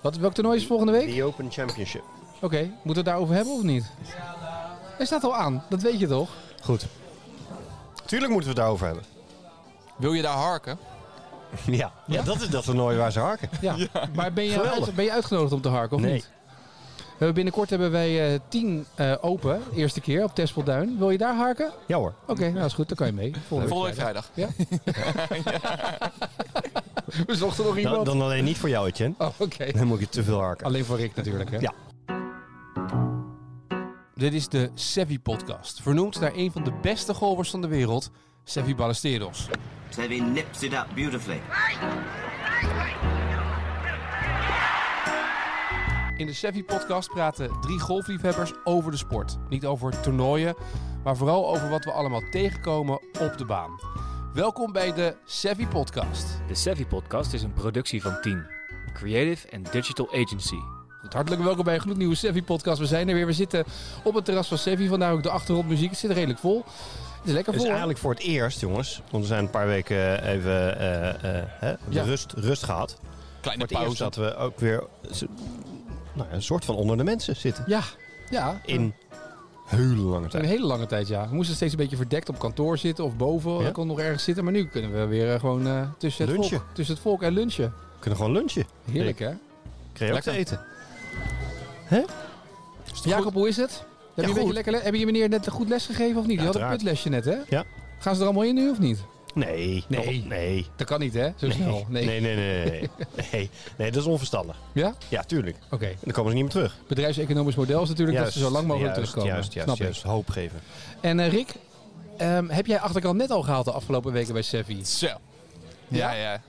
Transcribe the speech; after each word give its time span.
Wat, 0.00 0.16
welk 0.16 0.34
toernooi 0.34 0.56
is 0.58 0.66
volgende 0.66 0.92
week? 0.92 1.14
The 1.14 1.22
Open 1.24 1.50
Championship. 1.50 2.02
Oké, 2.40 2.60
moeten 2.60 2.82
we 2.82 2.92
het 2.94 3.04
daarover 3.04 3.34
hebben 3.34 3.52
of 3.54 3.62
niet? 3.62 3.90
Hij 4.96 5.06
staat 5.06 5.24
al 5.24 5.36
aan, 5.36 5.64
dat 5.68 5.82
weet 5.82 5.98
je 6.00 6.06
toch? 6.06 6.30
Goed. 6.62 6.86
Tuurlijk 8.04 8.32
moeten 8.32 8.50
we 8.50 8.54
het 8.56 8.64
daarover 8.64 8.86
hebben. 8.86 9.04
Wil 9.96 10.12
je 10.12 10.22
daar 10.22 10.36
harken? 10.36 10.78
Ja, 11.66 11.92
ja 12.06 12.22
dat 12.22 12.40
is 12.40 12.48
dat 12.48 12.64
toernooi 12.64 12.96
waar 12.96 13.12
ze 13.12 13.20
harken. 13.20 13.48
Ja. 13.60 13.76
Maar 14.14 14.32
ben 14.32 14.44
je, 14.44 14.68
uit- 14.70 14.94
ben 14.94 15.04
je 15.04 15.12
uitgenodigd 15.12 15.52
om 15.52 15.60
te 15.60 15.68
harken 15.68 15.96
of 15.96 16.02
Nee. 16.02 16.12
niet? 16.12 16.28
We 16.96 17.24
hebben 17.24 17.34
binnenkort 17.34 17.70
hebben 17.70 17.90
wij 17.90 18.32
eh, 18.34 18.40
tien 18.48 18.86
eh, 18.94 19.14
open, 19.20 19.62
eerste 19.74 20.00
keer 20.00 20.24
op 20.24 20.34
Tespelduin. 20.34 20.98
Wil 20.98 21.10
je 21.10 21.18
daar 21.18 21.34
harken? 21.36 21.72
Ja 21.86 21.96
hoor. 21.96 22.14
Oké, 22.26 22.50
nou 22.50 22.64
is 22.64 22.72
goed, 22.72 22.88
dan 22.88 22.96
kan 22.96 23.06
je 23.06 23.12
mee. 23.12 23.32
Volgende 23.48 23.72
Volgende 23.74 23.94
week 23.94 24.00
vrijdag. 24.02 24.30
Ja? 24.34 24.48
We 27.26 27.34
zochten 27.36 27.64
nog 27.64 27.74
Dan, 27.74 27.82
iemand. 27.82 28.06
dan 28.06 28.22
alleen 28.22 28.44
niet 28.44 28.58
voor 28.58 28.68
jou, 28.68 28.86
Etienne. 28.86 29.14
Oh, 29.18 29.28
oké. 29.36 29.72
Dan 29.72 29.86
moet 29.86 30.00
je 30.00 30.08
te 30.08 30.22
veel 30.24 30.38
harken. 30.40 30.66
Alleen 30.66 30.84
voor 30.84 30.96
Rick 30.96 31.14
natuurlijk, 31.14 31.50
hè? 31.50 31.58
Ja. 31.58 31.72
Dit 34.14 34.32
is 34.32 34.48
de 34.48 34.70
Sevi 34.74 35.20
podcast, 35.20 35.82
vernoemd 35.82 36.20
naar 36.20 36.32
een 36.34 36.52
van 36.52 36.64
de 36.64 36.72
beste 36.82 37.14
golvers 37.14 37.50
van 37.50 37.60
de 37.60 37.68
wereld, 37.68 38.10
Sevi 38.44 38.74
Ballesteros. 38.74 39.48
Sevi 39.88 40.20
nips 40.20 40.62
it 40.62 40.72
up 40.72 40.86
beautifully. 40.94 41.40
In 46.16 46.26
de 46.26 46.32
Sevi 46.32 46.64
podcast 46.64 47.08
praten 47.08 47.50
drie 47.60 47.78
golfliefhebbers 47.78 48.52
over 48.64 48.90
de 48.90 48.96
sport. 48.96 49.36
Niet 49.48 49.66
over 49.66 50.00
toernooien, 50.00 50.54
maar 51.04 51.16
vooral 51.16 51.48
over 51.54 51.68
wat 51.68 51.84
we 51.84 51.92
allemaal 51.92 52.22
tegenkomen 52.30 53.00
op 53.20 53.38
de 53.38 53.44
baan. 53.44 53.78
Welkom 54.34 54.72
bij 54.72 54.92
de 54.94 55.16
Sevi 55.24 55.66
podcast. 55.66 56.26
De 56.48 56.54
Savvy 56.54 56.84
Podcast 56.86 57.32
is 57.32 57.42
een 57.42 57.52
productie 57.52 58.02
van 58.02 58.20
Team, 58.20 58.46
Creative 58.94 59.46
and 59.56 59.72
Digital 59.72 60.08
Agency. 60.08 60.56
Goed, 61.00 61.12
hartelijk 61.12 61.42
welkom 61.42 61.64
bij 61.64 61.74
een 61.74 61.80
gloednieuwe 61.80 62.14
Sevi 62.14 62.42
podcast. 62.42 62.78
We 62.78 62.86
zijn 62.86 63.08
er 63.08 63.14
weer. 63.14 63.26
We 63.26 63.32
zitten 63.32 63.64
op 64.04 64.14
het 64.14 64.24
terras 64.24 64.48
van 64.48 64.58
Sevi, 64.58 64.88
vandaar 64.88 65.12
ook 65.12 65.22
de 65.22 65.30
achtergrondmuziek. 65.30 65.90
Het 65.90 65.98
zit 65.98 66.10
redelijk 66.10 66.38
vol. 66.38 66.64
Het 67.18 67.26
is 67.26 67.32
lekker 67.32 67.52
Het 67.52 67.54
is 67.54 67.60
vol. 67.60 67.68
eigenlijk 67.68 67.98
voor 67.98 68.10
het 68.10 68.22
eerst, 68.22 68.60
jongens. 68.60 69.02
Want 69.10 69.22
we 69.22 69.28
zijn 69.28 69.44
een 69.44 69.50
paar 69.50 69.66
weken 69.66 70.22
even 70.24 70.78
eh, 70.78 71.08
eh, 71.38 71.44
hè, 71.58 71.74
Ja. 71.88 72.02
rust, 72.02 72.32
rust 72.32 72.64
gehad. 72.64 72.98
Kleine 73.40 73.66
Voor 73.68 73.76
het 73.78 73.86
eerst 73.86 73.98
pauze. 73.98 74.02
dat 74.02 74.14
we 74.14 74.36
ook 74.36 74.58
weer 74.58 74.84
nou, 76.12 76.28
ja, 76.28 76.34
een 76.34 76.42
soort 76.42 76.64
van 76.64 76.74
onder 76.74 76.96
de 76.96 77.04
mensen 77.04 77.36
zitten. 77.36 77.64
Ja, 77.66 77.82
ja. 78.30 78.60
In 78.64 78.94
hele 79.68 79.96
lange 79.96 80.24
Een 80.24 80.30
tijd. 80.30 80.44
hele 80.44 80.66
lange 80.66 80.86
tijd, 80.86 81.08
ja. 81.08 81.28
We 81.28 81.34
moesten 81.34 81.56
steeds 81.56 81.72
een 81.72 81.78
beetje 81.78 81.96
verdekt 81.96 82.28
op 82.28 82.38
kantoor 82.38 82.78
zitten 82.78 83.04
of 83.04 83.16
boven. 83.16 83.52
Ja. 83.60 83.66
Ik 83.66 83.72
kon 83.72 83.86
nog 83.86 83.98
ergens 84.00 84.24
zitten, 84.24 84.44
maar 84.44 84.52
nu 84.52 84.66
kunnen 84.66 84.92
we 84.92 85.06
weer 85.06 85.32
eh, 85.34 85.40
gewoon 85.40 85.66
eh, 85.66 85.82
tussen, 85.98 86.26
het 86.26 86.34
volk, 86.48 86.64
tussen 86.72 86.94
het 86.94 87.02
volk 87.02 87.22
en 87.22 87.32
lunchen. 87.32 87.64
We 87.64 87.98
kunnen 87.98 88.18
gewoon 88.18 88.34
lunchen. 88.34 88.64
Heerlijk, 88.90 89.18
hè? 89.18 89.30
Kreeg 89.92 90.08
je 90.08 90.14
ook 90.14 90.20
te 90.20 90.30
eten. 90.30 90.60
Jacob, 93.04 93.32
hoe 93.34 93.48
is 93.48 93.56
het? 93.56 93.84
Heb 94.14 94.26
je, 94.34 94.40
een 94.40 94.52
lekker, 94.52 94.72
le- 94.72 94.80
heb 94.80 94.92
je 94.94 94.98
je 95.00 95.06
meneer 95.06 95.28
net 95.28 95.46
een 95.46 95.52
goed 95.52 95.68
les 95.68 95.86
gegeven 95.86 96.20
of 96.20 96.26
niet? 96.26 96.36
Die 96.38 96.46
had 96.46 96.56
een 96.56 96.68
putlesje 96.68 97.08
net, 97.08 97.24
hè? 97.24 97.36
Ja. 97.48 97.64
Gaan 97.98 98.14
ze 98.14 98.20
er 98.20 98.26
allemaal 98.26 98.44
in 98.44 98.54
nu 98.54 98.70
of 98.70 98.78
niet? 98.78 98.98
Nee. 99.38 99.84
Nee. 99.88 100.24
nee. 100.28 100.66
Dat 100.76 100.86
kan 100.86 101.00
niet, 101.00 101.14
hè? 101.14 101.28
Zo 101.36 101.50
snel. 101.50 101.86
Nee. 101.88 102.04
Nee, 102.04 102.20
nee, 102.20 102.36
nee, 102.36 102.64
nee. 102.64 102.80
nee. 103.32 103.50
Nee, 103.76 103.90
dat 103.90 104.00
is 104.02 104.08
onverstandig. 104.08 104.56
Ja? 104.72 104.94
Ja, 105.08 105.22
tuurlijk. 105.22 105.56
Oké. 105.70 105.86
En 105.86 105.96
dan 106.00 106.12
komen 106.12 106.30
ze 106.30 106.36
niet 106.36 106.44
meer 106.44 106.54
terug. 106.54 106.76
Bedrijfseconomisch 106.88 107.54
model 107.54 107.82
is 107.82 107.88
natuurlijk 107.88 108.18
dat 108.18 108.32
ze 108.32 108.38
zo 108.38 108.50
lang 108.50 108.66
mogelijk 108.66 108.94
juist, 108.94 109.10
terugkomen. 109.10 109.34
Juist, 109.34 109.52
juist, 109.52 109.68
Snap 109.68 109.78
juist. 109.80 110.02
Hoop 110.02 110.30
geven. 110.30 110.60
En 111.00 111.20
eh, 111.20 111.30
Rick, 111.30 111.54
ehm, 112.16 112.48
heb 112.48 112.66
jij 112.66 112.80
achterkant 112.80 113.16
net 113.16 113.30
al 113.30 113.42
gehaald 113.42 113.64
de 113.64 113.72
afgelopen 113.72 114.12
weken 114.12 114.32
bij 114.32 114.42
Sevi? 114.42 114.84
Zo. 114.84 115.08
Ja, 115.88 116.12
ja. 116.12 116.40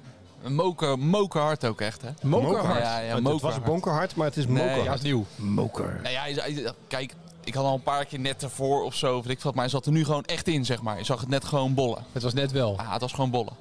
Een 0.44 0.56
moker, 0.56 1.00
moker 1.00 1.42
hard 1.42 1.66
ook 1.66 1.82
echt, 1.82 2.02
hè? 2.02 2.10
Mokerhard. 2.28 2.84
Ja, 2.84 3.00
ja, 3.00 3.08
het, 3.08 3.14
het 3.16 3.24
was 3.24 3.32
mokerhard. 3.34 3.64
bonkerhard, 3.64 4.16
maar 4.16 4.28
het 4.28 4.38
is 4.38 4.46
Nee, 4.48 4.56
mokerhard. 4.56 4.86
Ja, 4.86 4.94
is 4.94 5.02
nieuw. 5.02 5.26
Moker. 5.36 6.00
Nou 6.04 6.32
ja, 6.34 6.74
kijk, 6.88 7.14
ik 7.44 7.54
had 7.54 7.66
al 7.66 7.74
een 7.74 7.84
paar 7.84 8.06
keer 8.06 8.20
net 8.20 8.44
ervoor 8.44 8.84
of 8.84 8.96
zo, 8.96 9.16
weet 9.22 9.32
ik 9.32 9.42
wat, 9.42 9.54
maar 9.54 9.64
hij 9.64 9.72
zat 9.72 9.86
er 9.86 9.92
nu 9.92 10.06
gewoon 10.06 10.24
echt 10.26 10.48
in, 10.48 10.66
zeg 10.66 10.82
maar. 10.82 10.98
Je 10.98 11.04
zag 11.04 11.20
het 11.20 11.30
net 11.30 11.46
gewoon 11.46 11.74
bollen. 11.74 12.04
Het 12.12 12.24
was 12.24 12.34
net 12.34 12.52
wel. 12.52 12.78
Ah, 12.78 12.92
het 12.92 13.02
was 13.02 13.12
gewoon 13.14 13.30
bollen. 13.32 13.54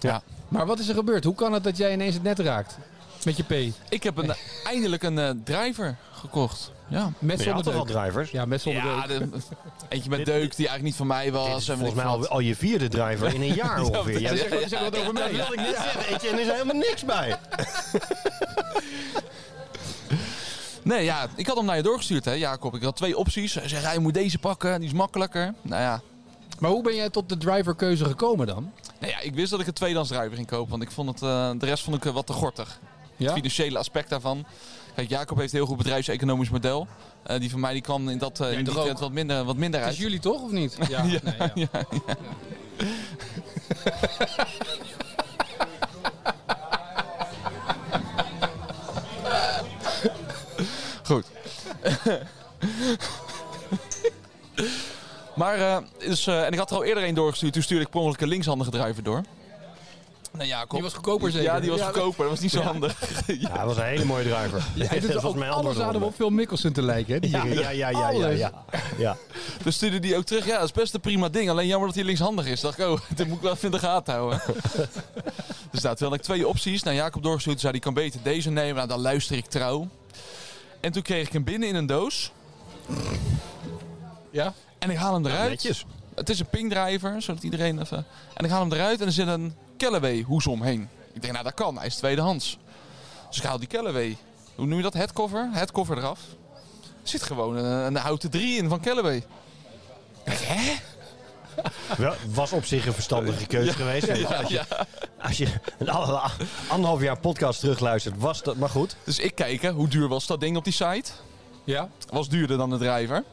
Ja. 0.00 0.22
Maar 0.48 0.66
wat 0.66 0.78
is 0.78 0.88
er 0.88 0.94
gebeurd? 0.94 1.24
Hoe 1.24 1.34
kan 1.34 1.52
het 1.52 1.64
dat 1.64 1.76
jij 1.76 1.92
ineens 1.92 2.14
het 2.14 2.22
net 2.22 2.38
raakt? 2.38 2.78
Met 3.24 3.36
je 3.36 3.42
P. 3.42 3.74
Ik 3.88 4.02
heb 4.02 4.16
een, 4.16 4.34
eindelijk 4.64 5.02
een 5.02 5.18
eh, 5.18 5.30
driver 5.44 5.96
gekocht. 6.12 6.72
Ja. 6.88 7.04
Met 7.04 7.36
Maar 7.36 7.46
je 7.46 7.52
had 7.52 7.64
zonder 7.64 7.64
toch 7.64 7.74
al 7.74 7.84
deuk. 7.86 7.96
drivers? 7.96 8.30
Ja, 8.30 8.44
met 8.44 8.60
zonder 8.62 8.84
Ja, 8.84 9.06
deuk. 9.06 9.32
de- 9.32 9.38
eentje 9.88 10.10
met 10.10 10.24
deuk 10.26 10.56
die 10.56 10.68
eigenlijk 10.68 10.82
niet 10.82 10.94
van 10.94 11.06
mij 11.06 11.32
was. 11.32 11.46
Dit 11.48 11.56
is 11.56 11.68
en 11.68 11.78
weet 11.78 11.84
volgens 11.86 12.02
mij 12.04 12.12
al, 12.12 12.28
al 12.28 12.40
je 12.40 12.56
vierde 12.56 12.88
driver 12.88 13.34
in 13.34 13.40
een 13.42 13.54
jaar 13.64 13.82
ongeveer. 13.82 14.20
Ja, 14.20 14.36
Zeg, 14.36 14.48
dat 14.48 14.68
zeg 14.68 14.80
wat 14.80 14.98
over 14.98 15.12
mij. 15.12 15.32
wilde 15.32 15.52
ik 15.52 15.60
net 15.60 15.76
zeggen. 15.76 16.28
En 16.28 16.34
er 16.34 16.40
is 16.40 16.50
helemaal 16.50 16.76
niks 16.76 17.04
bij. 17.04 17.36
Nee, 20.84 21.04
ja, 21.04 21.26
ik 21.36 21.46
had 21.46 21.56
hem 21.56 21.64
naar 21.64 21.76
je 21.76 21.82
doorgestuurd, 21.82 22.24
hè, 22.24 22.32
Jacob. 22.32 22.74
Ik 22.74 22.82
had 22.82 22.96
twee 22.96 23.16
opties. 23.18 23.54
Hij 23.54 23.68
zei, 23.68 23.92
je 23.94 23.98
moet 24.00 24.14
deze 24.14 24.38
pakken, 24.38 24.78
die 24.80 24.88
is 24.88 24.94
makkelijker. 24.94 25.54
Nou 25.62 25.82
ja, 25.82 26.00
Maar 26.58 26.70
hoe 26.70 26.82
ben 26.82 26.94
jij 26.94 27.10
tot 27.10 27.28
de 27.28 27.36
driverkeuze 27.36 28.04
gekomen 28.04 28.46
dan? 28.46 28.70
nou 29.00 29.12
ja 29.12 29.20
ik 29.20 29.34
wist 29.34 29.50
dat 29.50 29.60
ik 29.60 29.66
een 29.66 29.72
tweedehands 29.72 30.10
driver 30.10 30.34
ging 30.34 30.46
kopen. 30.46 30.70
Want 30.70 30.82
ik 30.82 30.90
vond 30.90 31.08
het, 31.08 31.22
eh, 31.22 31.50
de 31.58 31.66
rest 31.66 31.84
vond 31.84 31.96
ik 31.96 32.04
eh, 32.04 32.12
wat 32.12 32.26
te 32.26 32.32
gortig. 32.32 32.68
Het 33.16 33.26
Ja? 33.26 33.32
financiële 33.32 33.78
aspect 33.78 34.08
daarvan. 34.08 34.44
Kijk, 34.94 35.08
Jacob 35.08 35.38
heeft 35.38 35.52
een 35.52 35.58
heel 35.58 35.66
goed 35.68 35.76
bedrijfseconomisch 35.76 36.50
model. 36.50 36.86
Eh, 37.22 37.38
die 37.40 37.50
van 37.50 37.60
mij 37.60 37.72
die 37.72 37.82
kwam 37.82 38.08
in, 38.08 38.18
dat, 38.18 38.40
eh, 38.40 38.52
in 38.58 38.64
die 38.64 38.74
wat 38.74 39.12
minder, 39.12 39.44
wat 39.44 39.56
minder 39.56 39.80
Het 39.80 39.88
uit. 39.88 39.98
is 39.98 40.02
jullie 40.04 40.20
toch, 40.20 40.42
of 40.42 40.50
niet? 40.50 40.76
Ja. 40.88 41.02
Nee, 41.02 41.20
ja. 41.54 41.68
Goed. 51.04 51.26
maar, 55.34 55.58
eh, 55.58 55.78
dus, 55.98 56.26
eh, 56.26 56.44
en 56.44 56.52
ik 56.52 56.58
had 56.58 56.70
er 56.70 56.76
al 56.76 56.84
eerder 56.84 57.04
een 57.04 57.14
doorgestuurd. 57.14 57.52
Toen 57.52 57.62
stuurde 57.62 57.84
ik 57.84 57.90
per 57.90 58.00
ongeluk 58.00 58.20
een 58.20 58.28
linkshandige 58.28 58.70
driver 58.70 59.02
door. 59.02 59.22
Nou, 60.36 60.48
Jacob. 60.48 60.70
Die 60.70 60.82
was 60.82 60.92
goedkoper 60.92 61.30
zeker? 61.30 61.52
Ja, 61.52 61.60
die 61.60 61.70
was 61.70 61.78
Ja, 61.78 61.84
goedkoper. 61.84 62.18
Dat 62.18 62.30
was 62.30 62.40
niet 62.40 62.50
zo 62.50 62.60
handig. 62.60 62.96
Ja, 63.26 63.48
dat 63.48 63.64
was 63.64 63.76
een 63.76 63.84
hele 63.84 64.04
mooie 64.04 64.24
driver. 64.24 64.62
Hij 64.74 65.00
doet 65.00 65.12
dat 65.12 65.22
was 65.22 65.30
ook 65.30 65.36
mijn 65.36 65.50
alles 65.50 65.66
antwoord 65.66 65.86
aan 65.86 65.92
hem 65.92 65.96
erop. 65.96 66.08
op 66.08 66.14
Phil 66.14 66.30
Mickelson 66.30 66.72
te 66.72 66.82
lijken, 66.82 67.14
hè? 67.14 67.28
Ja, 67.28 67.44
ja, 67.44 67.70
ja, 67.70 67.88
ja, 67.88 68.10
ja, 68.10 68.28
ja. 68.28 68.52
ja. 68.98 69.16
Dus 69.62 69.74
stuurde 69.74 69.98
die 69.98 70.16
ook 70.16 70.24
terug. 70.24 70.46
Ja, 70.46 70.54
dat 70.54 70.64
is 70.64 70.72
best 70.72 70.94
een 70.94 71.00
prima 71.00 71.28
ding. 71.28 71.50
Alleen 71.50 71.66
jammer 71.66 71.86
dat 71.86 71.96
hij 71.96 72.04
linkshandig 72.04 72.46
is. 72.46 72.60
Dacht 72.60 72.78
ik, 72.78 72.86
oh, 72.86 73.00
dat 73.16 73.26
moet 73.26 73.36
ik 73.36 73.42
wel 73.42 73.52
even 73.52 73.64
in 73.64 73.70
de 73.70 73.78
gaten 73.78 74.14
houden. 74.14 74.42
dus 75.72 75.80
toen 75.80 75.94
had 75.98 76.14
ik 76.14 76.22
twee 76.22 76.48
opties. 76.48 76.82
Nou, 76.82 76.96
Jacob 76.96 77.22
doorgestuurd. 77.22 77.60
Zei, 77.60 77.72
die 77.72 77.80
kan 77.80 77.94
beter 77.94 78.20
deze 78.22 78.50
nemen. 78.50 78.74
Nou, 78.74 78.88
dan 78.88 79.00
luister 79.00 79.36
ik 79.36 79.46
trouw. 79.46 79.88
En 80.84 80.92
toen 80.92 81.02
kreeg 81.02 81.26
ik 81.26 81.32
hem 81.32 81.44
binnen 81.44 81.68
in 81.68 81.74
een 81.74 81.86
doos. 81.86 82.32
Ja? 84.30 84.54
En 84.78 84.90
ik 84.90 84.96
haal 84.96 85.14
hem 85.14 85.26
eruit. 85.26 85.50
Netjes. 85.50 85.84
Het 86.14 86.28
is 86.28 86.40
een 86.40 86.46
pingdriver, 86.46 87.22
zodat 87.22 87.42
iedereen 87.42 87.80
even... 87.80 88.06
En 88.34 88.44
ik 88.44 88.50
haal 88.50 88.60
hem 88.60 88.72
eruit 88.72 89.00
en 89.00 89.06
er 89.06 89.12
zit 89.12 89.26
een 89.26 89.54
Callaway 89.78 90.22
hoes 90.22 90.46
omheen. 90.46 90.88
Ik 91.12 91.20
denk, 91.20 91.32
nou 91.32 91.44
dat 91.44 91.54
kan, 91.54 91.76
hij 91.76 91.86
is 91.86 91.96
tweedehands. 91.96 92.58
Dus 93.28 93.38
ik 93.38 93.42
haal 93.44 93.58
die 93.58 93.68
Callaway. 93.68 94.16
Hoe 94.54 94.66
noem 94.66 94.76
je 94.76 94.82
dat? 94.82 94.94
Headcover? 94.94 95.48
Headcover 95.52 95.98
eraf. 95.98 96.20
Er 97.02 97.08
zit 97.08 97.22
gewoon 97.22 97.56
een, 97.56 97.86
een 97.86 97.96
houten 97.96 98.30
3 98.30 98.56
in 98.56 98.68
van 98.68 98.80
Callaway. 98.80 99.16
Ik 99.16 99.24
denk, 100.24 100.38
Hè? 100.38 100.72
Wel, 101.98 102.14
was 102.32 102.52
op 102.52 102.64
zich 102.64 102.86
een 102.86 102.92
verstandige 102.92 103.46
keuze 103.46 103.72
geweest. 103.72 104.08
als, 104.38 104.48
je, 104.48 104.60
als 105.22 105.36
je 105.36 105.46
een 105.78 105.88
alle- 105.88 106.20
anderhalf 106.68 107.00
jaar 107.02 107.18
podcast 107.18 107.60
terugluistert, 107.60 108.14
was 108.18 108.42
dat 108.42 108.56
maar 108.56 108.68
goed. 108.68 108.96
Dus 109.04 109.18
ik 109.18 109.34
kijk, 109.34 109.62
hè, 109.62 109.70
hoe 109.70 109.88
duur 109.88 110.08
was 110.08 110.26
dat 110.26 110.40
ding 110.40 110.56
op 110.56 110.64
die 110.64 110.72
site? 110.72 111.10
Ja? 111.64 111.88
Was 112.10 112.28
duurder 112.28 112.56
dan 112.56 112.70
de 112.70 112.78
driver. 112.78 113.24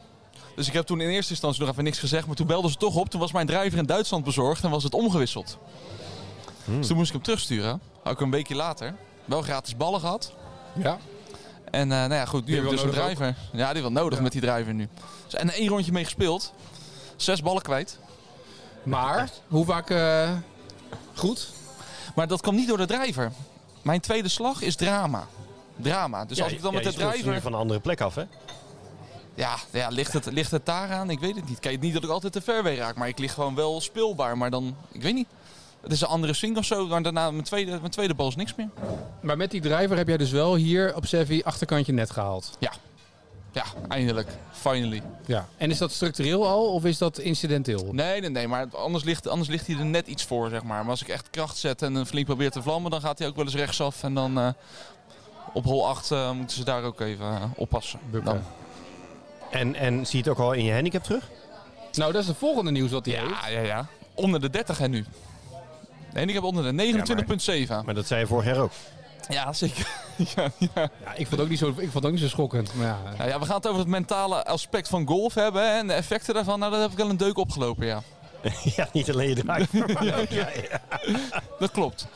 Dus 0.56 0.68
ik 0.68 0.74
heb 0.74 0.86
toen 0.86 1.02
in 1.02 1.10
eerste 1.10 1.32
instantie 1.32 1.62
nog 1.62 1.70
even 1.70 1.84
niks 1.84 2.00
gezegd. 2.00 2.28
Maar 2.28 2.36
toen 2.36 2.48
belden 2.48 2.72
ze 2.72 2.78
toch 2.78 2.96
op. 2.96 3.10
Toen 3.10 3.20
was 3.20 3.32
mijn 3.32 3.48
driver 3.48 3.78
in 3.78 3.86
Duitsland 3.86 4.24
bezorgd 4.24 4.64
en 4.64 4.70
was 4.70 4.84
het 4.84 4.94
omgewisseld. 4.94 5.58
Dus 6.66 6.88
toen 6.88 6.96
moest 6.98 7.08
ik 7.08 7.14
hem 7.16 7.24
terugsturen. 7.24 7.82
Had 8.04 8.14
ik 8.14 8.20
een 8.20 8.32
weekje 8.32 8.56
later. 8.56 8.96
Wel 9.26 9.42
gratis 9.42 9.78
ballen 9.78 10.00
gehad. 10.00 10.34
Ja. 10.76 10.98
En 11.72 11.92
eh, 11.92 11.98
nou 11.98 12.14
ja, 12.14 12.26
goed, 12.26 12.46
nu 12.46 12.56
heb 12.56 12.64
ik 12.64 12.70
dus 12.70 12.82
een 12.82 12.90
driver. 12.92 13.36
Ja, 13.54 13.74
die 13.74 13.82
wel 13.82 13.92
nodig 13.92 14.20
met 14.20 14.32
die 14.32 14.42
driver 14.42 14.74
nu. 14.74 14.88
Dus, 15.26 15.34
en 15.40 15.50
één 15.50 15.68
rondje 15.68 15.92
mee 15.92 16.04
gespeeld. 16.04 16.54
Zes 17.16 17.42
ballen 17.42 17.62
kwijt. 17.62 18.00
Maar, 18.84 19.30
hoe 19.48 19.66
vaak 19.66 19.90
eh, 19.90 20.32
goed? 21.14 21.50
Maar 22.16 22.28
dat 22.28 22.42
kwam 22.42 22.56
niet 22.56 22.68
door 22.68 22.78
de 22.78 22.86
driver. 22.86 23.32
Mijn 23.82 24.00
tweede 24.00 24.30
slag 24.30 24.62
is 24.62 24.76
drama. 24.76 25.28
Drama. 25.76 26.26
Dus 26.26 26.42
als 26.42 26.52
ik 26.52 26.62
dan 26.62 26.72
Ja, 26.72 26.78
met 26.78 26.94
je 26.94 27.00
de 27.00 27.06
nu 27.06 27.12
driver... 27.12 27.42
van 27.42 27.54
een 27.54 27.60
andere 27.60 27.80
plek 27.80 28.02
af, 28.02 28.16
hè? 28.16 28.24
Ja, 29.36 29.56
ja 29.72 29.88
ligt, 29.88 30.14
het, 30.14 30.26
ligt 30.26 30.52
het 30.52 30.66
daar 30.66 30.92
aan? 30.92 31.10
Ik 31.10 31.20
weet 31.20 31.36
het 31.36 31.50
niet. 31.50 31.60
Kijk, 31.60 31.82
niet 31.82 31.94
dat 31.94 32.04
ik 32.04 32.10
altijd 32.10 32.34
te 32.34 32.42
ver 32.42 32.76
raak, 32.76 32.96
maar 32.96 33.08
ik 33.08 33.20
lig 33.20 33.34
gewoon 33.34 33.56
wel 33.56 33.82
speelbaar. 33.82 34.38
Maar 34.38 34.50
dan, 34.50 34.76
ik 34.92 35.02
weet 35.02 35.14
niet. 35.14 35.28
Het 35.82 35.92
is 35.92 36.02
een 36.02 36.08
andere 36.08 36.34
swing 36.34 36.58
of 36.58 36.66
zo, 36.66 36.88
maar 36.88 37.04
daarna 37.04 37.32
mijn 37.32 37.44
tweede, 37.44 37.72
mijn 37.80 37.92
tweede 37.92 38.14
bal 38.14 38.28
is 38.28 38.36
niks 38.36 38.56
meer. 38.56 38.70
Maar 39.22 39.38
met 39.38 39.52
die 39.52 39.62
driver 39.62 39.98
heb 39.98 40.08
jij 40.08 40.18
dus 40.18 40.32
wel 40.32 40.56
hier 40.56 40.96
op 40.96 41.06
Sevi 41.06 41.42
achterkantje 41.44 41.94
net 41.94 42.12
gehaald. 42.12 42.56
Ja. 42.60 42.72
Ja, 43.52 43.64
eindelijk. 43.88 44.28
Finally. 44.52 45.02
Ja. 45.26 45.48
En 45.58 45.70
is 45.72 45.78
dat 45.78 45.92
structureel 45.92 46.48
al 46.48 46.74
of 46.74 46.86
is 46.86 46.98
dat 46.98 47.18
incidenteel? 47.18 47.88
Nee, 47.92 48.22
nee, 48.22 48.30
nee, 48.30 48.48
maar 48.48 48.68
anders 48.72 49.04
ligt, 49.04 49.28
anders 49.28 49.50
ligt 49.50 49.68
hij 49.68 49.76
er 49.76 49.86
net 49.86 50.08
iets 50.08 50.26
voor, 50.26 50.50
zeg 50.50 50.64
maar. 50.64 50.82
Maar 50.82 50.90
als 50.90 51.02
ik 51.02 51.08
echt 51.08 51.30
kracht 51.30 51.58
zet 51.58 51.82
en 51.82 51.96
een 51.96 52.06
flink 52.06 52.26
probeer 52.26 52.52
te 52.52 52.62
vlammen, 52.62 52.92
dan 52.92 53.02
gaat 53.02 53.20
hij 53.20 53.28
ook 53.28 53.36
wel 53.36 53.46
eens 53.46 53.56
rechtsaf. 53.56 54.04
En 54.04 54.14
dan, 54.14 54.40
eh, 54.40 54.48
op 55.54 55.64
hol 55.64 55.88
8 55.88 56.12
eh, 56.12 56.32
moeten 56.32 56.58
ze 56.58 56.64
daar 56.64 56.84
ook 56.84 57.00
even 57.00 57.26
eh, 57.26 57.44
oppassen. 57.56 58.00
Dan. 58.24 58.42
En, 59.52 59.76
en 59.76 60.06
zie 60.06 60.24
je 60.24 60.30
het 60.30 60.40
ook 60.40 60.46
al 60.46 60.54
in 60.54 60.64
je 60.64 60.74
handicap 60.74 61.04
terug? 61.04 61.30
Nou, 61.92 62.12
dat 62.12 62.22
is 62.22 62.28
het 62.28 62.38
volgende 62.38 62.72
nieuws 62.72 62.92
wat 62.92 63.06
hij 63.06 63.16
heeft. 63.16 63.30
Ja, 63.30 63.48
ja, 63.48 63.62
ja. 63.62 63.86
Onder 64.14 64.42
de 64.42 64.50
30 64.50 64.80
en 64.80 64.92
nu. 64.92 65.06
Nee, 66.14 66.26
ik 66.26 66.34
heb 66.34 66.44
onder 66.44 66.64
de 66.64 66.72
29,7. 66.72 67.76
Ja, 67.76 67.82
Maar 67.82 67.94
dat 67.94 68.08
zei 68.08 68.20
je 68.20 68.28
vorig 68.28 68.46
jaar 68.46 68.58
ook. 68.58 68.72
Zeker. 69.52 69.88
ja, 70.36 70.52
ja. 70.58 70.70
Ja, 70.76 71.14
ik 71.16 71.28
vond 71.28 71.30
het 71.32 71.40
ook 71.40 71.50
niet 71.50 71.60
zo, 71.60 71.68
ik 71.68 71.76
vond 71.76 71.94
het 71.94 72.06
ook 72.06 72.12
niet 72.12 72.20
zo 72.22 72.28
schokkend. 72.28 72.74
Maar 72.76 72.86
ja, 72.88 72.98
Nou 73.18 73.30
ja, 73.30 73.40
we 73.40 73.46
gaan 73.46 73.56
het 73.56 73.68
over 73.68 73.80
het 73.80 73.90
mentale 73.90 74.46
aspect 74.46 74.88
van 74.88 75.08
golf 75.08 75.34
hebben 75.34 75.62
hè, 75.72 75.78
en 75.78 75.88
de 75.88 75.94
effecten 75.94 76.34
daarvan. 76.34 76.60
Nou, 76.60 76.72
daar 76.72 76.82
heb 76.82 76.92
ik 76.92 76.98
wel 76.98 77.10
een 77.10 77.18
deuk 77.18 77.38
opgelopen, 77.38 77.86
ja. 77.86 78.02
ja, 78.76 78.88
niet 78.94 79.12
alleen 79.12 79.28
je 79.30 79.36
driver. 79.36 79.94
maar 79.94 80.20
ook- 80.20 80.30
ja, 80.30 80.48
ja. 80.72 80.82
Dat 81.60 81.72
klopt. 81.72 82.08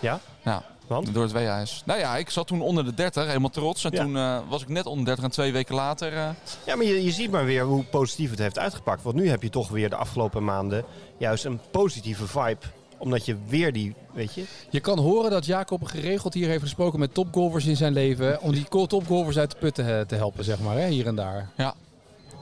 Ja? 0.00 0.20
Ja, 0.42 0.62
Want? 0.86 1.14
door 1.14 1.22
het 1.22 1.32
weehuis. 1.32 1.82
Nou 1.84 1.98
ja, 2.00 2.16
ik 2.16 2.30
zat 2.30 2.46
toen 2.46 2.60
onder 2.60 2.84
de 2.84 2.94
30, 2.94 3.26
helemaal 3.26 3.50
trots. 3.50 3.84
En 3.84 3.92
Ja. 3.92 4.02
toen 4.02 4.16
eh, 4.16 4.38
was 4.48 4.62
ik 4.62 4.68
net 4.68 4.86
onder 4.86 5.04
30 5.04 5.24
en 5.24 5.30
twee 5.30 5.52
weken 5.52 5.74
later... 5.74 6.12
eh, 6.16 6.28
Ja, 6.66 6.76
maar 6.76 6.84
je, 6.86 7.04
je 7.04 7.10
ziet 7.10 7.30
maar 7.30 7.44
weer 7.44 7.64
hoe 7.64 7.84
positief 7.84 8.30
het 8.30 8.38
heeft 8.38 8.58
uitgepakt. 8.58 9.02
Want 9.02 9.16
nu 9.16 9.28
heb 9.28 9.42
je 9.42 9.50
toch 9.50 9.68
weer 9.68 9.88
de 9.90 9.96
afgelopen 9.96 10.44
maanden 10.44 10.84
juist 11.18 11.44
een 11.44 11.60
positieve 11.70 12.26
vibe. 12.26 12.58
Omdat 13.00 13.26
je 13.26 13.36
weer 13.48 13.72
die, 13.72 13.94
weet 14.12 14.34
je... 14.34 14.44
Je 14.70 14.80
kan 14.80 14.98
horen 14.98 15.30
dat 15.30 15.46
Jacob 15.46 15.84
geregeld 15.84 16.34
hier 16.34 16.48
heeft 16.48 16.62
gesproken 16.62 16.98
met 16.98 17.14
topgolfers 17.14 17.66
in 17.66 17.76
zijn 17.76 17.92
leven. 17.92 18.40
Om 18.40 18.52
die 18.52 18.64
topgolfers 18.86 19.38
uit 19.38 19.50
de 19.50 19.56
put 19.56 19.74
te, 19.74 20.04
te 20.06 20.14
helpen, 20.14 20.44
zeg 20.44 20.60
maar, 20.60 20.76
hè, 20.78 20.86
hier 20.88 21.06
en 21.06 21.14
daar. 21.14 21.48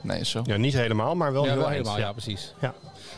nee, 0.02 0.20
is 0.20 0.30
zo. 0.30 0.42
Ja, 0.46 0.56
niet 0.56 0.74
helemaal, 0.74 1.14
maar 1.14 1.32
wel 1.32 1.44
ja, 1.44 1.50
heel 1.50 1.58
wel 1.58 1.68
helemaal, 1.68 1.98
ja, 1.98 2.04
Ja. 2.06 2.12
precies. 2.12 2.54
Ja. 2.60 2.74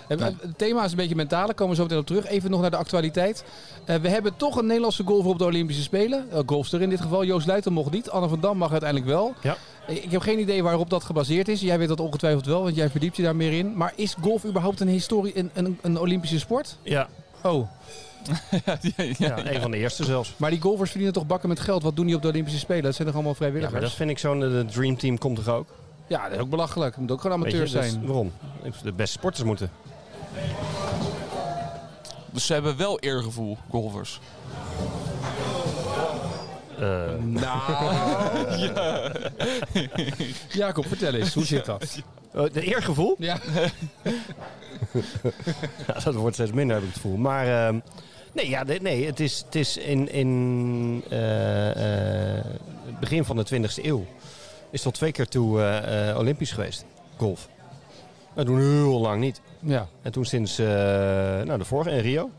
Eh, 0.08 0.18
Het 0.18 0.58
thema 0.58 0.84
is 0.84 0.90
een 0.90 0.96
beetje 0.96 1.14
mentaal, 1.14 1.46
daar 1.46 1.54
komen 1.54 1.70
we 1.70 1.76
zo 1.76 1.82
meteen 1.82 1.98
op 1.98 2.06
terug. 2.06 2.26
Even 2.26 2.50
nog 2.50 2.60
naar 2.60 2.70
de 2.70 2.76
actualiteit. 2.76 3.44
Eh, 3.84 3.96
we 3.96 4.08
hebben 4.08 4.36
toch 4.36 4.56
een 4.56 4.66
Nederlandse 4.66 5.02
golfer 5.04 5.30
op 5.30 5.38
de 5.38 5.44
Olympische 5.44 5.82
Spelen. 5.82 6.26
Uh, 6.32 6.38
golfster 6.46 6.82
in 6.82 6.88
dit 6.90 7.00
geval. 7.00 7.24
Joost 7.24 7.46
Luiten 7.46 7.72
mocht 7.72 7.90
niet. 7.92 8.10
Anne 8.10 8.28
van 8.28 8.40
Dam 8.40 8.56
mag 8.58 8.70
uiteindelijk 8.70 9.10
wel. 9.10 9.34
Ja. 9.42 9.56
Eh, 9.86 9.96
Ik 10.04 10.10
heb 10.10 10.20
geen 10.20 10.38
idee 10.38 10.62
waarop 10.62 10.90
dat 10.90 11.04
gebaseerd 11.04 11.48
is. 11.48 11.60
Jij 11.60 11.78
weet 11.78 11.88
dat 11.88 12.00
ongetwijfeld 12.00 12.46
wel, 12.46 12.62
want 12.62 12.74
jij 12.76 12.90
verdiept 12.90 13.16
je 13.16 13.22
daar 13.22 13.36
meer 13.36 13.52
in. 13.52 13.76
Maar 13.76 13.92
is 13.96 14.14
golf 14.20 14.44
überhaupt 14.44 14.80
een 14.80 14.88
historie, 14.88 15.38
een, 15.38 15.50
een, 15.54 15.78
een 15.82 15.98
Olympische 15.98 16.38
sport? 16.38 16.76
Ja, 16.82 17.08
Oh, 17.42 17.68
ja, 18.64 18.78
ja, 18.96 19.04
ja, 19.18 19.46
een 19.52 19.60
van 19.60 19.70
de 19.70 19.76
eerste 19.76 20.04
zelfs. 20.04 20.34
maar 20.36 20.50
die 20.50 20.60
golfers 20.60 20.88
verdienen 20.90 21.14
toch 21.16 21.26
bakken 21.26 21.48
met 21.48 21.60
geld. 21.60 21.82
Wat 21.82 21.96
doen 21.96 22.06
die 22.06 22.14
op 22.16 22.22
de 22.22 22.28
Olympische 22.28 22.58
Spelen? 22.58 22.82
Dat 22.82 22.94
zijn 22.94 23.06
toch 23.06 23.14
allemaal 23.16 23.32
Ja, 23.32 23.38
vrijwilligers? 23.38 23.72
maar 23.80 23.88
dat 23.88 23.96
vind 23.98 24.10
ik 24.10 24.18
zo'n... 24.18 24.40
De 24.40 24.64
Dream 24.70 24.96
Team 24.96 25.18
komt 25.18 25.36
toch 25.44 25.48
ook? 25.54 25.68
Ja, 26.06 26.22
dat 26.24 26.32
is 26.32 26.38
ook 26.38 26.50
belachelijk. 26.50 26.90
Het 26.92 27.00
moet 27.00 27.10
ook 27.10 27.20
gewoon 27.20 27.42
dus 27.42 27.70
zijn. 27.70 28.06
waarom? 28.06 28.32
De 28.82 28.92
beste 28.92 29.18
sporters 29.18 29.44
moeten. 29.44 29.70
Dus 32.30 32.46
ze 32.46 32.52
hebben 32.52 32.76
wel 32.76 32.98
eergevoel, 32.98 33.58
golfers. 33.70 34.20
Eh, 36.80 37.14
Nou. 37.24 37.60
Jacob, 40.60 40.86
vertel 40.86 41.14
eens. 41.14 41.34
Hoe 41.34 41.44
zit 41.44 41.64
dat? 41.64 42.02
oh, 42.34 42.52
de 42.52 42.62
eergevoel? 42.62 43.16
Ja. 43.18 43.38
Ja, 45.86 46.00
dat 46.04 46.14
wordt 46.14 46.34
steeds 46.34 46.52
minder, 46.52 46.76
heb 46.76 46.84
ik 46.84 46.92
het 46.92 47.00
gevoel. 47.02 47.16
Maar 47.16 47.66
ehm, 47.66 47.78
nee, 48.32 48.48
ja, 48.48 48.64
nee, 48.80 49.06
het 49.06 49.20
is, 49.20 49.42
het 49.44 49.54
is 49.54 49.76
in, 49.76 50.12
in 50.12 51.04
eh, 51.10 52.38
eh, 52.38 52.44
het 52.86 53.00
begin 53.00 53.24
van 53.24 53.36
de 53.36 53.44
20e 53.54 53.84
eeuw 53.84 54.06
is 54.70 54.82
tot 54.82 54.94
twee 54.94 55.12
keer 55.12 55.28
toe 55.28 55.60
eh, 55.60 56.08
eh, 56.10 56.16
Olympisch 56.18 56.52
geweest, 56.52 56.84
golf. 57.16 57.48
Dat 58.34 58.46
doen 58.46 58.60
heel 58.60 59.00
lang 59.00 59.20
niet. 59.20 59.40
Ja. 59.58 59.88
En 60.02 60.12
toen 60.12 60.24
sinds 60.24 60.58
eh, 60.58 60.66
nou, 61.42 61.58
de 61.58 61.64
vorige 61.64 61.90
in 61.90 61.98
Rio, 62.02 62.30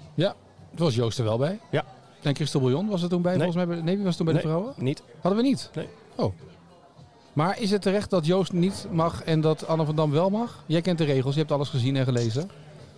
Toen 0.76 0.86
was 0.86 0.96
Joost 0.96 1.18
er 1.18 1.24
wel 1.24 1.38
bij. 1.38 1.60
Ja. 1.72 1.84
En 2.22 2.36
Christel 2.36 2.60
Bouillon 2.60 2.88
was 2.90 3.04
er 3.04 3.10
toen 3.10 3.22
bij, 3.22 3.36
Nee. 3.36 3.44
volgens 3.44 3.66
mij. 3.66 3.76
bij- 3.76 3.86
Nee, 3.86 3.96
wie 3.96 4.06
was 4.06 4.16
toen 4.16 4.26
bij 4.26 4.36
de 4.36 4.40
vrouwen? 4.42 4.74
niet. 4.78 5.02
Hadden 5.22 5.42
we 5.42 5.48
niet? 5.48 5.70
Nee. 5.76 5.88
Oh. 6.16 6.34
Maar 7.34 7.60
is 7.62 7.72
het 7.72 7.82
terecht 7.82 8.10
dat 8.10 8.26
Joost 8.26 8.52
niet 8.52 8.88
mag 8.92 9.24
en 9.24 9.42
dat 9.42 9.68
Anne 9.68 9.86
van 9.86 9.96
Dam 9.96 10.12
wel 10.12 10.30
mag? 10.30 10.64
Jij 10.66 10.82
kent 10.82 10.98
de 10.98 11.04
regels, 11.04 11.34
je 11.34 11.40
hebt 11.40 11.52
alles 11.52 11.70
gezien 11.70 11.96
en 11.96 12.04
gelezen. 12.06 12.50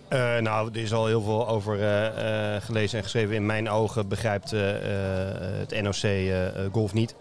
Eh, 0.08 0.36
nou, 0.38 0.70
er 0.72 0.76
is 0.80 0.92
al 0.92 1.06
heel 1.06 1.22
veel 1.22 1.48
over 1.48 1.80
eh, 1.80 2.54
eh, 2.56 2.62
gelezen 2.62 2.98
en 2.98 3.04
geschreven. 3.04 3.34
In 3.34 3.46
mijn 3.46 3.70
ogen 3.70 4.08
begrijpt 4.08 4.50
het 4.50 5.82
NOC 5.82 6.32
golf 6.72 6.92
niet. 6.92 7.14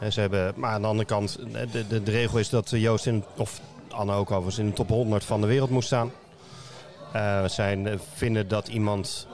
Eh, 0.00 0.10
ze 0.10 0.20
hebben, 0.20 0.52
maar 0.56 0.70
aan 0.70 0.80
de 0.82 0.86
andere 0.88 1.08
kant, 1.08 1.38
de, 1.72 1.86
de, 1.88 2.02
de 2.02 2.10
regel 2.10 2.38
is 2.38 2.48
dat 2.48 2.70
Joost, 2.70 3.06
in, 3.06 3.24
of 3.36 3.60
Anne 3.90 4.12
ook 4.14 4.30
overigens, 4.30 4.58
in 4.58 4.66
de 4.66 4.72
top 4.72 4.88
100 4.88 5.24
van 5.24 5.40
de 5.40 5.46
wereld 5.46 5.70
moest 5.70 5.86
staan. 5.86 6.10
Eh 7.12 7.44
zij 7.44 7.82
eh, 7.84 7.98
vinden 8.14 8.48
dat 8.48 8.68
iemand 8.68 9.26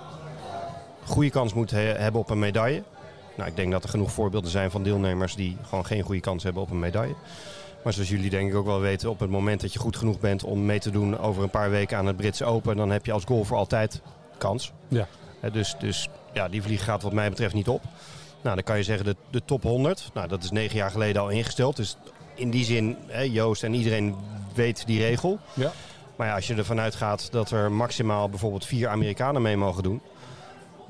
goede 1.10 1.30
kans 1.30 1.54
moet 1.54 1.70
he- 1.70 1.78
hebben 1.96 2.20
op 2.20 2.30
een 2.30 2.38
medaille. 2.38 2.82
Nou, 3.36 3.48
ik 3.48 3.56
denk 3.56 3.72
dat 3.72 3.82
er 3.82 3.88
genoeg 3.88 4.12
voorbeelden 4.12 4.50
zijn 4.50 4.70
van 4.70 4.82
deelnemers 4.82 5.34
die 5.34 5.56
gewoon 5.68 5.86
geen 5.86 6.02
goede 6.02 6.20
kans 6.20 6.42
hebben 6.42 6.62
op 6.62 6.70
een 6.70 6.78
medaille. 6.78 7.14
Maar 7.84 7.92
zoals 7.92 8.08
jullie 8.08 8.30
denk 8.30 8.50
ik 8.50 8.56
ook 8.56 8.66
wel 8.66 8.80
weten, 8.80 9.10
op 9.10 9.20
het 9.20 9.30
moment 9.30 9.60
dat 9.60 9.72
je 9.72 9.78
goed 9.78 9.96
genoeg 9.96 10.20
bent 10.20 10.44
om 10.44 10.64
mee 10.66 10.78
te 10.78 10.90
doen 10.90 11.18
over 11.18 11.42
een 11.42 11.50
paar 11.50 11.70
weken 11.70 11.98
aan 11.98 12.06
het 12.06 12.16
Britse 12.16 12.44
Open, 12.44 12.76
dan 12.76 12.90
heb 12.90 13.06
je 13.06 13.12
als 13.12 13.24
golfer 13.24 13.56
altijd 13.56 14.00
kans. 14.38 14.72
Ja. 14.88 15.06
Dus, 15.52 15.76
dus 15.78 16.08
ja, 16.32 16.48
die 16.48 16.62
vlieg 16.62 16.84
gaat 16.84 17.02
wat 17.02 17.12
mij 17.12 17.28
betreft 17.28 17.54
niet 17.54 17.68
op. 17.68 17.82
Nou, 18.42 18.54
dan 18.54 18.64
kan 18.64 18.76
je 18.76 18.82
zeggen 18.82 19.04
de, 19.04 19.16
de 19.30 19.42
top 19.44 19.62
100. 19.62 20.10
Nou, 20.14 20.28
dat 20.28 20.42
is 20.44 20.50
negen 20.50 20.76
jaar 20.76 20.90
geleden 20.90 21.22
al 21.22 21.28
ingesteld. 21.28 21.76
Dus 21.76 21.96
in 22.34 22.50
die 22.50 22.64
zin, 22.64 22.96
Joost 23.30 23.62
en 23.62 23.74
iedereen 23.74 24.14
weet 24.54 24.86
die 24.86 25.00
regel. 25.00 25.38
Ja. 25.54 25.72
Maar 26.16 26.26
ja, 26.26 26.34
als 26.34 26.46
je 26.46 26.54
ervan 26.54 26.80
uitgaat 26.80 27.28
dat 27.32 27.50
er 27.50 27.72
maximaal 27.72 28.28
bijvoorbeeld 28.28 28.66
vier 28.66 28.88
Amerikanen 28.88 29.42
mee 29.42 29.56
mogen 29.56 29.82
doen. 29.82 30.00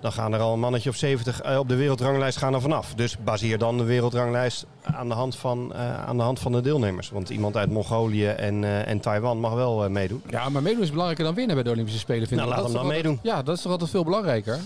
Dan 0.00 0.12
gaan 0.12 0.32
er 0.32 0.41
al 0.41 0.52
een 0.52 0.61
mannetje 0.61 0.91
of 0.91 0.97
70 0.97 1.41
eh, 1.41 1.58
op 1.58 1.69
de 1.69 1.75
wereldranglijst 1.76 2.38
gaan 2.38 2.55
er 2.55 2.61
vanaf. 2.61 2.94
Dus 2.94 3.17
baseer 3.25 3.58
dan 3.58 3.76
de 3.79 3.85
wereldranglijst 3.85 4.67
aan 4.82 5.08
de 5.08 5.14
hand 5.14 5.37
van, 5.37 5.73
eh, 5.75 6.05
aan 6.05 6.17
de, 6.17 6.23
hand 6.23 6.38
van 6.41 6.52
de 6.52 6.61
deelnemers. 6.61 7.11
Want 7.11 7.29
iemand 7.31 7.56
uit 7.56 7.70
Mongolië 7.70 8.26
en, 8.26 8.64
eh, 8.64 8.88
en 8.88 9.00
Taiwan 9.00 9.38
mag 9.41 9.52
wel 9.55 9.91
meedoen. 9.91 10.23
Ja, 10.31 10.49
maar 10.49 10.62
meedoen 10.62 10.82
is 10.82 10.88
belangrijker 10.91 11.25
dan 11.25 11.35
winnen 11.35 11.55
bij 11.55 11.64
de 11.64 11.70
Olympische 11.70 12.00
Spelen, 12.00 12.29
vind 12.29 12.41
Nou, 12.41 12.52
ik. 12.52 12.56
laat 12.56 12.64
Dat 12.67 12.75
hem 12.75 12.82
dan 12.82 12.93
meedoen. 12.93 13.17
altijd- 13.17 13.35
Ja, 13.37 13.43
dat 13.43 13.56
is 13.56 13.62
toch 13.62 13.73
altijd 13.73 13.91
veel 13.91 14.05
belangrijker? 14.05 14.58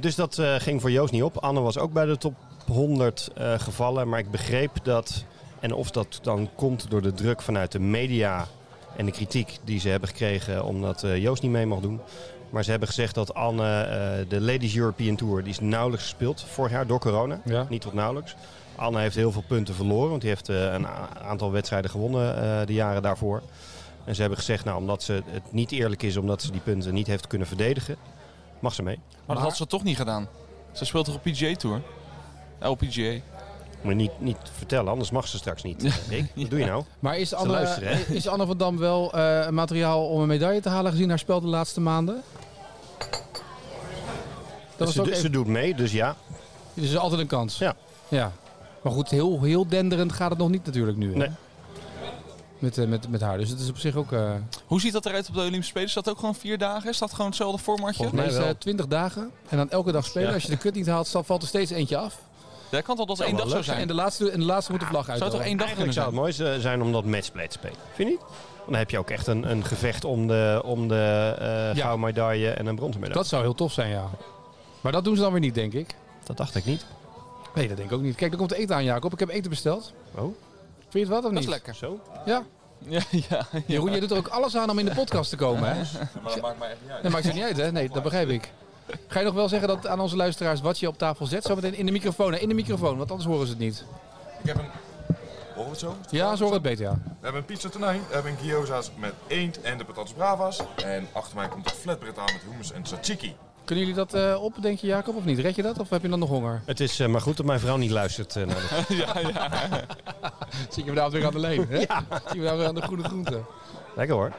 Dus 0.00 0.14
dat 0.14 0.42
ging 0.58 0.80
voor 0.80 0.90
Joost 0.90 1.12
niet 1.12 1.22
op. 1.22 1.36
Anne 1.36 1.60
was 1.60 1.78
ook 1.78 1.92
bij 1.92 2.04
de 2.04 2.16
top 2.18 2.34
100 2.66 3.30
eh, 3.34 3.52
gevallen. 3.58 4.08
Maar 4.08 4.18
ik 4.18 4.30
begreep 4.30 4.70
dat, 4.82 5.24
en 5.60 5.72
of 5.74 5.90
dat 5.90 6.18
dan 6.22 6.48
komt 6.56 6.90
door 6.90 7.02
de 7.02 7.12
druk 7.12 7.42
vanuit 7.42 7.72
de 7.72 7.78
media 7.80 8.46
en 8.96 9.06
de 9.06 9.12
kritiek 9.12 9.58
die 9.64 9.80
ze 9.80 9.88
hebben 9.88 10.08
gekregen 10.08 10.64
omdat 10.64 11.04
Joost 11.16 11.42
niet 11.42 11.50
mee 11.50 11.66
mag 11.66 11.80
doen. 11.80 12.00
Maar 12.52 12.64
ze 12.64 12.70
hebben 12.70 12.88
gezegd 12.88 13.14
dat 13.14 13.34
Anne 13.34 13.82
eh, 13.82 14.28
de 14.28 14.40
Ladies 14.40 14.76
European 14.76 15.16
Tour, 15.16 15.42
die 15.42 15.52
is 15.52 15.60
nauwelijks 15.60 16.04
gespeeld 16.04 16.44
vorig 16.48 16.72
jaar 16.72 16.86
door 16.86 17.00
corona. 17.00 17.40
Ja. 17.44 17.66
Niet 17.68 17.80
tot 17.80 17.92
nauwelijks. 17.92 18.34
Anne 18.74 19.00
heeft 19.00 19.14
heel 19.14 19.32
veel 19.32 19.44
punten 19.46 19.74
verloren, 19.74 20.08
want 20.08 20.20
die 20.20 20.30
heeft 20.30 20.48
eh, 20.48 20.72
een 20.72 20.86
aantal 21.22 21.50
wedstrijden 21.52 21.90
gewonnen 21.90 22.36
eh, 22.36 22.66
de 22.66 22.72
jaren 22.72 23.02
daarvoor. 23.02 23.42
En 24.04 24.14
ze 24.14 24.20
hebben 24.20 24.38
gezegd, 24.38 24.64
nou, 24.64 24.78
omdat 24.78 25.02
ze 25.02 25.22
het 25.26 25.52
niet 25.52 25.72
eerlijk 25.72 26.02
is, 26.02 26.16
omdat 26.16 26.42
ze 26.42 26.50
die 26.50 26.60
punten 26.60 26.94
niet 26.94 27.06
heeft 27.06 27.26
kunnen 27.26 27.48
verdedigen, 27.48 27.96
mag 28.60 28.74
ze 28.74 28.82
mee. 28.82 28.98
Maar 29.26 29.36
dat 29.36 29.44
had 29.44 29.56
ze 29.56 29.66
toch 29.66 29.82
niet 29.82 29.96
gedaan. 29.96 30.28
Ze 30.72 30.84
speelt 30.84 31.04
toch 31.04 31.14
op 31.14 31.22
PGA 31.22 31.54
Tour? 31.54 31.80
LPGA. 32.60 33.20
Moet 33.82 33.92
je 33.92 33.94
niet, 33.94 34.20
niet 34.20 34.36
vertellen, 34.56 34.90
anders 34.90 35.10
mag 35.10 35.28
ze 35.28 35.36
straks 35.36 35.62
niet. 35.62 35.82
Rick, 36.08 36.32
wat 36.34 36.50
doe 36.50 36.58
je 36.58 36.64
nou? 36.64 36.84
Maar 36.98 37.18
is 37.18 37.34
Anne, 37.34 37.78
is 38.08 38.28
Anne 38.28 38.46
van 38.46 38.56
Dam 38.56 38.78
wel 38.78 39.12
eh, 39.12 39.48
materiaal 39.48 40.08
om 40.08 40.20
een 40.20 40.28
medaille 40.28 40.60
te 40.60 40.68
halen 40.68 40.90
gezien 40.90 41.08
haar 41.08 41.18
spel 41.18 41.40
de 41.40 41.46
laatste 41.46 41.80
maanden? 41.80 42.22
Dat 44.84 44.92
ze, 44.94 45.00
ook 45.00 45.06
ze 45.06 45.14
even, 45.14 45.32
doet 45.32 45.46
mee, 45.46 45.74
dus 45.74 45.92
ja. 45.92 46.16
dus 46.74 46.88
is 46.88 46.96
altijd 46.96 47.20
een 47.20 47.26
kans. 47.26 47.58
Ja. 47.58 47.74
ja. 48.08 48.32
Maar 48.82 48.92
goed, 48.92 49.10
heel, 49.10 49.42
heel 49.42 49.66
denderend 49.68 50.12
gaat 50.12 50.30
het 50.30 50.38
nog 50.38 50.48
niet 50.50 50.64
natuurlijk 50.66 50.96
nu. 50.98 51.10
hè? 51.12 51.18
Nee. 51.18 51.30
Met, 52.58 52.78
eh, 52.78 52.86
met, 52.86 53.08
met 53.08 53.20
haar. 53.20 53.38
Dus 53.38 53.48
het 53.48 53.60
is 53.60 53.68
op 53.68 53.78
zich 53.78 53.96
ook... 53.96 54.12
eh 54.12 54.30
Hoe 54.66 54.80
ziet 54.80 54.92
dat 54.92 55.06
eruit 55.06 55.28
op 55.28 55.34
de 55.34 55.40
Olympische 55.40 55.68
Spelen? 55.70 55.88
Is 55.88 55.94
dat 55.94 56.08
ook 56.10 56.18
gewoon 56.18 56.34
vier 56.34 56.58
dagen? 56.58 56.90
Is 56.90 56.98
dat 56.98 57.10
gewoon 57.10 57.26
hetzelfde 57.26 57.58
formatje? 57.62 57.94
Volgens 57.94 58.20
mij 58.20 58.30
nee, 58.30 58.38
is, 58.38 58.44
eh, 58.44 58.58
20 58.58 58.86
dagen. 58.86 59.30
En 59.48 59.56
dan 59.56 59.70
elke 59.70 59.92
dag 59.92 60.04
spelen. 60.04 60.28
Ja. 60.28 60.34
Als 60.34 60.42
je 60.42 60.48
de 60.50 60.56
kut 60.56 60.74
niet 60.74 60.86
haalt, 60.86 61.12
dan 61.12 61.24
valt 61.24 61.42
er 61.42 61.48
steeds 61.48 61.70
eentje 61.70 61.96
af. 61.96 62.18
Ja, 62.70 62.80
kan 62.80 62.96
toch 62.96 63.06
dat 63.06 63.20
één 63.20 63.30
wel 63.30 63.38
dag 63.40 63.48
zo 63.48 63.54
leuk 63.54 63.64
zijn. 63.64 63.78
En 63.80 63.86
de 63.86 63.94
laatste, 63.94 64.30
en 64.30 64.38
de 64.40 64.46
laatste 64.46 64.72
moet 64.72 64.80
de 64.80 64.86
vlag 64.86 65.08
uit. 65.08 65.18
Zou 65.18 65.30
toch 65.30 65.40
één 65.40 65.56
dag 65.56 65.66
kunnen 65.66 65.84
Eigenlijk 65.94 66.14
zou 66.14 66.26
het 66.26 66.36
zijn? 66.36 66.48
mooi 66.50 66.60
zijn 66.60 66.82
om 66.82 66.92
dat 66.92 67.04
matchplay 67.04 67.46
te 67.48 67.52
spelen. 67.58 67.76
Vind 67.94 68.08
je 68.08 68.14
niet? 68.14 68.24
Dan 68.66 68.74
heb 68.74 68.90
je 68.90 68.98
ook 68.98 69.10
echt 69.10 69.26
een, 69.26 69.50
een 69.50 69.64
gevecht 69.64 70.04
om 70.04 70.26
de, 70.26 70.60
om 70.64 70.88
de 70.88 71.34
eh 71.38 71.46
Ja. 71.46 71.74
gouden 71.74 72.00
medaille 72.00 72.50
en 72.50 72.66
een 72.66 72.74
bronzen 72.74 73.00
medaille. 73.00 73.22
Dat 73.22 73.30
zou 73.30 73.42
heel 73.42 73.54
tof 73.54 73.72
zijn, 73.72 73.90
ja. 73.90 74.10
Maar 74.82 74.92
dat 74.92 75.04
doen 75.04 75.16
ze 75.16 75.22
dan 75.22 75.32
weer 75.32 75.40
niet, 75.40 75.54
denk 75.54 75.72
ik. 75.72 75.94
Dat 76.24 76.36
dacht 76.36 76.54
ik 76.54 76.64
niet. 76.64 76.84
Nee, 77.54 77.68
dat 77.68 77.76
denk 77.76 77.90
ik 77.90 77.96
ook 77.96 78.02
niet. 78.02 78.16
Kijk, 78.16 78.32
er 78.32 78.38
komt 78.38 78.52
eten 78.52 78.76
aan, 78.76 78.84
Jacob. 78.84 79.12
Ik 79.12 79.18
heb 79.18 79.28
eten 79.28 79.50
besteld. 79.50 79.92
Oh, 80.14 80.20
Vind 80.22 80.34
je 80.92 80.98
het 80.98 81.08
wat 81.08 81.16
of 81.18 81.22
Dat 81.24 81.32
niet? 81.32 81.42
is 81.42 81.48
lekker. 81.48 81.74
zo? 81.74 82.00
Ja. 82.26 82.42
Ja, 82.78 83.00
ja. 83.28 83.46
Jeroen, 83.66 83.92
je 83.92 84.00
doet 84.00 84.10
er 84.10 84.16
ook 84.16 84.28
alles 84.28 84.56
aan 84.56 84.70
om 84.70 84.78
in 84.78 84.84
de 84.84 84.94
podcast 84.94 85.30
te 85.30 85.36
komen, 85.36 85.68
hè? 85.68 85.74
Maar 86.22 86.32
dat 86.32 86.40
maakt 86.40 86.58
mij 86.58 86.70
echt 86.70 86.80
niet 86.82 86.90
uit. 86.90 87.02
Dat 87.02 87.12
maakt 87.12 87.24
het 87.24 87.34
niet 87.34 87.42
uit, 87.42 87.56
hè? 87.56 87.72
Nee, 87.72 87.88
dat 87.88 88.02
begrijp 88.02 88.28
ik. 88.28 88.52
Ga 89.06 89.18
je 89.18 89.24
nog 89.24 89.34
wel 89.34 89.48
zeggen 89.48 89.68
dat 89.68 89.86
aan 89.86 90.00
onze 90.00 90.16
luisteraars 90.16 90.60
wat 90.60 90.78
je 90.78 90.88
op 90.88 90.98
tafel 90.98 91.26
zet? 91.26 91.44
Zometeen 91.44 91.74
in 91.74 91.86
de 91.86 91.92
microfoon, 91.92 92.32
hè? 92.32 92.38
In 92.38 92.48
de 92.48 92.54
microfoon, 92.54 92.96
want 92.96 93.10
anders 93.10 93.28
horen 93.28 93.46
ze 93.46 93.52
het 93.52 93.60
niet. 93.60 93.84
Ik 94.42 94.46
heb 94.46 94.56
een... 94.58 94.64
Horen 95.54 95.64
we 95.64 95.70
het 95.70 95.78
zo? 95.78 95.96
Ja, 96.10 96.36
zo 96.36 96.42
horen 96.44 96.52
het 96.62 96.62
beter, 96.68 96.84
ja. 96.84 96.92
We 96.92 97.10
hebben 97.20 97.40
een 97.40 97.46
pizza 97.46 97.68
tonijn, 97.68 98.00
we 98.08 98.14
hebben 98.14 98.32
een 98.32 98.38
gyoza's 98.38 98.90
met 98.98 99.12
eend 99.26 99.60
en 99.60 99.78
de 99.78 99.84
patatas 99.84 100.12
bravas. 100.12 100.60
En 100.84 101.08
achter 101.12 101.36
mij 101.36 101.48
komt 101.48 101.70
een 101.70 101.76
flatbread 101.76 102.18
aan 102.18 102.32
met 102.32 102.42
hummus 102.50 102.72
en 102.72 102.82
tzatziki. 102.82 103.34
Kunnen 103.64 103.86
jullie 103.86 104.00
dat 104.00 104.14
eh, 104.14 104.42
op, 104.42 104.54
denk 104.60 104.78
je 104.78 104.86
Jacob, 104.86 105.16
of 105.16 105.24
niet? 105.24 105.38
Red 105.38 105.54
je 105.54 105.62
dat, 105.62 105.78
of 105.78 105.90
heb 105.90 106.02
je 106.02 106.08
dan 106.08 106.18
nog 106.18 106.28
honger? 106.28 106.62
Het 106.64 106.80
is 106.80 107.00
eh, 107.00 107.08
maar 107.08 107.20
goed 107.20 107.36
dat 107.36 107.46
mijn 107.46 107.60
vrouw 107.60 107.76
niet 107.76 107.90
luistert 107.90 108.36
eh, 108.36 108.46
naar 108.46 108.84
dit. 108.88 108.98
ja, 109.06 109.18
ja. 109.18 109.50
Zie 110.72 110.84
je 110.84 110.88
vanavond 110.88 111.12
weer 111.12 111.26
aan 111.26 111.32
de 111.32 111.38
leen, 111.38 111.66
hè? 111.68 111.78
Ja. 111.88 112.04
Zie 112.08 112.40
je 112.40 112.46
vanavond 112.46 112.58
weer 112.58 112.66
aan 112.66 112.74
de 112.74 112.82
groene 112.82 113.04
groenten. 113.04 113.44
Lekker 113.96 114.16
hoor. 114.16 114.32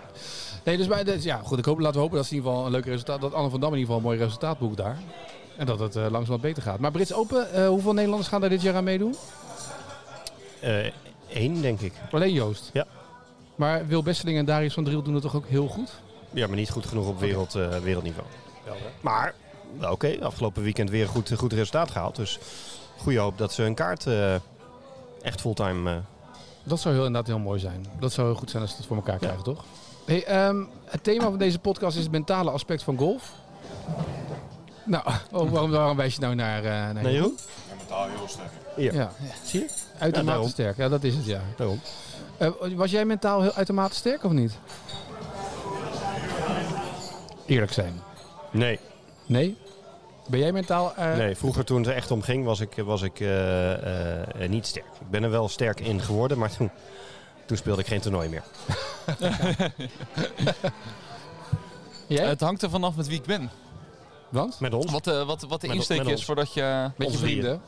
Nee, 0.64 0.78
dus 0.78 0.88
bij 0.88 1.04
de, 1.04 1.24
ja, 1.24 1.42
goed, 1.44 1.58
ik 1.58 1.66
hoop, 1.66 1.80
laten 1.80 1.96
we 1.96 2.02
hopen 2.02 2.18
dat 2.18 2.26
ze 2.26 2.32
in 2.32 2.38
ieder 2.38 2.52
geval 2.52 2.66
een 2.68 2.72
leuk 2.74 2.86
resultaat, 2.86 3.22
dat 3.22 3.34
Anne 3.34 3.50
van 3.50 3.60
Dam 3.60 3.74
in 3.74 3.80
ieder 3.80 3.94
geval 3.94 3.98
een 3.98 4.16
mooi 4.18 4.26
resultaat 4.26 4.60
boekt 4.60 4.78
daar. 4.78 4.98
En 5.58 5.66
dat 5.66 5.80
het 5.80 5.96
uh, 5.96 6.04
langzaam 6.10 6.32
wat 6.32 6.42
beter 6.42 6.64
gaat. 6.64 6.80
Maar 6.80 6.92
Brits 6.92 7.14
Open, 7.14 7.48
uh, 7.56 7.68
hoeveel 7.68 7.94
Nederlanders 7.94 8.30
gaan 8.30 8.42
daar 8.42 8.50
dit 8.50 8.62
jaar 8.62 8.76
aan 8.76 8.84
meedoen? 8.84 9.16
Eén, 11.30 11.62
denk 11.62 11.82
ik. 11.82 11.94
Alleen 12.12 12.34
Joost? 12.34 12.70
Ja. 12.74 12.86
Maar 13.56 13.88
Wil 13.88 14.04
Besseling 14.04 14.38
en 14.38 14.46
Darius 14.46 14.74
van 14.74 14.84
Driel 14.84 15.02
doen 15.02 15.14
het 15.14 15.24
toch 15.24 15.36
ook 15.36 15.48
heel 15.48 15.68
goed? 15.68 15.92
Ja, 16.32 16.48
maar 16.48 16.56
niet 16.56 16.70
goed 16.70 16.86
genoeg 16.86 17.08
op 17.08 17.20
wereld, 17.20 17.56
uh, 17.56 17.78
wereldniveau. 17.78 18.28
Maar, 19.02 19.34
oké, 19.78 19.92
okay, 19.92 20.20
afgelopen 20.20 20.64
weekend 20.64 20.90
weer 20.90 21.02
een 21.02 21.08
goed, 21.08 21.34
goed 21.38 21.54
resultaat 21.54 21.92
gehaald. 21.92 22.16
Dus 22.16 22.40
goede 22.98 23.20
hoop 23.20 23.38
dat 23.38 23.54
ze 23.54 23.62
hun 23.62 23.76
kaart 23.76 24.06
uh, 24.06 24.34
echt 25.22 25.42
fulltime... 25.42 25.92
Uh... 25.92 25.98
Dat 26.64 26.80
zou 26.80 26.96
heel, 26.96 27.06
inderdaad 27.06 27.30
heel 27.30 27.40
mooi 27.44 27.60
zijn. 27.60 27.86
Dat 28.00 28.14
zou 28.14 28.28
heel 28.28 28.36
goed 28.36 28.50
zijn 28.50 28.62
als 28.62 28.72
ze 28.72 28.78
het 28.78 28.86
voor 28.86 28.96
elkaar 28.96 29.18
krijgen, 29.18 29.38
ja. 29.38 29.44
toch? 29.44 29.64
Hey, 30.06 30.48
um, 30.48 30.70
het 30.86 31.04
thema 31.04 31.24
van 31.24 31.38
deze 31.38 31.60
podcast 31.60 31.98
is 31.98 32.04
het 32.04 32.12
mentale 32.12 32.52
aspect 32.52 32.84
van 32.84 32.98
golf. 32.98 33.32
Nou, 34.86 35.04
oh, 35.32 35.50
waarom, 35.52 35.72
waarom 35.72 35.98
wijs 35.98 36.16
je 36.16 36.22
nou 36.22 36.36
naar, 36.36 36.64
uh, 36.64 36.70
naar 36.70 36.94
nee, 37.04 37.14
Jeroen? 37.14 37.38
Ja, 37.70 37.76
mentaal 37.76 38.08
heel 38.08 38.28
sterk. 38.28 38.52
Ja. 38.76 38.94
ja. 38.94 39.12
Zie 39.44 39.60
je? 39.60 39.70
Uitermate 39.98 40.42
ja, 40.42 40.48
sterk, 40.48 40.78
ja, 40.78 40.90
dat 40.90 41.04
is 41.04 41.16
het, 41.16 41.26
ja. 41.26 41.42
Daarom. 41.58 41.80
Uh, 42.40 42.50
was 42.76 42.92
jij 42.92 43.06
mentaal 43.06 43.42
heel 43.42 43.54
uitermate 43.54 43.96
sterk 43.96 44.24
of 44.24 44.32
niet? 44.32 44.58
Eerlijk 47.46 47.72
zijn. 47.72 48.02
Nee. 48.54 48.80
Nee? 49.26 49.58
Ben 50.28 50.40
jij 50.40 50.52
mentaal... 50.52 50.94
Uh... 51.00 51.16
Nee, 51.16 51.36
vroeger 51.36 51.66
toen 51.66 51.78
het 51.78 51.88
er 51.88 51.96
echt 51.96 52.12
om 52.12 52.22
ging 52.22 52.46
was 52.46 52.60
ik, 52.60 52.76
was 52.86 53.02
ik 53.02 53.20
uh, 53.20 53.30
niet 54.48 54.68
sterk. 54.68 54.86
Ik 55.00 55.10
ben 55.10 55.24
er 55.24 55.30
wel 55.30 55.48
sterk 55.48 55.80
in 55.80 56.02
geworden, 56.02 56.38
maar 56.38 56.56
toen, 56.56 56.70
toen 57.46 57.58
speelde 57.58 57.82
ik 57.82 57.88
geen 57.88 58.02
toernooi 58.02 58.30
meer. 58.30 58.44
jij? 62.08 62.26
Het 62.26 62.42
hangt 62.42 62.62
er 62.62 62.70
vanaf 62.70 62.96
met 62.96 63.08
wie 63.08 63.18
ik 63.18 63.26
ben. 63.26 63.50
Want? 64.30 64.60
Met 64.60 64.74
ons. 64.74 64.92
Wat, 64.92 65.08
uh, 65.08 65.26
wat, 65.26 65.42
wat 65.42 65.62
de 65.62 65.68
met 65.68 65.76
insteek 65.76 66.06
is 66.06 66.26
voordat 66.26 66.54
je... 66.54 66.92
Met 66.98 67.12
je 67.12 67.18
vrienden. 67.18 67.62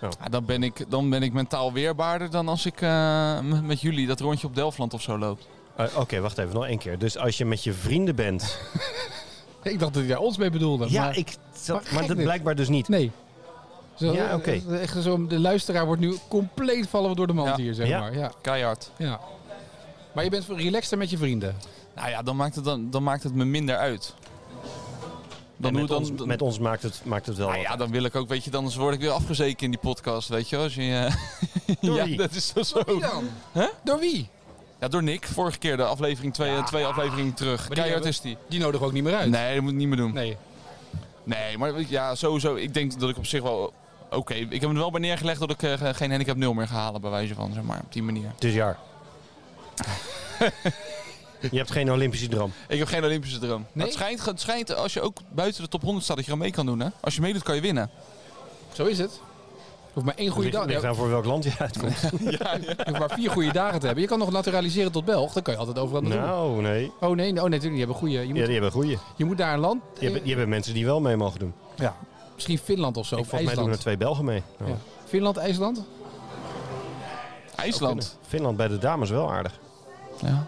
Oh. 0.00 0.10
Ja, 0.22 0.28
dan, 0.28 0.44
ben 0.44 0.62
ik, 0.62 0.84
dan 0.88 1.10
ben 1.10 1.22
ik 1.22 1.32
mentaal 1.32 1.72
weerbaarder 1.72 2.30
dan 2.30 2.48
als 2.48 2.66
ik 2.66 2.80
uh, 2.80 3.40
met 3.40 3.80
jullie 3.80 4.06
dat 4.06 4.20
rondje 4.20 4.46
op 4.46 4.54
Delftland 4.54 4.94
of 4.94 5.02
zo 5.02 5.18
loop. 5.18 5.38
Uh, 5.80 5.86
Oké, 5.86 6.00
okay, 6.00 6.20
wacht 6.20 6.38
even, 6.38 6.54
nog 6.54 6.66
één 6.66 6.78
keer. 6.78 6.98
Dus 6.98 7.18
als 7.18 7.38
je 7.38 7.44
met 7.44 7.64
je 7.64 7.72
vrienden 7.72 8.16
bent... 8.16 8.42
ik 9.72 9.78
dacht 9.78 9.94
dat 9.94 10.06
jij 10.06 10.16
ons 10.16 10.36
mee 10.36 10.50
bedoelde. 10.50 10.90
Ja, 10.90 11.02
maar, 11.02 11.16
ik, 11.16 11.36
dat, 11.66 11.82
maar, 11.82 11.94
maar 11.94 12.06
dat 12.06 12.16
blijkbaar 12.16 12.54
dus 12.54 12.68
niet. 12.68 12.88
Nee. 12.88 13.10
Zo, 13.94 14.12
ja, 14.12 14.34
oké. 14.34 14.60
Okay. 14.62 15.02
Zo, 15.02 15.26
de 15.26 15.38
luisteraar 15.38 15.86
wordt 15.86 16.00
nu 16.00 16.16
compleet 16.28 16.88
vallen 16.88 17.16
door 17.16 17.26
de 17.26 17.32
mand 17.32 17.48
ja. 17.48 17.56
hier, 17.56 17.74
zeg 17.74 17.88
ja. 17.88 18.00
maar. 18.00 18.16
Ja, 18.16 18.32
keihard. 18.40 18.90
Ja. 18.96 19.20
Maar 20.14 20.24
je 20.24 20.30
bent 20.30 20.46
relaxter 20.48 20.98
met 20.98 21.10
je 21.10 21.18
vrienden? 21.18 21.56
Nou 21.94 22.08
ja, 22.08 22.22
dan 22.22 22.36
maakt 22.36 22.54
het, 22.54 22.64
dan, 22.64 22.90
dan 22.90 23.02
maakt 23.02 23.22
het 23.22 23.34
me 23.34 23.44
minder 23.44 23.76
uit. 23.76 24.14
Dan 25.56 25.72
met, 25.72 25.88
dan, 25.88 25.98
ons, 25.98 26.24
met 26.24 26.42
ons 26.42 26.58
maakt 26.58 26.82
het, 26.82 27.00
maakt 27.04 27.26
het 27.26 27.36
wel. 27.36 27.48
Nou 27.48 27.60
ja, 27.60 27.76
dan 27.76 27.90
wil 27.90 28.04
ik 28.04 28.14
ook, 28.14 28.28
weet 28.28 28.44
je, 28.44 28.50
dan 28.50 28.72
word 28.72 28.94
ik 28.94 29.00
weer 29.00 29.10
afgezeken 29.10 29.64
in 29.64 29.70
die 29.70 29.80
podcast, 29.80 30.28
weet 30.28 30.48
je. 30.48 30.56
Als 30.56 30.74
je 30.74 30.82
uh, 30.82 31.14
Door 31.80 31.96
ja, 31.96 32.04
wie? 32.04 32.16
dat 32.16 32.34
is 32.34 32.52
zo. 32.52 32.62
Door 32.72 32.84
wie 32.84 33.00
dan? 33.00 33.24
Huh? 33.52 33.66
Door 33.84 33.98
wie? 33.98 34.28
Ja, 34.84 34.90
door 34.90 35.02
Nick. 35.02 35.26
Vorige 35.26 35.58
keer 35.58 35.76
de 35.76 35.84
aflevering, 35.84 36.34
twee, 36.34 36.50
Ja. 36.50 36.62
twee 36.62 36.84
afleveringen 36.84 37.34
terug. 37.34 37.68
Keihard 37.68 38.04
is 38.04 38.20
die. 38.20 38.36
Die 38.48 38.60
nodig 38.60 38.82
ook 38.82 38.92
niet 38.92 39.02
meer 39.02 39.14
uit. 39.14 39.30
Nee, 39.30 39.54
dat 39.54 39.62
moet 39.62 39.72
ik 39.72 39.78
niet 39.78 39.88
meer 39.88 39.96
doen. 39.96 40.12
Nee. 40.12 40.36
Nee, 41.22 41.58
maar 41.58 41.72
ja, 41.88 42.14
sowieso. 42.14 42.54
Ik 42.54 42.74
denk 42.74 43.00
dat 43.00 43.08
ik 43.08 43.16
op 43.16 43.26
zich 43.26 43.42
wel... 43.42 43.72
Oké, 44.10 44.34
ik 44.34 44.50
heb 44.50 44.62
hem 44.62 44.74
wel 44.74 44.90
bij 44.90 45.00
neergelegd 45.00 45.40
dat 45.40 45.50
ik 45.50 45.62
eh, 45.62 45.72
geen 45.92 46.10
handicap 46.10 46.36
0 46.36 46.54
meer 46.54 46.68
ga 46.68 46.74
halen, 46.74 47.00
bij 47.00 47.10
wijze 47.10 47.34
van, 47.34 47.52
zeg 47.52 47.62
maar, 47.62 47.80
op 47.84 47.92
die 47.92 48.02
manier. 48.02 48.30
Het 48.34 48.44
is 48.44 48.54
jaar. 48.54 48.78
je 51.50 51.56
hebt 51.58 51.70
geen 51.70 51.92
Olympische 51.92 52.28
droom. 52.28 52.52
Ik 52.68 52.78
heb 52.78 52.88
geen 52.88 53.04
Olympische 53.04 53.38
droom. 53.38 53.66
Nee? 53.72 53.86
Het, 53.86 53.94
schijnt, 53.94 54.24
het 54.24 54.40
schijnt, 54.40 54.74
als 54.74 54.92
je 54.92 55.00
ook 55.00 55.18
buiten 55.34 55.62
de 55.62 55.68
top 55.68 55.82
100 55.82 56.04
staat, 56.04 56.16
dat 56.16 56.24
je 56.24 56.32
er 56.32 56.38
mee 56.38 56.50
kan 56.50 56.66
doen, 56.66 56.80
hè? 56.80 56.88
Als 57.00 57.14
je 57.14 57.20
meedoet, 57.20 57.42
kan 57.42 57.54
je 57.54 57.60
winnen. 57.60 57.90
Zo 58.72 58.84
is 58.84 58.98
het. 58.98 59.20
Je 59.94 60.00
hoeft 60.00 60.06
maar 60.06 60.14
één 60.24 60.30
goede 60.30 60.50
dag. 60.50 60.66
ligt 60.66 60.80
Je 60.80 60.86
aan 60.88 60.94
voor 60.94 61.08
welk 61.08 61.24
land 61.24 61.44
je 61.44 61.52
uitkomt. 61.58 62.00
hoeft 62.86 62.98
maar 62.98 63.10
vier 63.10 63.30
goede 63.30 63.52
dagen 63.52 63.78
te 63.80 63.84
hebben. 63.86 64.02
Je 64.02 64.08
kan 64.08 64.18
nog 64.18 64.30
naturaliseren 64.30 64.92
tot 64.92 65.04
Belg. 65.04 65.32
Dan 65.32 65.42
kan 65.42 65.52
je 65.54 65.58
altijd 65.60 65.78
overal 65.78 66.02
naartoe. 66.02 66.20
nou, 66.20 66.60
nee. 66.62 66.92
Oh 67.00 67.16
nee, 67.16 67.28
oh, 67.28 67.34
nee, 67.34 67.34
natuurlijk. 67.34 67.62
niet. 67.62 67.72
Je 67.72 67.78
hebt 67.78 67.88
een 67.88 67.94
goede. 67.98 68.12
Je 68.20 68.26
moet, 68.28 68.36
Ja, 68.36 68.44
die 68.44 68.52
hebben 68.52 68.70
goeie. 68.72 68.98
je 69.16 69.24
moet 69.24 69.36
naar 69.36 69.54
een 69.54 69.60
land. 69.60 69.82
Je 69.98 70.10
hebt, 70.10 70.26
je 70.28 70.34
hebt 70.36 70.48
mensen 70.48 70.74
die 70.74 70.84
wel 70.84 71.00
mee 71.00 71.16
mogen 71.16 71.38
doen. 71.38 71.52
Ja. 71.74 71.94
Misschien 72.34 72.58
Finland 72.58 72.96
of 72.96 73.06
zo. 73.06 73.14
Ik, 73.14 73.20
Of 73.20 73.28
volgens 73.28 73.54
mij 73.54 73.62
doen 73.64 73.72
er 73.72 73.78
twee 73.78 73.96
Belgen 73.96 74.24
mee. 74.24 74.42
Ja. 74.58 74.66
Ja. 74.66 74.76
Finland, 75.04 75.36
IJsland? 75.36 75.84
IJsland. 77.56 78.18
Finland 78.26 78.56
bij 78.56 78.68
de 78.68 78.78
dames 78.78 79.10
wel 79.10 79.32
aardig. 79.32 79.52
Ja. 80.22 80.46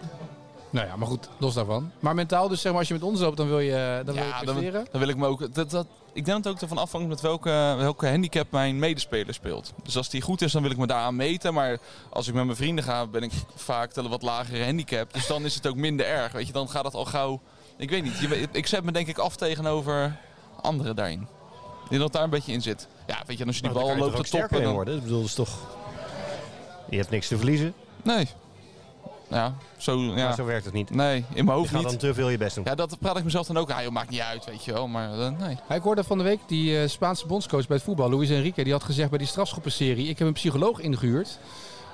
Nou 0.69 0.87
ja, 0.87 0.95
maar 0.95 1.07
goed, 1.07 1.29
los 1.37 1.53
daarvan. 1.53 1.91
Maar 1.99 2.15
mentaal, 2.15 2.47
dus 2.47 2.61
zeg 2.61 2.71
maar, 2.71 2.79
als 2.79 2.87
je 2.87 2.93
met 2.93 3.03
ons 3.03 3.19
loopt, 3.19 3.37
dan 3.37 3.47
wil 3.47 3.59
je, 3.59 4.01
dan 4.05 4.15
wil 4.15 4.23
je 4.23 4.29
Ja, 4.29 4.37
presteren. 4.39 4.71
dan, 4.73 4.87
dan 4.91 4.99
wil 4.99 5.09
ik 5.09 5.17
me 5.17 5.25
ook. 5.27 5.53
Dat, 5.53 5.69
dat, 5.71 5.87
ik 6.17 6.25
denk 6.25 6.43
dat 6.43 6.43
het 6.43 6.53
ook 6.53 6.61
ervan 6.61 6.77
afhangt 6.77 7.07
met 7.07 7.21
welke, 7.21 7.75
welke 7.77 8.07
handicap 8.07 8.51
mijn 8.51 8.79
medespeler 8.79 9.33
speelt. 9.33 9.73
Dus 9.83 9.97
als 9.97 10.09
die 10.09 10.21
goed 10.21 10.41
is, 10.41 10.51
dan 10.51 10.61
wil 10.61 10.71
ik 10.71 10.77
me 10.77 10.87
daaraan 10.87 11.15
meten. 11.15 11.53
Maar 11.53 11.77
als 12.09 12.27
ik 12.27 12.33
met 12.33 12.45
mijn 12.45 12.57
vrienden 12.57 12.83
ga, 12.83 13.07
ben 13.07 13.23
ik 13.23 13.31
vaak 13.55 13.95
een 13.95 14.09
wat 14.09 14.21
lagere 14.21 14.63
handicap. 14.63 15.13
Dus 15.13 15.27
dan 15.27 15.45
is 15.45 15.55
het 15.55 15.67
ook 15.67 15.75
minder 15.75 16.05
erg. 16.05 16.31
Weet 16.31 16.47
je, 16.47 16.53
dan 16.53 16.69
gaat 16.69 16.85
het 16.85 16.93
al 16.93 17.05
gauw. 17.05 17.41
Ik 17.77 17.89
weet 17.89 18.03
niet. 18.03 18.17
Je, 18.19 18.47
ik 18.51 18.67
zet 18.67 18.83
me 18.83 18.91
denk 18.91 19.07
ik 19.07 19.17
af 19.17 19.35
tegenover 19.35 20.17
anderen 20.61 20.95
daarin. 20.95 21.21
Ik 21.83 21.89
denk 21.89 22.01
dat 22.01 22.13
daar 22.13 22.23
een 22.23 22.29
beetje 22.29 22.53
in 22.53 22.61
zit. 22.61 22.87
Ja, 23.07 23.23
weet 23.25 23.37
je, 23.37 23.45
als 23.45 23.55
je 23.55 23.61
die 23.61 23.71
Nou, 23.71 23.85
bal 23.85 23.97
loopt 23.97 24.15
te 24.15 24.37
toppen. 24.37 24.63
Dan... 24.63 24.73
worden. 24.73 24.95
Ik 24.95 25.01
bedoel, 25.01 25.19
dat 25.19 25.27
is 25.27 25.33
toch... 25.33 25.57
Je 26.89 26.97
hebt 26.97 27.09
niks 27.09 27.27
te 27.27 27.37
verliezen. 27.37 27.73
Nee. 28.03 28.27
Ja, 29.27 29.53
zo. 29.77 29.99
Ja. 29.99 30.13
Maar 30.13 30.33
zo 30.35 30.45
werkt 30.45 30.65
het 30.65 30.73
niet. 30.73 30.89
Nee, 30.89 31.15
in 31.17 31.25
mijn 31.33 31.45
Je 31.45 31.51
hoofd 31.51 31.69
gaat 31.69 31.79
niet. 31.79 31.89
dan 31.89 31.97
te 31.97 32.13
veel 32.13 32.29
je 32.29 32.37
best 32.37 32.55
doen. 32.55 32.63
Ja, 32.67 32.75
dat 32.75 32.99
praat 32.99 33.17
ik 33.17 33.23
mezelf 33.23 33.47
dan 33.47 33.57
ook. 33.57 33.71
Ah, 33.71 33.81
joh, 33.83 33.91
maakt 33.91 34.09
niet 34.09 34.19
uit, 34.19 34.45
weet 34.45 34.65
je 34.65 34.73
wel. 34.73 34.87
Maar 34.87 35.11
eh, 35.19 35.31
nee. 35.39 35.57
Ja, 35.69 35.75
ik 35.75 35.81
hoorde 35.81 36.03
van 36.03 36.17
de 36.17 36.23
week 36.23 36.39
die 36.47 36.79
eh, 36.81 36.87
Spaanse 36.87 37.25
bondscoach 37.27 37.67
bij 37.67 37.75
het 37.75 37.85
voetbal, 37.85 38.09
Luis 38.09 38.29
Enrique, 38.29 38.63
die 38.63 38.73
had 38.73 38.83
gezegd 38.83 39.09
bij 39.09 39.17
die 39.17 39.27
strafschoppenserie, 39.27 40.07
ik 40.07 40.17
heb 40.19 40.27
een 40.27 40.33
psycholoog 40.33 40.79
ingehuurd. 40.79 41.39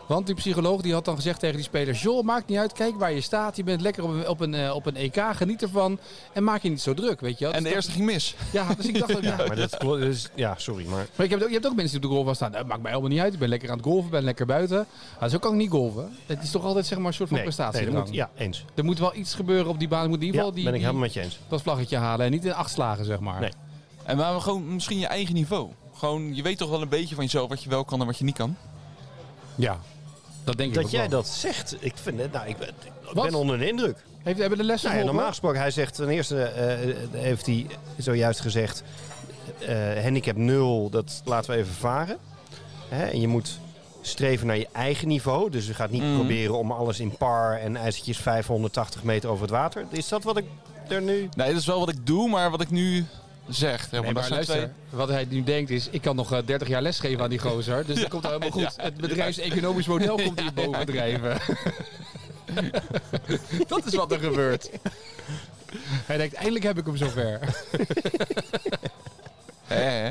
Want 0.07 0.25
die 0.25 0.35
psycholoog 0.35 0.81
die 0.81 0.93
had 0.93 1.05
dan 1.05 1.15
gezegd 1.15 1.39
tegen 1.39 1.55
die 1.55 1.63
speler, 1.65 1.93
Joel, 1.93 2.21
maakt 2.21 2.47
niet 2.47 2.57
uit, 2.57 2.73
kijk 2.73 2.95
waar 2.99 3.11
je 3.11 3.21
staat, 3.21 3.55
je 3.55 3.63
bent 3.63 3.81
lekker 3.81 4.03
op 4.03 4.09
een, 4.09 4.27
op 4.27 4.39
een, 4.39 4.53
eh, 4.53 4.75
op 4.75 4.85
een 4.85 4.95
EK, 4.95 5.23
geniet 5.33 5.61
ervan 5.61 5.99
en 6.33 6.43
maak 6.43 6.61
je 6.61 6.69
niet 6.69 6.81
zo 6.81 6.93
druk, 6.93 7.19
weet 7.21 7.39
je 7.39 7.45
wel. 7.45 7.53
En 7.53 7.63
Dus 7.63 7.71
de 7.71 7.75
dat- 7.75 7.83
eerste 7.85 7.91
ging 7.91 8.11
mis. 8.11 8.35
Ja, 8.51 8.73
dus 8.77 8.85
ik 8.87 8.99
dacht 8.99 9.15
ook, 9.15 9.23
ja. 9.31 9.35
Maar 9.47 9.55
dat 9.55 9.77
klopt. 9.77 9.99
dus- 10.01 10.29
ja, 10.35 10.53
sorry. 10.57 10.85
Maar 10.87 11.07
Maar 11.15 11.25
ik 11.25 11.31
heb, 11.31 11.41
ook- 11.41 11.47
je 11.47 11.53
hebt 11.53 11.65
ook 11.67 11.75
mensen 11.75 11.93
die 11.93 12.03
op 12.03 12.09
de 12.09 12.15
golfbaan 12.15 12.35
staan, 12.35 12.51
dat 12.51 12.65
maakt 12.67 12.81
mij 12.81 12.91
helemaal 12.91 13.11
niet 13.11 13.19
uit, 13.21 13.33
ik 13.33 13.39
ben 13.39 13.49
lekker 13.49 13.69
aan 13.69 13.77
het 13.77 13.85
golven, 13.85 14.09
ben 14.11 14.23
lekker 14.23 14.45
buiten. 14.45 14.85
Nou, 15.19 15.31
zo 15.31 15.37
kan 15.37 15.51
ik 15.51 15.57
niet 15.57 15.69
golven. 15.69 16.17
Het 16.25 16.43
is 16.43 16.51
toch 16.51 16.63
altijd 16.63 16.85
zeg 16.85 16.97
maar 16.97 17.07
een 17.07 17.13
soort 17.13 17.27
van 17.29 17.37
nee, 17.37 17.45
prestatie. 17.47 17.85
nee, 17.85 17.99
moet, 17.99 18.13
ja, 18.13 18.29
eens. 18.37 18.65
Er 18.75 18.83
moet 18.85 18.99
wel 18.99 19.15
iets 19.15 19.33
gebeuren 19.33 19.67
op 19.71 19.79
die 19.79 19.87
baan, 19.87 20.03
er 20.03 20.09
moet 20.09 20.19
in 20.19 20.25
ieder 20.25 20.39
Ja, 20.39 20.45
geval 20.45 20.55
die, 20.55 20.65
ben 20.65 20.73
ik 20.73 20.81
helemaal 20.81 21.01
met 21.01 21.13
je 21.13 21.21
eens. 21.21 21.39
dat 21.47 21.61
vlaggetje 21.61 21.97
halen 21.97 22.25
en 22.25 22.31
niet 22.31 22.45
in 22.45 22.53
acht 22.53 22.71
slagen, 22.71 23.05
zeg 23.05 23.19
maar. 23.19 23.39
Nee. 23.39 23.51
En 24.03 24.17
maar 24.17 24.41
gewoon 24.41 24.73
misschien 24.73 24.99
je 24.99 25.07
eigen 25.07 25.33
niveau. 25.33 25.69
Gewoon, 25.95 26.35
je 26.35 26.41
weet 26.41 26.57
toch 26.57 26.69
wel 26.69 26.81
een 26.81 26.89
beetje 26.89 27.15
van 27.15 27.23
jezelf 27.23 27.49
wat 27.49 27.63
je 27.63 27.69
wel 27.69 27.83
kan 27.85 27.99
en 27.99 28.05
wat 28.05 28.17
je 28.17 28.23
niet 28.23 28.35
kan. 28.37 28.55
Ja, 29.55 29.79
dat 30.43 30.57
denk 30.57 30.69
ik 30.69 30.75
Dat 30.75 30.83
ook 30.83 30.89
jij 30.89 30.99
wel. 30.99 31.09
dat 31.09 31.27
zegt, 31.27 31.75
ik, 31.79 31.93
vind 31.95 32.19
het, 32.19 32.31
nou, 32.31 32.47
ik 32.47 32.57
ben, 32.57 32.67
ik 32.67 33.13
Wat? 33.13 33.25
ben 33.25 33.35
onder 33.35 33.57
de 33.57 33.67
indruk. 33.67 33.97
Heeft, 34.23 34.39
hebben 34.39 34.57
de 34.57 34.63
lessen 34.63 34.89
Nou 34.89 34.99
ja, 35.01 35.05
geholpen? 35.05 35.13
normaal 35.13 35.27
gesproken, 35.29 35.59
hij 35.59 35.71
zegt 35.71 35.95
ten 35.95 36.09
eerste, 36.09 36.43
eh, 36.43 36.95
heeft 37.21 37.45
hij 37.45 37.67
zojuist 37.97 38.39
gezegd, 38.39 38.83
eh, 39.67 40.03
handicap 40.03 40.35
0, 40.35 40.89
dat 40.89 41.21
laten 41.25 41.51
we 41.51 41.57
even 41.57 41.73
varen. 41.73 42.17
Hè? 42.89 43.05
En 43.05 43.21
je 43.21 43.27
moet 43.27 43.59
streven 44.01 44.47
naar 44.47 44.57
je 44.57 44.67
eigen 44.71 45.07
niveau. 45.07 45.49
Dus 45.49 45.67
je 45.67 45.73
gaat 45.73 45.89
niet 45.91 46.01
Mhm. 46.03 46.15
proberen 46.15 46.57
om 46.57 46.71
alles 46.71 46.99
in 46.99 47.17
par 47.17 47.59
en 47.59 47.75
ijzertjes 47.75 48.17
580 48.17 49.03
meter 49.03 49.29
over 49.29 49.41
het 49.41 49.51
water. 49.51 49.85
Is 49.89 50.07
dat 50.07 50.23
wat 50.23 50.37
ik 50.37 50.45
er 50.87 51.01
nu... 51.01 51.29
Nee, 51.35 51.47
dat 51.51 51.59
is 51.61 51.65
wel 51.65 51.79
wat 51.79 51.89
ik 51.89 52.05
doe, 52.07 52.29
maar 52.29 52.51
wat 52.51 52.61
ik 52.61 52.69
nu 52.69 53.05
zeg. 53.49 53.79
zeg 53.79 53.91
maar, 53.91 54.01
Nee, 54.01 54.03
dat 54.03 54.13
maar 54.13 54.23
zijn 54.23 54.33
luister, 54.33 54.55
twee- 54.55 54.99
wat 54.99 55.09
hij 55.09 55.25
nu 55.29 55.43
denkt 55.43 55.69
is, 55.69 55.87
ik 55.89 56.01
kan 56.01 56.15
nog 56.15 56.31
eh, 56.33 56.39
30 56.45 56.67
jaar 56.67 56.81
lesgeven 56.81 57.23
aan 57.23 57.29
die 57.29 57.39
gozer. 57.39 57.85
Dus 57.85 57.99
dat 58.01 58.09
komt 58.09 58.23
helemaal 58.25 58.49
goed. 58.51 58.73
Het 58.77 58.97
bedrijfseconomisch 58.97 59.87
model 59.87 60.15
komt 60.15 60.39
hier 60.39 60.53
boven 60.65 60.85
drijven. 60.85 61.37
dat 63.67 63.85
is 63.85 63.93
wat 63.95 64.11
er 64.11 64.19
gebeurt. 64.19 64.69
Hij 66.05 66.17
denkt, 66.17 66.33
eindelijk 66.35 66.63
heb 66.65 66.77
ik 66.77 66.85
hem 66.85 66.97
zover. 66.97 67.39
Hè. 69.67 70.03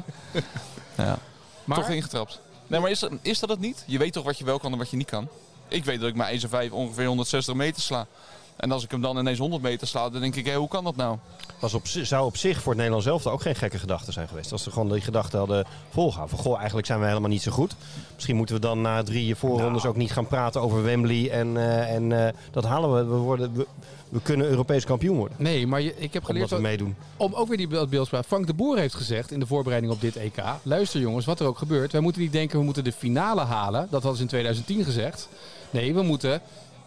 Ja. 0.96 1.18
Maar, 1.64 1.78
Toch 1.78 1.88
ingetrapt. 1.88 2.40
Nee, 2.66 2.80
maar 2.80 2.90
is 2.90 2.98
dat, 2.98 3.12
is 3.22 3.38
dat 3.38 3.48
het 3.48 3.60
niet? 3.60 3.84
Je 3.86 3.98
weet 3.98 4.12
toch 4.12 4.24
wat 4.24 4.38
je 4.38 4.44
wel 4.44 4.58
kan 4.58 4.72
en 4.72 4.78
wat 4.78 4.90
je 4.90 4.96
niet 4.96 5.10
kan? 5.10 5.28
Ik 5.68 5.84
weet 5.84 6.00
dat 6.00 6.08
ik 6.08 6.14
mijn 6.14 6.28
ijzer 6.28 6.48
5 6.48 6.70
ongeveer 6.70 7.06
160 7.06 7.54
meter 7.54 7.82
sla. 7.82 8.06
En 8.56 8.72
als 8.72 8.84
ik 8.84 8.90
hem 8.90 9.00
dan 9.00 9.18
ineens 9.18 9.38
100 9.38 9.62
meter 9.62 9.86
sla, 9.86 10.08
dan 10.10 10.20
denk 10.20 10.34
ik, 10.36 10.46
hé, 10.46 10.54
hoe 10.54 10.68
kan 10.68 10.84
dat 10.84 10.96
nou? 10.96 11.16
Was 11.60 11.74
op, 11.74 11.86
zou 11.86 12.26
op 12.26 12.36
zich 12.36 12.56
voor 12.56 12.66
het 12.72 12.76
Nederlands 12.76 13.06
zelf 13.06 13.26
ook 13.26 13.42
geen 13.42 13.54
gekke 13.54 13.78
gedachte 13.78 14.12
zijn 14.12 14.28
geweest. 14.28 14.52
Als 14.52 14.62
ze 14.62 14.70
gewoon 14.70 14.92
die 14.92 15.00
gedachte 15.00 15.36
hadden 15.36 15.66
volgehouden. 15.90 16.36
Van 16.36 16.44
goh, 16.44 16.56
eigenlijk 16.56 16.86
zijn 16.86 17.00
we 17.00 17.06
helemaal 17.06 17.28
niet 17.28 17.42
zo 17.42 17.52
goed. 17.52 17.74
Misschien 18.14 18.36
moeten 18.36 18.54
we 18.54 18.60
dan 18.60 18.80
na 18.80 19.02
drie 19.02 19.36
voorrondes 19.36 19.84
ook 19.86 19.96
niet 19.96 20.12
gaan 20.12 20.26
praten 20.26 20.60
over 20.60 20.82
Wembley. 20.82 21.30
En, 21.30 21.56
eh, 21.56 21.94
en 21.94 22.26
eh, 22.26 22.32
dat 22.50 22.64
halen 22.64 22.94
we. 22.94 23.04
We, 23.04 23.16
worden, 23.20 23.52
we, 23.54 23.66
we 24.08 24.20
kunnen 24.22 24.46
Europees 24.46 24.84
kampioen 24.84 25.16
worden. 25.16 25.36
Nee, 25.40 25.66
maar 25.66 25.80
je, 25.80 25.88
ik 25.88 26.12
heb 26.12 26.14
Omdat 26.14 26.24
geleerd... 26.26 26.48
we 26.48 26.54
dat- 26.54 26.64
meedoen. 26.64 26.96
Om 27.16 27.34
ook 27.34 27.48
weer 27.48 27.56
die 27.56 27.68
beeld- 27.68 27.90
beeldspraak. 27.90 28.24
Frank 28.24 28.46
de 28.46 28.54
Boer 28.54 28.78
heeft 28.78 28.94
gezegd 28.94 29.30
in 29.30 29.40
de 29.40 29.46
voorbereiding 29.46 29.92
op 29.92 30.00
dit 30.00 30.16
EK. 30.16 30.42
Luister 30.62 31.00
jongens, 31.00 31.26
wat 31.26 31.40
er 31.40 31.46
ook 31.46 31.58
gebeurt. 31.58 31.92
Wij 31.92 32.00
moeten 32.00 32.22
niet 32.22 32.32
denken 32.32 32.58
we 32.58 32.64
moeten 32.64 32.84
de 32.84 32.92
finale 32.92 33.40
halen. 33.40 33.80
Dat 33.90 34.02
hadden 34.02 34.16
ze 34.16 34.22
in 34.22 34.28
2010 34.28 34.84
gezegd. 34.84 35.28
Nee, 35.70 35.94
we 35.94 36.02
moeten 36.02 36.40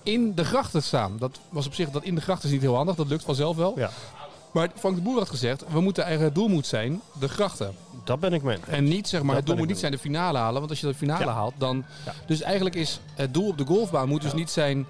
in 0.05 0.35
de 0.35 0.43
grachten 0.45 0.83
staan. 0.83 1.15
Dat 1.19 1.39
was 1.49 1.65
op 1.65 1.73
zich, 1.73 1.89
dat 1.89 2.03
in 2.03 2.15
de 2.15 2.21
grachten 2.21 2.47
is 2.47 2.53
niet 2.53 2.63
heel 2.63 2.75
handig. 2.75 2.95
Dat 2.95 3.07
lukt 3.07 3.23
vanzelf 3.23 3.55
wel. 3.55 3.73
Ja, 3.75 3.89
Maar 4.51 4.69
Frank 4.75 4.95
de 4.95 5.01
Boer 5.01 5.17
had 5.17 5.29
gezegd, 5.29 5.63
we 5.71 5.81
moeten 5.81 6.03
eigenlijk 6.03 6.35
het 6.35 6.43
doel 6.43 6.53
moet 6.55 6.65
zijn 6.67 7.01
de 7.19 7.27
grachten. 7.27 7.75
dat 8.03 8.19
ben 8.19 8.33
ik 8.33 8.43
mee. 8.43 8.57
En 8.67 8.83
niet 8.83 9.07
zeg 9.07 9.19
maar, 9.21 9.29
Dat 9.29 9.37
het 9.37 9.45
doel 9.45 9.57
moet 9.57 9.67
niet 9.67 9.79
zijn 9.79 9.91
de 9.91 9.97
finale 9.97 10.37
halen. 10.37 10.59
Want 10.59 10.69
als 10.69 10.79
je 10.79 10.87
de 10.87 10.93
finale 10.93 11.25
Ja. 11.25 11.31
haalt, 11.33 11.53
dan... 11.57 11.85
Ja. 12.05 12.13
Dus 12.27 12.41
eigenlijk 12.41 12.75
is 12.75 12.99
het 13.13 13.33
doel 13.33 13.47
op 13.47 13.57
de 13.57 13.65
golfbaan 13.65 14.07
moet 14.09 14.21
dus 14.21 14.33
niet 14.33 14.49
zijn 14.49 14.85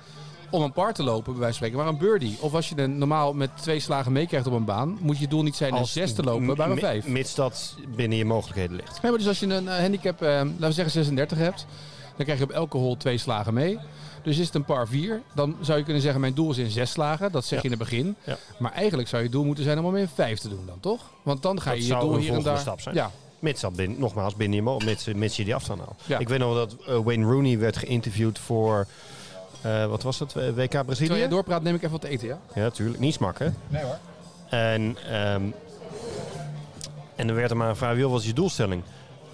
om 0.50 0.62
een 0.62 0.72
par 0.72 0.94
te 0.94 1.04
lopen, 1.04 1.32
bij 1.32 1.42
wijze 1.42 1.58
van 1.58 1.68
spreken, 1.68 1.78
maar 1.78 1.88
een 1.88 1.98
birdie. 2.10 2.38
Of 2.40 2.54
als 2.54 2.70
je 2.70 2.76
er 2.76 2.90
normaal 2.90 3.34
met 3.34 3.50
twee 3.62 3.80
slagen 3.80 4.12
meekrijgt 4.12 4.48
op 4.48 4.54
een 4.54 4.66
baan, 4.66 4.98
moet 5.02 5.18
je 5.18 5.28
doel 5.28 5.44
niet 5.44 5.56
zijn 5.56 5.74
een 5.76 5.86
zes 5.86 6.14
te 6.14 6.24
lopen, 6.24 6.46
maar 6.58 6.70
een 6.72 6.78
vijf. 6.80 7.08
Mits 7.08 7.36
dat 7.36 7.76
binnen 7.96 8.18
je 8.18 8.26
mogelijkheden 8.26 8.76
ligt. 8.76 9.00
Ja, 9.02 9.10
maar 9.10 9.18
dus 9.18 9.28
als 9.28 9.40
je 9.40 9.46
een 9.48 9.68
eh, 9.68 9.80
handicap, 9.80 10.22
eh, 10.22 10.30
laten 10.30 10.60
we 10.60 10.72
zeggen 10.72 10.92
36 10.94 11.38
hebt, 11.38 11.66
dan 12.16 12.26
krijg 12.26 12.38
je 12.38 12.44
op 12.46 12.52
elke 12.52 12.78
hole 12.78 12.98
twee 12.98 13.18
slagen 13.18 13.54
mee. 13.54 13.80
Dus 14.24 14.38
is 14.38 14.46
het 14.46 14.56
een 14.56 14.66
par 14.66 14.88
4, 14.88 15.22
dan 15.34 15.56
zou 15.62 15.78
je 15.78 15.84
kunnen 15.84 16.02
zeggen 16.02 16.22
mijn 16.22 16.34
doel 16.34 16.52
is 16.52 16.58
in 16.58 16.70
zes 16.70 16.92
slagen. 16.92 17.32
Dat 17.32 17.46
zeg 17.46 17.60
je 17.60 17.66
in 17.66 17.70
het 17.70 17.80
begin. 17.80 18.16
Ja. 18.24 18.38
Maar 18.60 18.72
eigenlijk 18.72 19.08
zou 19.08 19.24
je 19.24 19.30
doel 19.30 19.44
moeten 19.46 19.64
zijn 19.64 19.80
om 19.80 19.86
hem 19.86 19.96
in 19.96 20.08
vijf 20.08 20.40
te 20.40 20.50
doen 20.50 20.64
dan, 20.66 20.80
toch? 20.80 21.02
Want 21.24 21.42
dan 21.42 21.62
ga 21.62 21.70
Dat 21.72 21.80
je 21.88 21.94
je 21.94 22.00
doel 22.00 22.18
hier 22.18 22.34
en 22.34 22.44
daar... 22.44 22.58
stap 22.60 22.82
zijn. 22.82 22.96
Ja, 22.96 23.12
Mits 23.40 23.62
dat 23.62 23.76
binnen, 23.76 24.00
nogmaals 24.00 24.36
binnen 24.36 24.56
je 24.58 24.64
mo- 24.64 24.80
mits, 24.80 25.06
mits 25.14 25.36
je 25.36 25.44
die 25.44 25.56
afstand 25.56 25.80
haalt. 25.80 26.02
Ja. 26.06 26.18
Ik 26.20 26.28
weet 26.30 26.40
nog 26.40 26.56
dat 26.56 26.76
eh, 26.88 26.98
Wayne 27.04 27.26
Rooney 27.26 27.60
werd 27.60 27.78
geïnterviewd 27.78 28.40
voor, 28.40 28.88
eh, 29.62 29.86
wat 29.86 30.04
was 30.04 30.20
het, 30.20 30.36
Eh, 30.36 30.44
WK 30.48 30.54
terwijl 30.56 30.84
Brazilië? 30.84 31.20
je 31.20 31.28
doorpraat 31.28 31.62
neem 31.64 31.74
ik 31.76 31.80
even 31.80 31.92
wat 31.92 32.02
te 32.02 32.08
eten, 32.08 32.28
ja? 32.28 32.40
Ja, 32.56 32.62
natuurlijk. 32.62 33.00
Niet 33.00 33.14
smakken. 33.14 33.56
Nee 33.68 33.84
hoor. 33.84 33.98
En, 34.50 34.98
ehm, 35.10 35.42
en 37.16 37.28
er 37.30 37.36
werd 37.36 37.50
hem 37.50 37.62
aan 37.62 37.70
gevraagd, 37.70 37.98
"Joh, 38.00 38.12
wat 38.12 38.20
is 38.22 38.28
je 38.28 38.34
doelstelling? 38.34 38.84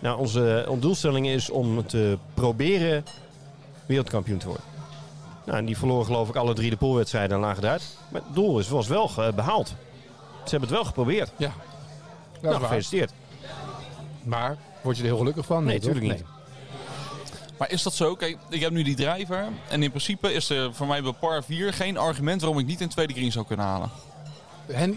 Nou, 0.02 0.20
onze, 0.20 0.66
onze 0.68 0.82
doelstelling 0.82 1.28
is 1.28 1.50
om 1.50 1.86
te 1.86 2.18
proberen 2.34 3.06
wereldkampioen 3.86 4.38
te 4.38 4.48
worden. 4.48 4.66
Nou, 5.46 5.58
en 5.58 5.66
die 5.66 5.78
verloren 5.78 6.06
geloof 6.06 6.30
ik 6.30 6.36
alle 6.36 6.54
drie 6.54 6.70
de 6.70 6.78
poolwedstrijden 6.78 7.36
en 7.36 7.42
lagen 7.42 7.64
eruit. 7.64 7.98
Maar 8.10 8.22
het 8.26 8.36
doel 8.36 8.60
is, 8.60 8.70
was 8.70 8.88
wel 8.88 9.08
ge- 9.08 9.32
behaald. 9.36 9.68
Ze 10.44 10.50
hebben 10.50 10.70
het 10.70 10.78
wel 10.78 10.86
geprobeerd. 10.86 11.32
Ja. 11.38 11.52
Dat 12.32 12.42
nou, 12.42 12.54
is 12.54 12.60
waar. 12.60 12.70
gefeliciteerd. 12.70 13.12
Maar 14.24 14.58
word 14.82 14.96
je 14.98 15.02
er 15.04 15.08
heel 15.10 15.18
gelukkig 15.18 15.46
van? 15.46 15.64
Nee, 15.64 15.80
toch? 15.80 15.92
tuurlijk 15.92 16.14
niet. 16.14 16.26
Maar 17.58 17.72
is 17.72 17.84
dat 17.84 17.94
zo? 17.94 18.16
Kijk, 18.16 18.38
ik 18.50 18.62
heb 18.62 18.72
nu 18.72 18.84
die 18.84 18.96
driver. 18.96 19.48
En 19.70 19.84
in 19.84 19.90
principe 19.90 20.34
is 20.34 20.50
er 20.50 20.74
voor 20.74 20.88
mij 20.88 21.02
bij 21.02 21.12
par 21.12 21.44
4 21.44 21.74
geen 21.74 21.98
argument 21.98 22.42
waarom 22.42 22.60
ik 22.60 22.66
niet 22.66 22.82
een 22.82 22.90
tweede 22.90 23.14
green 23.14 23.32
zou 23.32 23.46
kunnen 23.46 23.66
halen. 23.66 23.90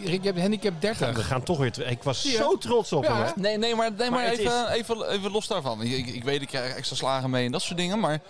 Rick, 0.04 0.22
je 0.22 0.26
hebt 0.28 0.40
handicap 0.40 0.72
We 0.72 0.78
30. 0.80 1.26
gaan 1.26 1.42
toch 1.42 1.58
weer... 1.58 1.88
Ik 1.90 2.02
was 2.02 2.22
zo 2.34 2.56
trots 2.58 2.92
op 2.92 3.04
Ja, 3.04 3.14
hem. 3.16 3.24
hè? 3.24 3.30
Nee, 3.40 3.58
nee 3.58 3.74
maar, 3.74 3.90
nee, 3.98 4.10
maar, 4.10 4.24
even, 4.24 4.68
even, 4.68 5.10
even 5.10 5.30
los 5.30 5.46
daarvan. 5.46 5.82
Ik, 5.82 5.92
ik, 5.92 6.06
ik 6.06 6.24
weet, 6.24 6.42
ik 6.42 6.48
krijg 6.48 6.74
extra 6.74 6.96
slagen 6.96 7.30
mee 7.30 7.46
en 7.46 7.52
dat 7.52 7.62
soort 7.62 7.78
dingen. 7.78 8.00
Maar 8.00 8.20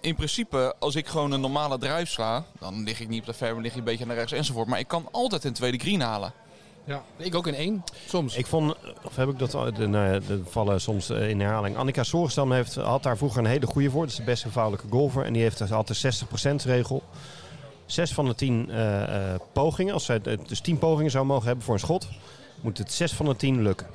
in 0.00 0.14
principe, 0.14 0.74
als 0.78 0.94
ik 0.94 1.06
gewoon 1.06 1.32
een 1.32 1.40
normale 1.40 1.78
drive 1.78 2.06
sla, 2.06 2.44
dan 2.60 2.84
lig 2.84 3.00
ik 3.00 3.08
niet 3.08 3.20
op 3.20 3.26
de 3.26 3.34
fairway, 3.34 3.62
lig 3.62 3.72
ik 3.72 3.78
een 3.78 3.84
beetje 3.84 4.06
naar 4.06 4.16
rechts 4.16 4.32
enzovoort. 4.32 4.68
Maar 4.68 4.78
ik 4.78 4.88
kan 4.88 5.08
altijd 5.10 5.44
een 5.44 5.52
tweede 5.52 5.78
green 5.78 6.00
halen. 6.00 6.32
Ja. 6.84 7.02
Ik 7.16 7.34
ook 7.34 7.46
in 7.46 7.54
één, 7.54 7.84
soms. 8.08 8.36
Ik 8.36 8.46
vond, 8.46 8.74
of 9.04 9.16
heb 9.16 9.28
ik 9.28 9.38
dat 9.38 9.54
al, 9.54 9.72
de, 9.72 9.86
nou 9.86 10.12
ja, 10.12 10.18
de 10.20 10.42
vallen 10.48 10.80
soms 10.80 11.10
eh, 11.10 11.28
in 11.28 11.40
herhaling. 11.40 11.76
Annika 11.76 12.02
Sorenstam 12.02 12.52
heeft, 12.52 12.74
had 12.74 13.02
daar 13.02 13.16
vroeger 13.16 13.38
een 13.38 13.46
hele 13.46 13.66
goede 13.66 13.90
voor. 13.90 14.00
Dat 14.02 14.10
is 14.10 14.16
de 14.16 14.22
beste 14.24 14.50
vrouwelijke 14.50 14.86
golfer. 14.90 15.24
En 15.24 15.32
die 15.32 15.42
heeft 15.42 15.58
had 15.58 15.86
de 15.88 16.12
60% 16.52 16.54
regel. 16.64 17.02
Zes 17.86 18.12
van 18.12 18.24
de 18.24 18.34
tien 18.34 18.70
eh, 18.70 19.32
eh, 19.32 19.40
pogingen, 19.52 19.94
als 19.94 20.04
zij 20.04 20.20
dus 20.46 20.60
tien 20.60 20.78
pogingen 20.78 21.10
zou 21.10 21.24
mogen 21.24 21.46
hebben 21.46 21.64
voor 21.64 21.74
een 21.74 21.80
schot, 21.80 22.08
moet 22.60 22.78
het 22.78 22.92
zes 22.92 23.12
van 23.12 23.26
de 23.26 23.36
tien 23.36 23.62
lukken. 23.62 23.86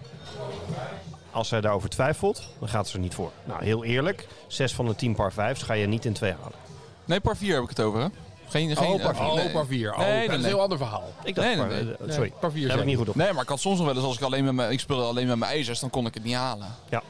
Als 1.32 1.48
zij 1.48 1.62
daarover 1.62 1.90
twijfelt, 1.90 2.44
dan 2.60 2.68
gaat 2.70 2.88
ze 2.88 2.94
er 2.94 3.00
niet 3.00 3.14
voor. 3.16 3.32
Nou, 3.46 3.64
heel 3.64 3.84
eerlijk, 3.84 4.28
zes 4.48 4.74
van 4.74 4.86
de 4.86 4.96
tien 4.96 5.16
par 5.16 5.34
vijfs 5.34 5.64
ga 5.64 5.74
je 5.74 5.88
niet 5.88 6.06
in 6.06 6.14
twee 6.14 6.32
halen. 6.32 6.58
Nee, 7.06 7.20
par 7.20 7.38
4 7.38 7.54
heb 7.54 7.64
ik 7.64 7.70
het 7.70 7.82
over, 7.82 8.00
hè? 8.00 8.08
Geen, 8.48 8.76
geen, 8.76 8.88
oh, 8.88 9.02
par 9.04 9.16
4. 9.16 9.26
eh, 9.26 9.36
nee. 9.36 9.46
Oh, 9.46 9.54
par 9.54 9.66
4. 9.66 9.92
Oh, 9.94 9.98
Nee, 9.98 10.08
nee, 10.08 10.20
dat 10.20 10.30
is 10.30 10.36
een 10.36 10.42
nee. 10.42 10.50
heel 10.52 10.62
ander 10.62 10.78
verhaal. 10.78 11.04
Ik 11.24 11.36
dacht, 11.36 11.48
Nee, 11.48 11.56
nee, 11.58 11.68
par- 11.68 12.06
nee. 12.06 12.16
sorry, 12.16 12.32
par 12.40 12.52
vier 12.52 12.62
daar 12.62 12.72
heb 12.72 12.80
ik 12.80 12.86
niet 12.86 12.98
goed 12.98 13.10
op. 13.10 13.16
Nee, 13.16 13.34
maar 13.34 13.44
ik 13.44 13.50
had 13.50 13.60
soms 13.60 13.78
nog 13.78 13.86
wel 13.86 13.96
eens 13.96 14.06
als 14.06 14.16
ik 14.16 14.22
alleen 14.22 14.44
met 14.44 14.54
mijn, 14.54 14.72
ik 14.72 14.80
speelde 14.80 15.04
alleen 15.04 15.28
met 15.28 15.38
mijn 15.38 15.52
ijzers, 15.52 15.80
dan 15.80 15.90
kon 15.90 16.06
ik 16.06 16.14
het 16.14 16.24
niet 16.24 16.36
halen. 16.36 16.68
Ja. 16.90 17.04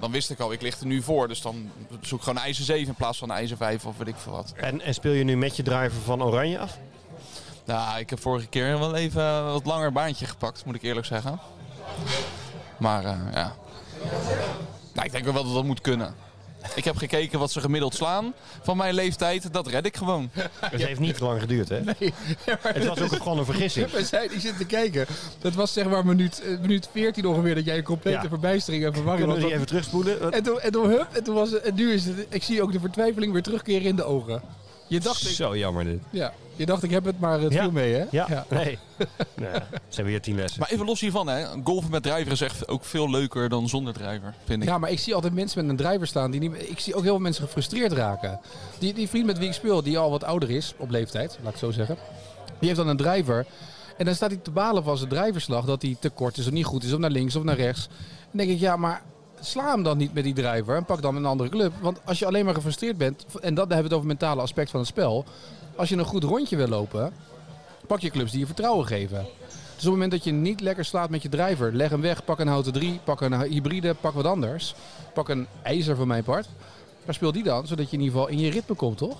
Dan 0.00 0.10
wist 0.10 0.30
ik 0.30 0.40
al, 0.40 0.52
ik 0.52 0.62
lig 0.62 0.80
er 0.80 0.86
nu 0.86 1.02
voor, 1.02 1.28
dus 1.28 1.42
dan 1.42 1.70
zoek 2.00 2.18
ik 2.18 2.24
gewoon 2.24 2.42
ijzer 2.42 2.64
7 2.64 2.88
in 2.88 2.94
plaats 2.94 3.18
van 3.18 3.30
ijzer 3.30 3.56
5 3.56 3.84
of 3.84 3.98
weet 3.98 4.08
ik 4.08 4.16
veel 4.16 4.32
wat. 4.32 4.52
En, 4.56 4.80
en 4.80 4.94
speel 4.94 5.12
je 5.12 5.24
nu 5.24 5.36
met 5.36 5.56
je 5.56 5.62
driver 5.62 6.00
van 6.04 6.22
Oranje 6.22 6.58
af? 6.58 6.78
Nou, 7.64 7.98
ik 7.98 8.10
heb 8.10 8.20
vorige 8.20 8.46
keer 8.46 8.78
wel 8.78 8.94
even 8.94 9.44
wat 9.44 9.66
langer 9.66 9.92
baantje 9.92 10.26
gepakt, 10.26 10.64
moet 10.64 10.74
ik 10.74 10.82
eerlijk 10.82 11.06
zeggen. 11.06 11.40
Maar 12.78 13.04
eh, 13.04 13.18
ja. 13.32 13.54
Nou, 14.94 15.06
ik 15.06 15.12
denk 15.12 15.24
wel 15.24 15.32
dat 15.32 15.54
dat 15.54 15.64
moet 15.64 15.80
kunnen. 15.80 16.14
Ik 16.74 16.84
heb 16.84 16.96
gekeken 16.96 17.38
wat 17.38 17.50
ze 17.50 17.60
gemiddeld 17.60 17.94
slaan 17.94 18.34
van 18.62 18.76
mijn 18.76 18.94
leeftijd. 18.94 19.52
Dat 19.52 19.66
red 19.66 19.86
ik 19.86 19.96
gewoon. 19.96 20.30
Het 20.60 20.82
heeft 20.82 21.00
niet 21.00 21.20
lang 21.20 21.40
geduurd, 21.40 21.68
hè? 21.68 21.80
Het 22.62 22.86
was 22.86 23.00
ook 23.00 23.12
gewoon 23.16 23.38
een 23.38 23.44
vergissing. 23.44 23.90
We 23.92 24.04
zijn, 24.04 24.32
ik 24.34 24.40
zit 24.40 24.56
te 24.58 24.64
kijken. 24.66 25.06
Dat 25.38 25.54
was 25.54 25.72
zeg 25.72 25.86
maar 25.88 26.06
minuut, 26.06 26.42
eh, 26.42 26.58
minuut 26.60 26.88
14 26.92 27.26
ongeveer 27.26 27.54
dat 27.54 27.64
jij 27.64 27.76
een 27.76 27.82
complete 27.82 28.22
Ja. 28.22 28.28
verbijstering 28.28 28.84
en 28.84 28.92
verwarring 28.94 29.26
Kunnen 29.26 29.48
we 29.48 29.54
had. 29.54 29.60
die 29.60 29.80
even 29.80 29.90
terugspoelen? 29.90 30.32
En 30.32 30.42
toen, 30.42 30.60
en 30.60 30.72
toen 30.72 30.88
hup, 30.88 31.06
en 31.12 31.24
toen 31.24 31.34
was 31.34 31.50
het, 31.50 31.62
en 31.62 31.74
nu 31.74 31.92
is 31.92 32.04
het, 32.04 32.26
ik 32.28 32.42
zie 32.42 32.62
ook 32.62 32.72
de 32.72 32.80
vertwijfeling 32.80 33.32
weer 33.32 33.42
terugkeren 33.42 33.82
in 33.86 33.96
de 33.96 34.04
ogen. 34.04 34.42
Je 34.88 35.00
dacht, 35.00 35.22
ik, 35.28 35.34
Zo 35.34 35.56
jammer 35.56 35.84
dit. 35.84 35.98
ja, 36.10 36.32
je 36.56 36.66
dacht 36.66 36.82
ik 36.82 36.90
heb 36.90 37.04
het, 37.04 37.20
maar 37.20 37.40
het 37.40 37.52
Ja. 37.52 37.62
viel 37.62 37.70
mee 37.70 37.94
hè? 37.94 38.04
Ja, 38.10 38.44
nee. 38.48 38.78
nou, 39.36 39.52
ja, 39.52 39.66
ze 39.70 39.94
hebben 39.94 40.04
weer 40.12 40.20
tien 40.20 40.36
lessen. 40.36 40.60
Maar 40.60 40.70
even 40.70 40.86
los 40.86 41.00
hiervan, 41.00 41.26
hè. 41.26 41.44
Golfen 41.64 41.90
met 41.90 42.02
driver 42.02 42.32
is 42.32 42.40
echt 42.40 42.68
ook 42.68 42.84
veel 42.84 43.10
leuker 43.10 43.48
dan 43.48 43.68
zonder 43.68 43.92
driver, 43.92 44.34
vind 44.44 44.62
ik. 44.62 44.68
Ja, 44.68 44.78
maar 44.78 44.90
ik 44.90 44.98
zie 44.98 45.14
altijd 45.14 45.34
mensen 45.34 45.60
met 45.66 45.70
een 45.70 45.86
driver 45.86 46.06
staan. 46.06 46.30
Die 46.30 46.40
niet, 46.40 46.52
ik 46.70 46.78
zie 46.78 46.94
ook 46.94 47.02
heel 47.02 47.12
veel 47.12 47.22
mensen 47.22 47.44
gefrustreerd 47.44 47.92
raken. 47.92 48.40
Die, 48.78 48.94
die 48.94 49.08
vriend 49.08 49.26
met 49.26 49.38
wie 49.38 49.48
ik 49.48 49.54
speel, 49.54 49.82
die 49.82 49.98
al 49.98 50.10
wat 50.10 50.24
ouder 50.24 50.50
is, 50.50 50.74
op 50.76 50.90
leeftijd, 50.90 51.28
laat 51.30 51.38
ik 51.38 51.44
het 51.50 51.58
zo 51.58 51.70
zeggen. 51.70 51.96
Die 52.58 52.68
heeft 52.68 52.76
dan 52.80 52.88
een 52.88 52.96
driver. 52.96 53.46
En 53.96 54.04
dan 54.04 54.14
staat 54.14 54.30
hij 54.30 54.40
te 54.42 54.50
balen 54.50 54.84
van 54.84 54.96
zijn 54.96 55.08
driverslag. 55.10 55.64
Dat 55.64 55.82
hij 55.82 55.96
te 56.00 56.08
kort 56.10 56.38
is 56.38 56.46
of 56.46 56.52
niet 56.52 56.64
goed 56.64 56.84
is, 56.84 56.92
of 56.92 56.98
naar 56.98 57.10
links 57.10 57.36
of 57.36 57.42
naar 57.42 57.56
rechts. 57.56 57.86
Dan 57.88 57.96
denk 58.32 58.50
ik, 58.50 58.58
ja, 58.58 58.76
maar 58.76 59.02
sla 59.40 59.70
hem 59.70 59.82
dan 59.82 59.96
niet 59.96 60.14
met 60.14 60.24
die 60.24 60.34
driver. 60.34 60.76
En 60.76 60.84
pak 60.84 61.02
dan 61.02 61.16
een 61.16 61.26
andere 61.26 61.50
club. 61.50 61.72
Want 61.80 62.00
als 62.04 62.18
je 62.18 62.26
alleen 62.26 62.44
maar 62.44 62.54
gefrustreerd 62.54 62.96
bent. 62.96 63.24
En 63.40 63.54
dat 63.54 63.68
hebben 63.68 63.76
we 63.76 63.82
het 63.82 63.92
over 63.92 64.08
het 64.08 64.20
mentale 64.20 64.42
aspect 64.42 64.70
van 64.70 64.80
het 64.80 64.88
spel. 64.88 65.24
Als 65.76 65.88
je 65.88 65.96
een 65.96 66.04
goed 66.04 66.24
rondje 66.24 66.56
wil 66.56 66.68
lopen, 66.68 67.12
pak 67.86 68.00
je 68.00 68.10
clubs 68.10 68.30
die 68.30 68.40
je 68.40 68.46
vertrouwen 68.46 68.86
geven. 68.86 69.26
Dus 69.48 69.86
op 69.86 69.92
het 69.92 70.02
moment 70.02 70.10
dat 70.10 70.24
je 70.24 70.32
niet 70.32 70.60
lekker 70.60 70.84
slaat 70.84 71.10
met 71.10 71.22
je 71.22 71.28
driver, 71.28 71.74
leg 71.74 71.90
hem 71.90 72.00
weg, 72.00 72.24
pak 72.24 72.38
een 72.38 72.46
houten 72.48 72.72
3, 72.72 73.00
pak 73.04 73.20
een 73.20 73.40
hybride, 73.40 73.94
pak 73.94 74.14
wat 74.14 74.24
anders. 74.24 74.74
Pak 75.14 75.28
een 75.28 75.46
ijzer 75.62 75.96
van 75.96 76.06
mijn 76.06 76.24
part. 76.24 76.48
Maar 77.04 77.14
speel 77.14 77.32
die 77.32 77.42
dan, 77.42 77.66
zodat 77.66 77.90
je 77.90 77.96
in 77.96 78.02
ieder 78.02 78.18
geval 78.18 78.32
in 78.32 78.38
je 78.38 78.50
ritme 78.50 78.74
komt, 78.74 78.98
toch? 78.98 79.18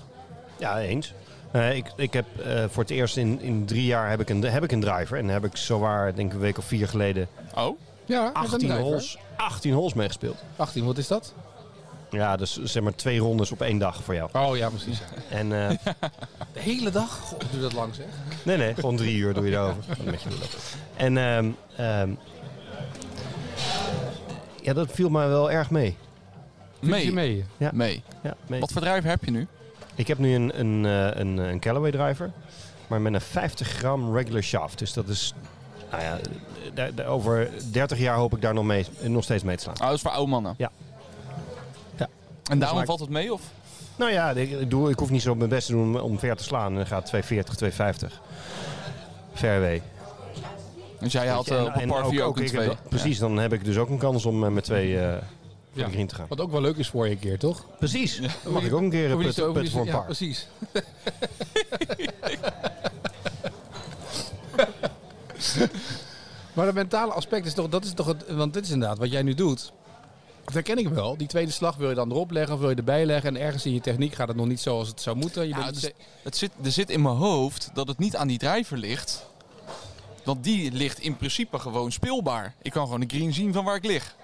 Ja, 0.57 0.79
eens. 0.79 1.13
Eh, 1.51 1.75
ik, 1.75 1.91
ik 1.95 2.13
heb 2.13 2.25
eh, 2.39 2.63
voor 2.69 2.83
het 2.83 2.91
eerst 2.91 3.17
in, 3.17 3.41
in 3.41 3.65
drie 3.65 3.85
jaar 3.85 4.09
heb 4.09 4.19
ik, 4.19 4.29
een, 4.29 4.43
heb 4.43 4.63
ik 4.63 4.71
een 4.71 4.79
driver. 4.79 5.17
En 5.17 5.27
heb 5.27 5.45
ik 5.45 5.57
zowaar, 5.57 6.15
denk 6.15 6.27
ik 6.27 6.33
een 6.33 6.39
week 6.41 6.57
of 6.57 6.65
vier 6.65 6.87
geleden, 6.87 7.27
Oh? 7.55 7.79
Ja, 8.09 8.23
met 8.23 8.35
een 8.35 8.41
18 8.41 8.59
driver. 8.59 8.77
holes, 8.83 9.17
18 9.35 9.73
holes 9.73 9.93
meegespeeld. 9.93 10.37
18, 10.55 10.85
wat 10.85 10.97
is 10.97 11.07
dat? 11.07 11.33
Ja, 12.11 12.37
dus 12.37 12.59
zeg 12.63 12.83
maar 12.83 12.95
twee 12.95 13.19
rondes 13.19 13.51
op 13.51 13.61
één 13.61 13.77
dag 13.77 14.03
voor 14.03 14.13
jou. 14.13 14.29
Oh 14.33 14.57
ja, 14.57 14.69
precies. 14.69 14.99
En 15.29 15.67
eh, 15.69 15.69
De 16.53 16.59
hele 16.59 16.91
dag? 16.91 17.19
God, 17.19 17.43
doe 17.51 17.61
dat 17.61 17.73
lang 17.73 17.95
zeg. 17.95 18.05
nee, 18.43 18.57
nee, 18.57 18.73
gewoon 18.75 18.95
drie 18.95 19.15
uur 19.17 19.33
doe 19.33 19.45
je 19.45 19.51
erover. 19.57 19.83
Met 20.03 20.21
je. 20.21 20.29
En 20.95 21.17
ehm, 21.17 21.49
ehm, 21.75 22.09
ja, 24.61 24.73
dat 24.73 24.91
viel 24.91 25.09
mij 25.09 25.27
wel 25.27 25.51
erg 25.51 25.69
mee. 25.69 25.97
Mee. 26.79 27.05
Je 27.05 27.13
Mee. 27.13 27.29
mee. 27.33 27.45
Ja. 27.57 27.69
Mee. 27.73 28.03
Ja, 28.23 28.35
mee. 28.47 28.59
Wat 28.59 28.71
voor 28.71 28.81
driver 28.81 29.09
heb 29.09 29.23
je 29.25 29.31
nu? 29.31 29.47
Ik 29.95 30.07
heb 30.07 30.17
nu 30.17 30.35
een, 30.35 30.59
een, 30.59 30.85
eh, 30.85 31.19
een, 31.19 31.37
een 31.37 31.59
Callaway 31.59 31.91
driver, 31.91 32.31
maar 32.87 33.01
met 33.01 33.13
een 33.13 33.21
50 33.21 33.67
gram 33.67 34.15
regular 34.15 34.41
shaft. 34.43 34.79
Dus 34.79 34.93
dat 34.93 35.07
is, 35.07 35.33
nou 35.91 36.03
ja, 36.03 36.17
daar- 36.73 36.95
daar- 36.95 37.05
over 37.07 37.49
30 37.71 37.97
jaar 37.99 38.15
hoop 38.15 38.35
ik 38.35 38.41
daar 38.41 38.53
nog, 38.53 38.63
mee, 38.65 38.85
nog 39.01 39.23
steeds 39.23 39.43
mee 39.43 39.55
te 39.55 39.61
slaan. 39.61 39.75
Oh, 39.81 39.85
dat 39.85 39.93
is 39.95 40.01
voor 40.01 40.11
oude 40.11 40.29
mannen. 40.31 40.53
Ja. 40.57 40.71
Ja. 41.97 42.07
En 42.51 42.59
daarom 42.59 42.75
maakt- 42.77 42.87
valt 42.89 42.99
het 42.99 43.09
mee, 43.09 43.33
of? 43.33 43.41
Nou 43.95 44.11
ja, 44.11 44.29
ik, 44.31 44.51
ik 44.51 44.69
doe, 44.69 44.89
ik 44.89 44.99
hoef 44.99 45.09
niet 45.09 45.21
zo 45.21 45.35
mijn 45.35 45.49
best 45.49 45.65
te 45.65 45.71
doen 45.73 45.83
om, 45.83 45.95
om 45.95 46.19
ver 46.19 46.35
te 46.35 46.43
slaan. 46.43 46.75
Dan 46.75 46.87
gaat 46.87 47.05
240, 47.05 47.55
250. 47.55 48.21
Fairway. 49.33 49.81
Dus 50.99 51.11
jij 51.11 51.27
haalt 51.27 51.47
eh, 51.51 51.63
op 51.63 51.75
een 51.75 51.87
par 51.87 52.05
4 52.07 52.23
ook, 52.23 52.37
een 52.37 52.43
ik 52.43 52.51
heb 52.51 52.61
2. 52.61 52.67
dat- 52.75 52.89
Precies, 52.89 53.19
dan 53.19 53.37
heb 53.37 53.53
ik 53.53 53.63
dus 53.65 53.77
ook 53.77 53.89
een 53.89 53.97
kans 53.97 54.25
om 54.25 54.43
eh, 54.43 54.49
met 54.49 54.63
twee 54.63 54.99
eh 54.99 55.13
voor 55.73 55.91
Ja. 55.91 56.05
te 56.05 56.15
gaan. 56.15 56.25
Wat 56.29 56.41
ook 56.41 56.51
wel 56.51 56.61
leuk 56.61 56.77
is 56.77 56.87
voor 56.89 57.05
je 57.05 57.11
een 57.11 57.19
keer, 57.19 57.39
toch? 57.39 57.65
Precies. 57.77 58.21
Dan 58.43 58.53
mag 58.53 58.63
ik 58.63 58.73
ook 58.73 58.81
een 58.81 58.89
keer 58.89 59.11
een 59.11 59.17
put, 59.17 59.35
voor 59.69 59.79
een 59.81 59.85
ja, 59.85 59.95
paar. 59.95 60.05
precies. 60.05 60.47
Maar 66.53 66.65
het 66.65 66.75
mentale 66.75 67.11
aspect 67.11 67.45
is 67.45 67.53
toch, 67.53 67.69
dat 67.69 67.83
is 67.85 67.93
toch 67.93 68.07
het, 68.07 68.23
want 68.27 68.53
dit 68.53 68.63
is 68.65 68.69
inderdaad 68.71 68.97
wat 68.97 69.11
jij 69.11 69.21
nu 69.21 69.33
doet. 69.33 69.71
Dat 70.45 70.53
herken 70.53 70.77
ik 70.77 70.87
wel. 70.89 71.17
Die 71.17 71.27
tweede 71.27 71.51
slag 71.51 71.75
wil 71.75 71.89
je 71.89 71.95
dan 71.95 72.11
erop 72.11 72.31
leggen 72.31 72.53
of 72.53 72.59
wil 72.59 72.69
je 72.69 72.75
erbij 72.75 73.05
leggen. 73.05 73.35
En 73.35 73.41
ergens 73.41 73.65
in 73.65 73.73
je 73.73 73.81
techniek 73.81 74.13
gaat 74.13 74.27
het 74.27 74.37
nog 74.37 74.45
niet 74.47 74.59
zoals 74.59 74.87
het 74.87 75.01
zou 75.01 75.15
moeten. 75.15 75.43
Je 75.43 75.49
Ja, 75.49 75.63
bent- 75.63 75.81
dus 75.81 75.91
het 76.23 76.37
zit, 76.37 76.51
er 76.63 76.71
zit 76.71 76.89
in 76.89 77.01
mijn 77.01 77.15
hoofd 77.15 77.69
dat 77.73 77.87
het 77.87 77.97
niet 77.97 78.15
aan 78.15 78.27
die 78.27 78.37
drijver 78.37 78.77
ligt. 78.77 79.25
Want 80.23 80.43
die 80.43 80.71
ligt 80.71 80.99
in 80.99 81.17
principe 81.17 81.59
gewoon 81.59 81.91
speelbaar. 81.91 82.53
Ik 82.61 82.71
kan 82.71 82.83
gewoon 82.83 82.99
de 82.99 83.15
green 83.15 83.33
zien 83.33 83.53
van 83.53 83.63
waar 83.65 83.75
ik 83.75 83.85
lig. 83.85 84.15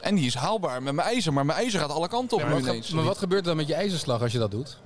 En 0.00 0.14
die 0.14 0.26
is 0.26 0.34
haalbaar 0.34 0.82
met 0.82 0.94
mijn 0.94 1.08
ijzer. 1.08 1.32
Maar 1.32 1.46
mijn 1.46 1.58
ijzer 1.58 1.80
gaat 1.80 1.90
alle 1.90 2.08
kanten 2.08 2.36
op 2.36 2.42
Ja, 2.42 2.48
maar, 2.48 2.62
wat, 2.62 2.90
maar 2.90 3.04
wat 3.04 3.18
gebeurt 3.18 3.40
er 3.40 3.46
dan 3.46 3.56
met 3.56 3.66
je 3.68 3.74
ijzerslag 3.74 4.22
als 4.22 4.32
je 4.32 4.38
dat 4.38 4.50
doet? 4.50 4.78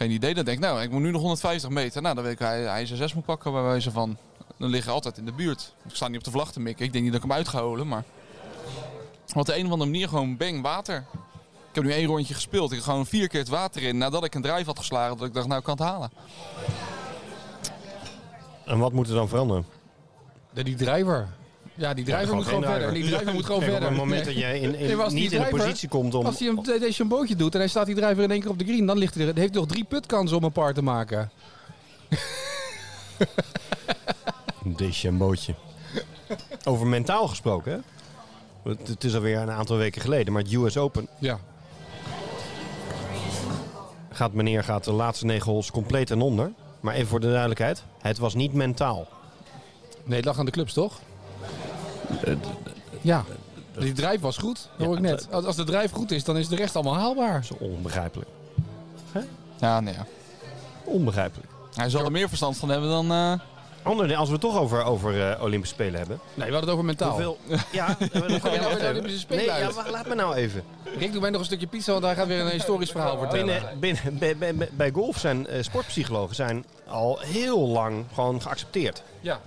Geen 0.00 0.10
idee. 0.10 0.34
Dan 0.34 0.44
denk 0.44 0.58
ik, 0.58 0.64
nou, 0.64 0.82
ik 0.82 0.90
moet 0.90 1.00
nu 1.00 1.10
nog 1.10 1.20
150 1.20 1.70
meter. 1.70 2.02
Nou, 2.02 2.14
dan 2.14 2.24
weet 2.24 2.32
ik 2.32 2.38
waar 2.38 2.50
hij 2.50 2.66
ijzer 2.66 2.96
6 2.96 3.14
moet 3.14 3.24
pakken 3.24 3.52
bij 3.52 3.62
wijze 3.62 3.90
van. 3.90 4.16
Dan 4.58 4.70
liggen 4.70 4.92
altijd 4.92 5.18
in 5.18 5.24
de 5.24 5.32
buurt. 5.32 5.74
Ik 5.88 5.94
sta 5.94 6.08
niet 6.08 6.18
op 6.18 6.24
de 6.24 6.30
vlag 6.30 6.52
te 6.52 6.60
mikken. 6.60 6.84
Ik 6.84 6.92
denk 6.92 7.04
niet 7.04 7.12
dat 7.12 7.22
ik 7.22 7.28
hem 7.28 7.38
uit 7.38 7.48
ga 7.48 7.60
holen, 7.60 7.88
maar... 7.88 8.04
Op 9.34 9.46
de 9.46 9.56
een 9.56 9.66
of 9.66 9.72
andere 9.72 9.90
manier 9.90 10.08
gewoon 10.08 10.36
bang 10.36 10.62
water. 10.62 11.04
Ik 11.68 11.74
heb 11.74 11.84
nu 11.84 11.92
één 11.92 12.06
rondje 12.06 12.34
gespeeld. 12.34 12.70
Ik 12.70 12.76
heb 12.76 12.86
gewoon 12.86 13.06
vier 13.06 13.28
keer 13.28 13.40
het 13.40 13.48
water 13.48 13.82
in 13.82 13.98
nadat 13.98 14.24
ik 14.24 14.34
een 14.34 14.42
drijf 14.42 14.66
had 14.66 14.78
geslagen. 14.78 15.16
Dat 15.16 15.26
ik 15.26 15.34
dacht, 15.34 15.46
nou, 15.46 15.58
ik 15.58 15.64
kan 15.64 15.76
het 15.76 15.86
halen. 15.86 16.10
En 18.64 18.78
wat 18.78 18.92
moet 18.92 19.08
er 19.08 19.14
dan 19.14 19.28
veranderen? 19.28 19.66
De, 20.52 20.62
die 20.62 20.76
driver. 20.76 21.28
Ja, 21.80 21.94
die 21.94 22.04
gewoon 22.04 22.34
moet 22.36 22.46
gewoon 22.46 22.62
verder. 22.62 22.92
Die 22.92 23.04
driver 23.04 23.32
moet 23.34 23.44
gewoon 23.44 23.62
verder. 23.62 23.82
Op 23.82 23.88
het 23.88 23.96
moment 23.96 24.24
dat 24.24 24.34
jij 24.34 24.60
in, 24.60 24.70
niet 25.14 25.32
in 25.32 25.42
de 25.42 25.48
positie 25.48 25.88
komt 25.88 26.14
om... 26.14 26.26
Als 26.26 26.38
hij 26.38 26.48
een, 26.48 26.62
deze 26.62 27.02
een 27.02 27.08
bootje 27.08 27.36
doet 27.36 27.52
en 27.52 27.58
hij 27.58 27.68
staat 27.68 27.86
die 27.86 27.94
driver 27.94 28.22
in 28.22 28.30
één 28.30 28.40
keer 28.40 28.50
op 28.50 28.58
de 28.58 28.64
green, 28.64 28.86
dan 28.86 28.98
ligt 28.98 29.14
hij 29.14 29.26
er, 29.26 29.36
heeft 29.36 29.50
hij 29.50 29.60
nog 29.60 29.66
drie 29.66 29.84
putkansen 29.84 30.36
om 30.36 30.44
een 30.44 30.52
par 30.52 30.74
te 30.74 30.82
maken. 30.82 31.30
Een 34.64 34.76
decembootje. 34.76 35.54
Over 36.64 36.86
mentaal 36.86 37.28
gesproken, 37.28 37.72
hè? 37.72 37.78
Het, 38.70 38.88
het 38.88 39.04
is 39.04 39.14
alweer 39.14 39.38
een 39.38 39.50
aantal 39.50 39.76
weken 39.76 40.00
geleden, 40.00 40.32
maar 40.32 40.42
het 40.42 40.52
US 40.52 40.76
Open 40.76 41.08
Ja. 41.18 41.38
gaat 44.12 44.32
meneer 44.32 44.64
gaat 44.64 44.84
de 44.84 44.92
laatste 44.92 45.26
negen 45.26 45.50
holes 45.50 45.70
compleet 45.70 46.10
en 46.10 46.20
onder. 46.20 46.52
Maar 46.80 46.94
even 46.94 47.08
voor 47.08 47.20
de 47.20 47.28
duidelijkheid, 47.28 47.82
het 48.00 48.18
was 48.18 48.34
niet 48.34 48.52
mentaal. 48.52 49.08
Nee, 50.04 50.16
het 50.16 50.24
lag 50.24 50.38
aan 50.38 50.44
de 50.44 50.50
clubs, 50.50 50.72
toch? 50.72 51.00
Ja. 53.00 53.24
Die 53.78 53.92
drijf 53.92 54.20
was 54.20 54.36
goed, 54.36 54.68
dat 54.76 54.86
hoor 54.86 54.96
ik 54.98 55.04
Ja, 55.04 55.10
net. 55.10 55.32
Als 55.46 55.56
de 55.56 55.64
drijf 55.64 55.90
goed 55.90 56.10
is, 56.10 56.24
dan 56.24 56.36
is 56.36 56.48
de 56.48 56.56
rest 56.56 56.74
allemaal 56.74 56.94
haalbaar. 56.96 57.32
Dat 57.32 57.42
is 57.42 57.68
onbegrijpelijk. 57.68 58.28
Ja, 59.60 59.80
nee. 59.80 59.94
ja. 59.94 60.06
Onbegrijpelijk. 60.84 61.48
Hij 61.74 61.90
zal 61.90 62.04
er 62.04 62.10
meer 62.10 62.28
verstand 62.28 62.56
van 62.56 62.68
hebben 62.68 62.90
dan... 62.90 63.10
eh, 63.12 63.32
Ander, 63.82 64.16
als 64.16 64.26
we 64.26 64.32
het 64.32 64.42
toch 64.42 64.58
over, 64.58 64.84
over 64.84 65.30
eh, 65.30 65.42
Olympische 65.42 65.74
Spelen 65.74 65.98
hebben. 65.98 66.20
Nee, 66.34 66.46
we 66.46 66.52
hadden 66.52 66.60
het 66.60 66.70
over 66.70 66.84
mentaal. 66.84 67.10
Hoeveel... 67.10 67.38
Ja, 67.72 67.96
we 67.98 68.08
gaan 68.40 68.60
nou 68.60 68.74
weer 68.74 68.78
de 68.78 68.88
Olympische 68.90 69.18
Spelen 69.18 69.46
Nee, 69.46 69.54
ja, 69.58 69.64
uit? 69.64 69.74
wacht, 69.74 69.90
laat 69.90 70.06
me 70.08 70.14
nou 70.14 70.34
even. 70.34 70.62
Rick, 70.98 71.12
doe 71.12 71.20
mij 71.20 71.30
nog 71.30 71.40
een 71.40 71.46
stukje 71.46 71.66
pizza, 71.66 71.92
want 71.92 72.04
hij 72.04 72.14
gaat 72.14 72.26
weer 72.26 72.40
een 72.40 72.50
historisch 72.50 72.90
verhaal 72.90 73.18
vertellen. 73.18 73.46
Binnen, 73.46 73.78
binnen, 73.80 74.18
bij, 74.18 74.36
bij, 74.36 74.54
bij- 74.54 74.68
bij 74.72 74.90
golf 74.90 75.18
zijn 75.18 75.46
eh, 75.46 75.62
sportpsychologen 75.62 76.34
zijn 76.34 76.64
al 76.88 77.18
heel 77.20 77.68
lang 77.68 78.04
gewoon 78.14 78.42
geaccepteerd. 78.42 79.02
Ja. 79.20 79.40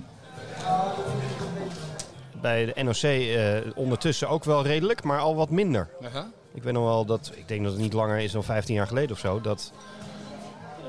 Bij 2.43 2.65
de 2.73 2.83
NOC 2.83 2.95
eh, 3.03 3.71
ondertussen 3.77 4.29
ook 4.29 4.43
wel 4.43 4.63
redelijk, 4.63 5.03
maar 5.03 5.19
al 5.19 5.35
wat 5.35 5.49
minder. 5.49 5.87
Ik 6.53 6.63
weet 6.63 6.73
nog 6.73 6.83
wel 6.83 7.05
dat, 7.05 7.31
ik 7.35 7.47
denk 7.47 7.63
dat 7.63 7.71
het 7.71 7.81
niet 7.81 7.93
langer 7.93 8.17
is 8.19 8.31
dan 8.31 8.43
15 8.43 8.75
jaar 8.75 8.87
geleden 8.87 9.11
of 9.11 9.19
zo, 9.19 9.41
dat, 9.41 9.71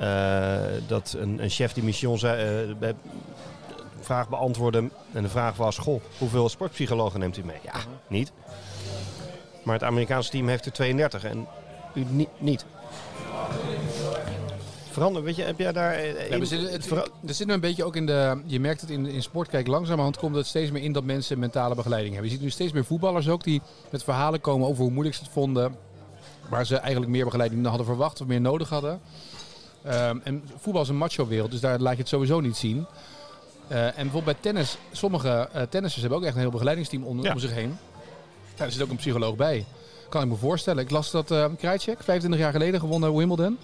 eh, 0.00 0.56
dat 0.86 1.16
een, 1.18 1.42
een 1.42 1.50
chef 1.50 1.72
die 1.72 1.82
mission 1.84 2.18
zei, 2.18 2.68
eh, 2.70 2.74
bij- 2.76 2.94
vraag 4.00 4.28
beantwoordde. 4.28 4.88
En 5.12 5.22
de 5.22 5.28
vraag 5.28 5.56
was, 5.56 5.78
goh, 5.78 6.00
hoeveel 6.18 6.48
sportpsychologen 6.48 7.20
neemt 7.20 7.36
u 7.36 7.44
mee? 7.44 7.58
Ja, 7.62 7.74
niet. 8.06 8.32
Maar 9.62 9.74
het 9.74 9.84
Amerikaanse 9.84 10.30
team 10.30 10.48
heeft 10.48 10.66
er 10.66 10.72
32 10.72 11.24
en 11.24 11.46
u 11.94 12.04
ni- 12.08 12.28
niet. 12.38 12.64
Verander, 14.94 15.22
weet 15.22 15.36
je, 15.36 15.42
heb 15.42 15.58
jij 15.58 15.72
daar... 15.72 15.92
eh, 15.92 16.30
Ja, 16.30 16.38
we 16.38 16.44
zitten, 16.46 16.72
het, 16.72 16.90
er 17.26 17.34
zit 17.34 17.46
nu 17.46 17.52
een 17.52 17.60
beetje 17.60 17.84
ook 17.84 17.96
in 17.96 18.06
de. 18.06 18.42
Je 18.46 18.60
merkt 18.60 18.80
het 18.80 18.90
in, 18.90 19.06
in 19.06 19.22
sport. 19.22 19.48
Kijk, 19.48 19.66
langzamerhand 19.66 20.16
komt 20.16 20.34
het 20.36 20.46
steeds 20.46 20.70
meer 20.70 20.82
in 20.82 20.92
dat 20.92 21.04
mensen 21.04 21.38
mentale 21.38 21.74
begeleiding 21.74 22.12
hebben. 22.12 22.30
Je 22.30 22.36
ziet 22.36 22.44
nu 22.46 22.50
steeds 22.52 22.72
meer 22.72 22.84
voetballers 22.84 23.28
ook 23.28 23.44
die 23.44 23.62
met 23.90 24.04
verhalen 24.04 24.40
komen 24.40 24.68
over 24.68 24.82
hoe 24.82 24.92
moeilijk 24.92 25.16
ze 25.16 25.22
het 25.22 25.32
vonden. 25.32 25.76
Waar 26.48 26.66
ze 26.66 26.76
eigenlijk 26.76 27.12
meer 27.12 27.24
begeleiding 27.24 27.60
dan 27.60 27.70
hadden 27.70 27.88
verwacht 27.90 28.20
of 28.20 28.26
meer 28.26 28.40
nodig 28.40 28.68
hadden. 28.68 29.00
Ehm, 29.82 30.18
en 30.24 30.42
voetbal 30.58 30.82
is 30.82 30.88
een 30.88 30.96
macho-wereld, 30.96 31.50
dus 31.50 31.60
daar 31.60 31.78
laat 31.78 31.92
je 31.92 31.98
het 31.98 32.08
sowieso 32.08 32.40
niet 32.40 32.56
zien. 32.56 32.86
Eh, 33.68 33.84
en 33.86 33.92
bijvoorbeeld 33.94 34.24
bij 34.24 34.34
tennis, 34.40 34.76
sommige 34.92 35.48
eh 35.52 35.62
tennissers 35.62 36.00
hebben 36.02 36.18
ook 36.20 36.24
echt 36.24 36.34
een 36.34 36.40
heel 36.40 36.50
begeleidingsteam 36.50 37.02
om, 37.04 37.22
Ja. 37.22 37.32
om 37.32 37.38
zich 37.38 37.52
heen. 37.52 37.76
Ja, 38.56 38.64
er 38.64 38.72
zit 38.72 38.82
ook 38.82 38.90
een 38.90 38.96
psycholoog 38.96 39.36
bij. 39.36 39.64
Kan 40.08 40.22
ik 40.22 40.28
me 40.28 40.34
voorstellen. 40.36 40.82
Ik 40.82 40.90
las 40.90 41.10
dat 41.10 41.30
uh, 41.30 41.44
Krajcek, 41.58 42.02
25 42.02 42.40
jaar 42.40 42.52
geleden 42.52 42.80
gewonnen 42.80 43.16
Wimbledon. 43.16 43.58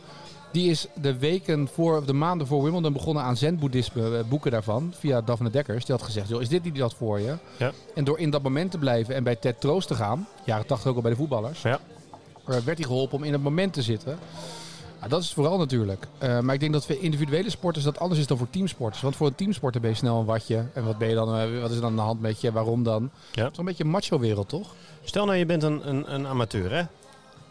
Die 0.52 0.70
is 0.70 0.86
de 1.00 1.18
weken 1.18 1.68
voor, 1.72 1.96
of 1.98 2.04
de 2.04 2.12
maanden 2.12 2.46
voor 2.46 2.62
Wimbledon 2.62 2.92
begonnen 2.92 3.22
aan 3.22 3.36
zen-boeddhisme, 3.36 4.16
eh, 4.18 4.24
boeken 4.28 4.50
daarvan, 4.50 4.92
via 4.98 5.20
Daphne 5.20 5.50
Dekkers. 5.50 5.84
Die 5.84 5.94
had 5.94 6.04
gezegd, 6.04 6.28
joh, 6.28 6.40
is 6.40 6.48
dit 6.48 6.64
niet 6.64 6.76
dat 6.76 6.94
voor 6.94 7.20
je? 7.20 7.34
Ja. 7.56 7.72
En 7.94 8.04
door 8.04 8.18
in 8.18 8.30
dat 8.30 8.42
moment 8.42 8.70
te 8.70 8.78
blijven 8.78 9.14
en 9.14 9.24
bij 9.24 9.36
Ted 9.36 9.60
Troost 9.60 9.88
te 9.88 9.94
gaan, 9.94 10.28
jaren 10.44 10.66
80 10.66 10.90
ook 10.90 10.96
al 10.96 11.02
bij 11.02 11.10
de 11.10 11.16
voetballers, 11.16 11.62
Ja. 11.62 11.78
eh, 12.46 12.56
werd 12.56 12.78
hij 12.78 12.86
geholpen 12.86 13.16
om 13.18 13.24
in 13.24 13.32
het 13.32 13.42
moment 13.42 13.72
te 13.72 13.82
zitten. 13.82 14.18
Ja, 15.00 15.08
dat 15.08 15.22
is 15.22 15.32
vooral 15.32 15.58
natuurlijk. 15.58 16.06
Eh, 16.18 16.40
maar 16.40 16.54
ik 16.54 16.60
denk 16.60 16.72
dat 16.72 16.86
voor 16.86 16.96
individuele 17.00 17.50
sporters 17.50 17.84
dat 17.84 17.98
anders 17.98 18.20
is 18.20 18.26
dan 18.26 18.38
voor 18.38 18.50
teamsporters. 18.50 19.02
Want 19.02 19.16
voor 19.16 19.26
een 19.26 19.34
teamsporter 19.34 19.80
ben 19.80 19.90
je 19.90 19.96
snel 19.96 20.18
een 20.18 20.24
watje. 20.24 20.64
En 20.74 20.84
wat 20.84 20.98
ben 20.98 21.08
je 21.08 21.14
dan, 21.14 21.60
wat 21.60 21.70
is 21.70 21.76
er 21.76 21.82
dan 21.82 21.90
aan 21.90 21.96
de 21.96 22.02
hand 22.02 22.20
met 22.20 22.40
je? 22.40 22.52
Waarom 22.52 22.82
dan? 22.82 23.10
Ja. 23.32 23.42
Het 23.42 23.52
is 23.52 23.58
een 23.58 23.64
beetje 23.64 23.84
een 23.84 23.90
macho-wereld, 23.90 24.48
toch? 24.48 24.74
Stel 25.04 25.24
nou, 25.24 25.36
je 25.38 25.46
bent 25.46 25.62
een, 25.62 25.88
een, 25.88 26.14
een 26.14 26.26
amateur, 26.26 26.70
hè? 26.72 26.82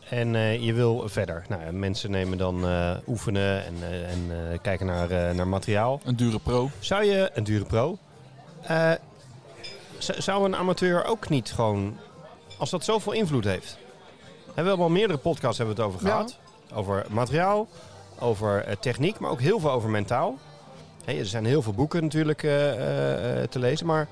En 0.09 0.35
eh, 0.35 0.63
je 0.63 0.73
wil 0.73 1.09
verder. 1.09 1.45
Nou, 1.49 1.63
ja, 1.63 1.71
mensen 1.71 2.11
nemen 2.11 2.37
dan 2.37 2.67
eh, 2.67 2.91
oefenen 3.07 3.65
en, 3.65 3.73
eh, 3.81 4.11
en 4.11 4.51
eh, 4.51 4.59
kijken 4.61 4.85
naar, 4.85 5.09
eh, 5.11 5.35
naar 5.35 5.47
materiaal. 5.47 6.01
een 6.03 6.15
dure 6.15 6.39
pro. 6.39 6.69
Zou 6.79 7.03
je, 7.03 7.29
een 7.33 7.43
dure 7.43 7.65
pro, 7.65 7.97
eh, 8.61 8.91
zou 9.97 10.45
een 10.45 10.55
amateur 10.55 11.05
ook 11.05 11.29
niet 11.29 11.51
gewoon, 11.51 11.97
als 12.57 12.69
dat 12.69 12.83
zoveel 12.83 13.11
invloed 13.13 13.43
heeft? 13.43 13.77
We 14.45 14.51
hebben 14.65 14.77
al 14.79 14.89
meerdere 14.89 15.19
podcasts 15.19 15.57
hebben 15.57 15.75
we 15.75 15.81
het 15.81 15.91
over 15.91 16.07
Ja. 16.07 16.11
gehad. 16.13 16.37
Over 16.73 17.05
materiaal, 17.09 17.67
over 18.19 18.63
eh, 18.63 18.75
techniek, 18.79 19.19
maar 19.19 19.31
ook 19.31 19.41
heel 19.41 19.59
veel 19.59 19.71
over 19.71 19.89
mentaal. 19.89 20.37
Er 21.05 21.25
zijn 21.25 21.45
heel 21.45 21.61
veel 21.61 21.73
boeken 21.73 22.03
natuurlijk 22.03 22.43
eh, 22.43 22.71
eh, 22.71 23.41
eh, 23.41 23.49
te 23.49 23.59
lezen, 23.59 23.85
maar 23.85 24.07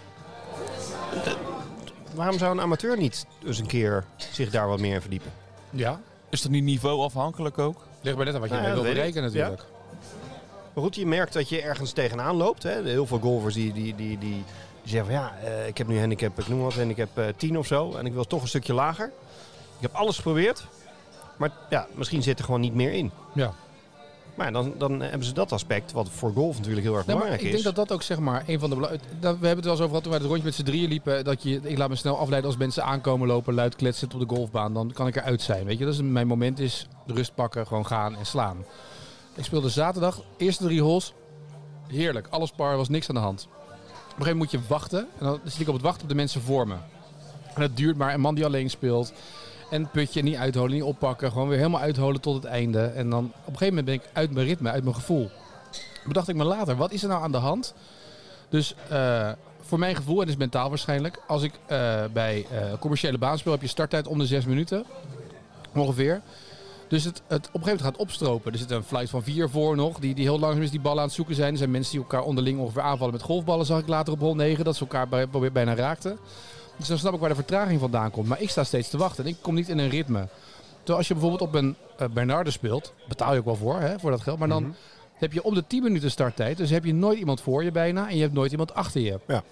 waarom 2.14 2.38
zou 2.38 2.52
een 2.52 2.62
amateur 2.62 2.98
niet 2.98 3.26
eens 3.46 3.60
een 3.60 3.66
keer 3.68 4.06
zich 4.32 4.50
daar 4.50 4.68
wat 4.68 4.80
meer 4.80 4.94
in 4.94 5.02
verdiepen? 5.02 5.32
Ja. 5.70 6.00
Is 6.30 6.42
dat 6.42 6.52
niet 6.52 6.64
niveauafhankelijk 6.64 7.58
ook? 7.58 7.86
Ligt 8.02 8.16
bij 8.16 8.26
net 8.26 8.34
aan 8.34 8.40
wat 8.40 8.50
je 8.50 8.56
Nou 8.56 8.68
mee 8.68 8.76
wil 8.76 8.94
bereiken 8.94 9.22
natuurlijk. 9.22 9.66
Maar 10.74 10.84
goed, 10.84 10.96
je 10.96 11.06
merkt 11.06 11.34
dat 11.34 11.50
je 11.50 11.62
ergens 11.62 11.92
tegenaan 11.92 12.36
loopt. 12.36 12.64
Hè. 12.64 12.84
Heel 12.84 13.06
veel 13.06 13.20
golfers 13.20 13.54
die, 13.54 13.74
die, 13.74 13.96
die, 13.96 14.18
die, 14.18 14.44
zeggen 14.84 15.06
van 15.06 15.14
ja, 15.14 15.36
eh, 15.44 15.68
ik 15.68 15.78
heb 15.78 15.88
nu 15.88 16.00
handicap, 16.00 16.40
ik 16.40 16.48
noem 16.48 16.62
wat, 16.62 16.74
handicap 16.74 17.18
eh 17.18 17.26
10 17.38 17.58
of 17.58 17.68
zo. 17.68 17.94
En 17.96 18.06
ik 18.06 18.14
wil 18.14 18.24
toch 18.24 18.42
een 18.42 18.48
stukje 18.48 18.74
lager. 18.74 19.06
Ik 19.76 19.82
heb 19.82 19.94
alles 19.94 20.16
geprobeerd. 20.16 20.66
Maar 21.38 21.52
ja, 21.70 21.88
misschien 21.96 22.24
zit 22.24 22.40
er 22.40 22.46
gewoon 22.46 22.62
niet 22.62 22.74
meer 22.74 22.92
in. 22.92 23.12
Ja. 23.34 23.54
Maar 24.38 24.52
dan, 24.52 24.74
dan 24.78 25.00
hebben 25.02 25.24
ze 25.24 25.34
dat 25.34 25.52
aspect, 25.52 25.92
wat 25.92 26.10
voor 26.10 26.32
golf 26.34 26.58
natuurlijk 26.58 26.86
heel 26.86 26.96
erg 26.96 27.06
Nee, 27.06 27.16
maar 27.16 27.26
belangrijk 27.26 27.52
ik 27.52 27.58
is. 27.58 27.64
denk 27.64 27.76
dat 27.76 27.88
dat 27.88 27.98
ook 27.98 28.04
zeg 28.04 28.20
maar 28.20 28.44
een 28.48 28.60
van 28.60 28.70
de 28.70 28.76
We 28.76 28.88
hebben 29.22 29.50
het 29.50 29.64
wel 29.64 29.74
eens 29.74 29.82
over 29.82 29.88
gehad 29.88 30.02
toen 30.04 30.12
wij 30.12 30.20
het 30.20 30.28
rondje 30.28 30.46
met 30.46 30.56
z'n 30.56 30.64
drieën 30.64 30.90
liepen. 30.90 31.24
Dat 31.24 31.44
je, 31.44 31.60
ik 31.64 31.78
laat 31.78 31.90
me 31.90 31.96
snel 31.96 32.18
afleiden 32.18 32.50
als 32.50 32.60
mensen 32.60 32.84
aankomen 32.84 33.28
lopen, 33.28 33.54
luid 33.54 33.76
kletsen 33.76 34.14
op 34.14 34.20
de 34.20 34.36
golfbaan. 34.36 34.74
Dan 34.74 34.92
kan 34.94 35.08
ik 35.08 35.16
eruit 35.16 35.42
zijn. 35.42 35.66
Weet 35.66 35.78
je, 35.78 35.86
dat 35.86 35.94
is 35.94 36.02
mijn 36.02 36.28
moment 36.28 36.60
is 36.60 36.88
rust 37.06 37.36
pakken, 37.36 37.68
gewoon 37.68 37.86
gaan 37.86 38.16
en 38.16 38.26
slaan. 38.26 38.66
Ik 39.36 39.44
speelde 39.44 39.70
zaterdag, 39.70 40.22
eerste 40.38 40.64
drie 40.64 40.82
holes. 40.82 41.14
Heerlijk, 41.88 42.28
alles 42.30 42.52
par, 42.52 42.78
was 42.78 42.90
niks 42.90 43.10
aan 43.10 43.16
de 43.16 43.22
hand. 43.22 43.48
Op 43.52 43.54
een 43.54 44.26
gegeven 44.26 44.38
moment 44.38 44.52
moet 44.52 44.52
je 44.52 44.68
wachten. 44.68 45.08
En 45.20 45.26
dan 45.26 45.40
zit 45.44 45.60
ik 45.62 45.68
op 45.68 45.74
het 45.74 45.84
wachten 45.84 46.04
op 46.04 46.10
de 46.10 46.16
mensen 46.16 46.42
voor 46.42 46.68
me. 46.68 46.76
En 47.54 47.62
dat 47.62 47.78
duurt 47.78 47.98
maar. 47.98 48.14
Een 48.14 48.22
man 48.22 48.36
die 48.36 48.46
alleen 48.46 48.70
speelt. 48.70 49.14
En 49.70 49.90
putje 49.90 50.22
niet 50.24 50.36
uitholen, 50.36 50.72
niet 50.72 50.84
oppakken. 50.84 51.32
Gewoon 51.32 51.48
weer 51.48 51.58
helemaal 51.58 51.82
uitholen 51.82 52.22
tot 52.22 52.36
het 52.36 52.46
einde. 52.46 52.80
En 52.86 53.10
dan 53.10 53.24
op 53.26 53.32
een 53.54 53.58
gegeven 53.58 53.68
moment 53.68 53.86
ben 53.86 53.96
ik 53.96 54.02
uit 54.14 54.32
mijn 54.32 54.46
ritme, 54.48 54.70
uit 54.70 54.84
mijn 54.84 54.96
gevoel. 54.96 55.30
Bedacht 56.06 56.28
ik 56.28 56.36
me 56.36 56.44
later, 56.44 56.76
wat 56.76 56.92
is 56.92 57.04
er 57.04 57.10
nou 57.10 57.24
aan 57.24 57.32
de 57.32 57.38
hand? 57.38 57.74
Dus 58.50 58.76
eh, 58.90 59.30
voor 59.62 59.80
mijn 59.80 59.96
gevoel, 59.96 60.14
en 60.16 60.20
dat 60.26 60.30
is 60.30 60.36
mentaal 60.38 60.70
waarschijnlijk. 60.70 61.20
Als 61.28 61.44
ik 61.44 61.54
eh, 61.66 62.04
bij 62.14 62.46
eh, 62.52 62.62
commerciële 62.80 63.18
baan 63.18 63.38
speel, 63.38 63.52
heb 63.52 63.62
je 63.62 63.68
starttijd 63.68 64.08
om 64.08 64.18
de 64.18 64.26
zes 64.26 64.46
minuten. 64.46 64.86
Ongeveer. 65.76 66.22
Dus 66.88 67.04
het, 67.04 67.22
het 67.28 67.48
op 67.48 67.54
een 67.54 67.62
gegeven 67.64 67.64
moment 67.64 67.82
gaat 67.82 67.98
opstropen. 67.98 68.52
Er 68.52 68.58
zit 68.58 68.72
een 68.72 68.84
flight 68.84 69.10
van 69.10 69.24
vier 69.24 69.50
voor 69.50 69.76
nog, 69.76 70.00
die, 70.00 70.16
die 70.16 70.24
heel 70.24 70.40
langzaam 70.40 70.62
is 70.64 70.72
die 70.72 70.80
ballen 70.80 71.00
aan 71.00 71.06
het 71.06 71.16
zoeken 71.16 71.36
zijn. 71.36 71.52
Er 71.52 71.58
zijn 71.58 71.72
mensen 71.72 71.92
die 71.92 72.02
elkaar 72.02 72.22
onderling 72.22 72.60
ongeveer 72.60 72.82
aanvallen 72.82 73.14
met 73.14 73.24
golfballen, 73.24 73.66
zag 73.66 73.80
ik 73.80 73.88
later 73.88 74.14
op 74.14 74.20
hol 74.20 74.36
9. 74.36 74.66
Dat 74.66 74.76
ze 74.76 74.82
elkaar 74.82 75.08
bij, 75.08 75.30
bij- 75.30 75.52
bijna 75.52 75.76
raakten. 75.76 76.18
Dus 76.78 76.88
dan 76.88 76.98
snap 76.98 77.14
ik 77.14 77.20
waar 77.20 77.30
de 77.30 77.36
vertraging 77.36 77.80
vandaan 77.80 78.12
komt. 78.12 78.28
Maar 78.28 78.42
ik 78.42 78.50
sta 78.50 78.64
steeds 78.64 78.90
te 78.90 78.98
wachten 78.98 79.24
en 79.24 79.30
ik 79.30 79.38
kom 79.42 79.56
niet 79.56 79.70
in 79.70 79.78
een 79.78 79.90
ritme. 79.90 80.28
Terwijl 80.78 80.98
als 80.98 81.08
je 81.08 81.14
bijvoorbeeld 81.14 81.42
op 81.42 81.56
een 81.56 81.76
eh 81.98 82.08
Bernarde 82.08 82.52
speelt, 82.52 82.94
betaal 83.08 83.34
je 83.34 83.40
ook 83.40 83.46
wel 83.46 83.56
voor, 83.56 83.80
hè, 83.80 84.00
voor 84.00 84.12
dat 84.12 84.22
geld. 84.22 84.40
Maar 84.40 84.48
dan 84.48 84.76
heb 85.14 85.34
je 85.34 85.44
om 85.44 85.54
de 85.54 85.64
10 85.68 85.84
minuten 85.84 86.12
starttijd. 86.12 86.58
Dus 86.58 86.70
heb 86.70 86.86
je 86.86 86.94
nooit 86.94 87.20
iemand 87.20 87.42
voor 87.42 87.64
je 87.64 87.72
bijna 87.72 88.10
en 88.10 88.16
je 88.16 88.22
hebt 88.22 88.34
nooit 88.34 88.52
iemand 88.52 88.74
achter 88.74 89.02
je. 89.02 89.20
Ja. 89.28 89.44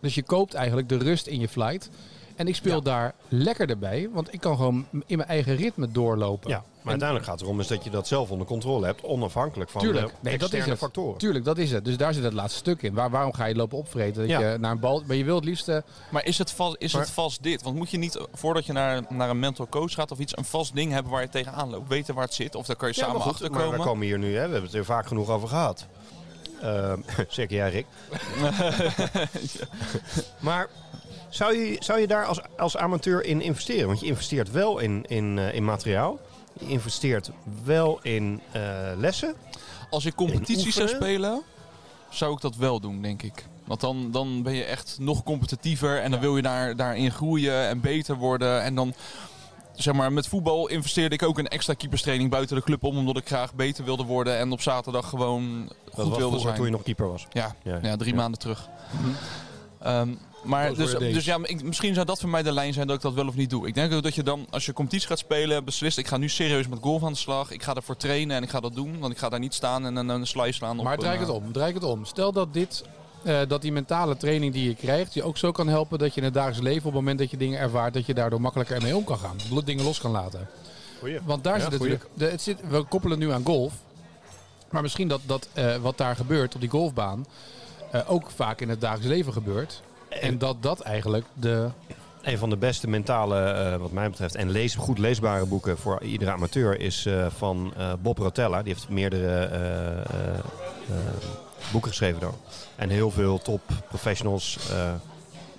Dus 0.00 0.14
je 0.14 0.22
koopt 0.22 0.54
eigenlijk 0.54 0.88
de 0.88 0.96
rust 0.96 1.26
in 1.26 1.40
je 1.40 1.48
flight. 1.48 1.90
En 2.36 2.48
ik 2.48 2.54
speel 2.54 2.74
Ja. 2.76 2.80
daar 2.80 3.14
lekker 3.28 3.70
erbij, 3.70 4.08
want 4.12 4.32
ik 4.32 4.40
kan 4.40 4.56
gewoon 4.56 4.86
in 5.06 5.16
mijn 5.16 5.28
eigen 5.28 5.56
ritme 5.56 5.90
doorlopen. 5.90 6.50
Ja, 6.50 6.62
maar 6.82 6.90
uiteindelijk 6.90 7.28
gaat 7.28 7.38
het 7.38 7.44
erom 7.48 7.60
is 7.60 7.66
dat 7.66 7.84
je 7.84 7.90
dat 7.90 8.06
zelf 8.08 8.30
onder 8.30 8.46
controle 8.46 8.86
hebt, 8.86 9.02
onafhankelijk 9.02 9.70
van 9.70 9.80
Tuurlijk. 9.80 10.06
de 10.06 10.12
Nee, 10.20 10.38
dat 10.38 10.52
is 10.52 10.64
het. 10.66 10.78
factoren. 10.78 11.18
Tuurlijk, 11.18 11.44
dat 11.44 11.58
is 11.58 11.70
het. 11.70 11.84
Dus 11.84 11.96
daar 11.96 12.14
zit 12.14 12.22
het 12.24 12.32
laatste 12.32 12.58
stuk 12.58 12.82
in. 12.82 12.94
Waar, 12.94 13.10
waarom 13.10 13.32
ga 13.32 13.44
je 13.44 13.54
lopen 13.54 13.78
opvreten? 13.78 14.20
Dat 14.28 14.30
Ja. 14.40 14.50
je 14.50 14.58
naar 14.58 14.70
een 14.70 14.78
bal. 14.80 15.02
Maar 15.06 15.16
je 15.16 15.24
wil 15.24 15.34
het 15.34 15.44
liefst. 15.44 15.68
Maar 16.10 16.24
is, 16.24 16.38
het 16.38 16.50
vast, 16.50 16.76
is 16.78 16.92
Maar- 16.92 17.02
het 17.02 17.10
vast 17.10 17.42
dit? 17.42 17.62
Want 17.62 17.76
moet 17.76 17.90
je 17.90 17.98
niet, 17.98 18.18
voordat 18.32 18.66
je 18.66 18.72
naar, 18.72 19.02
naar 19.08 19.30
een 19.30 19.38
mental 19.38 19.68
coach 19.68 19.92
gaat 19.92 20.10
of 20.10 20.18
iets, 20.18 20.36
een 20.36 20.44
vast 20.44 20.74
ding 20.74 20.92
hebben 20.92 21.12
waar 21.12 21.22
je 21.22 21.28
tegenaan 21.28 21.70
loopt? 21.70 21.88
Weten 21.88 22.14
waar 22.14 22.24
het 22.24 22.34
zit? 22.34 22.54
Of 22.54 22.66
daar 22.66 22.76
kan 22.76 22.88
je 22.88 22.94
Ja, 22.94 23.00
samen 23.00 23.16
maar 23.16 23.24
goed, 23.26 23.32
achter 23.34 23.50
maar 23.50 23.60
komen? 23.62 23.78
we 23.78 23.84
komen 23.84 24.06
hier 24.06 24.18
nu, 24.18 24.26
hè, 24.26 24.32
we 24.32 24.38
hebben 24.52 24.62
het 24.62 24.74
er 24.74 24.84
vaak 24.84 25.06
genoeg 25.06 25.28
over 25.28 25.48
gehad. 25.48 25.86
Ehm, 26.62 26.98
zeker 27.28 27.56
jij, 27.56 27.70
Rick. 27.70 27.86
maar 30.40 30.68
zou 31.34 31.56
je, 31.56 31.76
zou 31.78 32.00
je 32.00 32.06
daar 32.06 32.26
als, 32.26 32.40
als 32.58 32.76
amateur 32.76 33.24
in 33.24 33.40
investeren? 33.40 33.86
Want 33.86 34.00
je 34.00 34.06
investeert 34.06 34.50
wel 34.50 34.78
in, 34.78 35.04
in, 35.08 35.38
eh, 35.38 35.54
in 35.54 35.64
materiaal. 35.64 36.18
Je 36.60 36.66
investeert 36.68 37.30
wel 37.64 37.98
in 38.02 38.40
eh, 38.52 38.62
lessen. 38.96 39.34
Als 39.90 40.04
ik 40.04 40.14
competitie 40.14 40.72
zou 40.72 40.88
spelen, 40.88 41.42
zou 42.10 42.32
ik 42.34 42.40
dat 42.40 42.56
wel 42.56 42.80
doen, 42.80 43.02
denk 43.02 43.22
ik. 43.22 43.46
Want 43.64 43.80
dan, 43.80 44.10
dan 44.10 44.42
ben 44.42 44.54
je 44.54 44.64
echt 44.64 44.96
nog 45.00 45.22
competitiever 45.22 46.00
en 46.00 46.10
dan 46.10 46.20
wil 46.20 46.36
je 46.36 46.42
daar, 46.42 46.76
daarin 46.76 47.10
groeien 47.10 47.68
en 47.68 47.80
beter 47.80 48.16
worden. 48.16 48.62
En 48.62 48.74
dan, 48.74 48.94
zeg 49.74 49.94
maar, 49.94 50.12
met 50.12 50.28
voetbal 50.28 50.68
investeerde 50.68 51.14
ik 51.14 51.22
ook 51.22 51.38
een 51.38 51.48
extra 51.48 51.74
keeperstraining 51.74 52.30
buiten 52.30 52.56
de 52.56 52.62
club 52.62 52.82
om, 52.84 52.96
omdat 52.98 53.16
ik 53.16 53.26
graag 53.26 53.54
beter 53.54 53.84
wilde 53.84 54.04
worden 54.04 54.36
en 54.38 54.52
op 54.52 54.60
zaterdag 54.60 55.08
gewoon 55.08 55.72
Dat 55.84 56.04
goed 56.06 56.16
wilde 56.16 56.38
zijn. 56.38 56.54
toen 56.54 56.64
je 56.64 56.70
nog 56.70 56.82
keeper 56.82 57.08
was. 57.08 57.26
Ja, 57.32 57.54
Ja. 57.62 57.78
ja, 57.82 57.96
drie 57.96 58.10
Ja. 58.12 58.16
maanden 58.20 58.40
terug. 58.40 58.68
Ehm, 59.80 60.14
maar 60.44 60.74
dus, 60.74 60.90
dus 60.98 61.24
ja, 61.24 61.38
ik- 61.42 61.62
misschien 61.62 61.94
zou 61.94 62.06
dat 62.06 62.20
voor 62.20 62.28
mij 62.28 62.42
de 62.42 62.52
lijn 62.52 62.72
zijn 62.72 62.86
dat 62.86 62.96
ik 62.96 63.02
dat 63.02 63.12
wel 63.14 63.26
of 63.28 63.34
niet 63.34 63.50
doe. 63.50 63.66
Ik 63.66 63.74
denk 63.74 63.92
ook 63.92 64.02
dat 64.02 64.14
je 64.14 64.22
dan, 64.22 64.46
als 64.50 64.66
je 64.66 64.72
competitie 64.72 65.08
gaat 65.08 65.18
spelen, 65.18 65.64
beslist: 65.64 65.98
ik 65.98 66.06
ga 66.06 66.16
nu 66.16 66.28
serieus 66.28 66.68
met 66.68 66.78
golf 66.82 67.04
aan 67.04 67.12
de 67.12 67.18
slag. 67.18 67.50
Ik 67.50 67.62
ga 67.62 67.74
ervoor 67.74 67.96
trainen 67.96 68.36
en 68.36 68.42
ik 68.42 68.50
ga 68.50 68.60
dat 68.60 68.74
doen. 68.74 68.98
Want 68.98 69.12
ik 69.12 69.18
ga 69.18 69.28
daar 69.28 69.38
niet 69.38 69.54
staan 69.54 69.86
en 69.86 69.96
een, 69.96 70.08
een 70.08 70.26
slice 70.26 70.52
slaan. 70.52 70.78
op 70.78 70.84
maar 70.84 70.98
draai 70.98 71.18
het 71.18 71.28
eh, 71.28 71.34
om. 71.34 71.52
Draai 71.52 71.74
het 71.74 71.84
om. 71.84 72.04
Stel 72.04 72.32
dat 72.32 72.52
dit. 72.52 72.84
eh, 73.22 73.40
dat 73.48 73.62
die 73.62 73.72
mentale 73.72 74.16
training 74.16 74.52
die 74.52 74.68
je 74.68 74.74
krijgt 74.74 75.14
je 75.14 75.22
ook 75.22 75.36
zo 75.36 75.52
kan 75.52 75.68
helpen 75.68 75.98
dat 75.98 76.14
je 76.14 76.18
in 76.20 76.24
het 76.26 76.34
dagelijks 76.34 76.62
leven 76.62 76.78
op 76.78 76.84
het 76.84 76.94
moment 76.94 77.18
dat 77.18 77.30
je 77.30 77.36
dingen 77.36 77.58
ervaart, 77.60 77.94
dat 77.94 78.06
je 78.06 78.14
daardoor 78.14 78.40
makkelijker 78.40 78.76
ermee 78.76 78.96
om 78.96 79.04
kan 79.04 79.18
gaan. 79.18 79.36
Dingen 79.64 79.84
los 79.84 80.00
kan 80.00 80.10
laten. 80.10 80.48
Goeie. 80.98 81.18
Want 81.24 81.44
daar 81.44 81.56
Ja, 81.56 81.62
zit 81.62 81.70
het 81.72 81.80
natuurlijk. 81.80 82.08
De, 82.14 82.24
het 82.26 82.42
zit, 82.42 82.58
we 82.68 82.82
koppelen 82.82 83.18
nu 83.18 83.30
aan 83.32 83.44
golf. 83.44 83.72
Maar 84.70 84.82
misschien 84.82 85.08
dat, 85.08 85.20
dat 85.26 85.48
eh, 85.52 85.76
wat 85.76 85.98
daar 85.98 86.16
gebeurt 86.16 86.54
op 86.54 86.60
die 86.60 86.70
golfbaan 86.70 87.26
eh, 87.90 88.00
ook 88.10 88.30
vaak 88.34 88.60
in 88.60 88.68
het 88.68 88.80
dagelijks 88.80 89.08
leven 89.14 89.32
gebeurt. 89.32 89.82
En 90.20 90.38
dat 90.38 90.62
dat 90.62 90.80
eigenlijk 90.80 91.24
de. 91.34 91.68
Een 92.22 92.38
van 92.38 92.50
de 92.50 92.56
beste 92.56 92.88
mentale, 92.88 93.40
eh, 93.40 93.76
wat 93.76 93.92
mij 93.92 94.10
betreft, 94.10 94.34
en 94.34 94.50
lees, 94.50 94.74
goed 94.74 94.98
leesbare 94.98 95.46
boeken 95.46 95.78
voor 95.78 96.02
iedere 96.02 96.30
amateur 96.30 96.80
is 96.80 97.06
eh, 97.06 97.26
van 97.36 97.72
eh, 97.76 97.92
Bob 98.02 98.18
Rotella. 98.18 98.62
Die 98.62 98.72
heeft 98.72 98.88
meerdere 98.88 99.50
boeken 101.72 101.90
geschreven 101.90 102.20
door. 102.20 102.34
En 102.76 102.88
heel 102.88 103.10
veel 103.10 103.38
top 103.38 103.60
professionals 103.88 104.58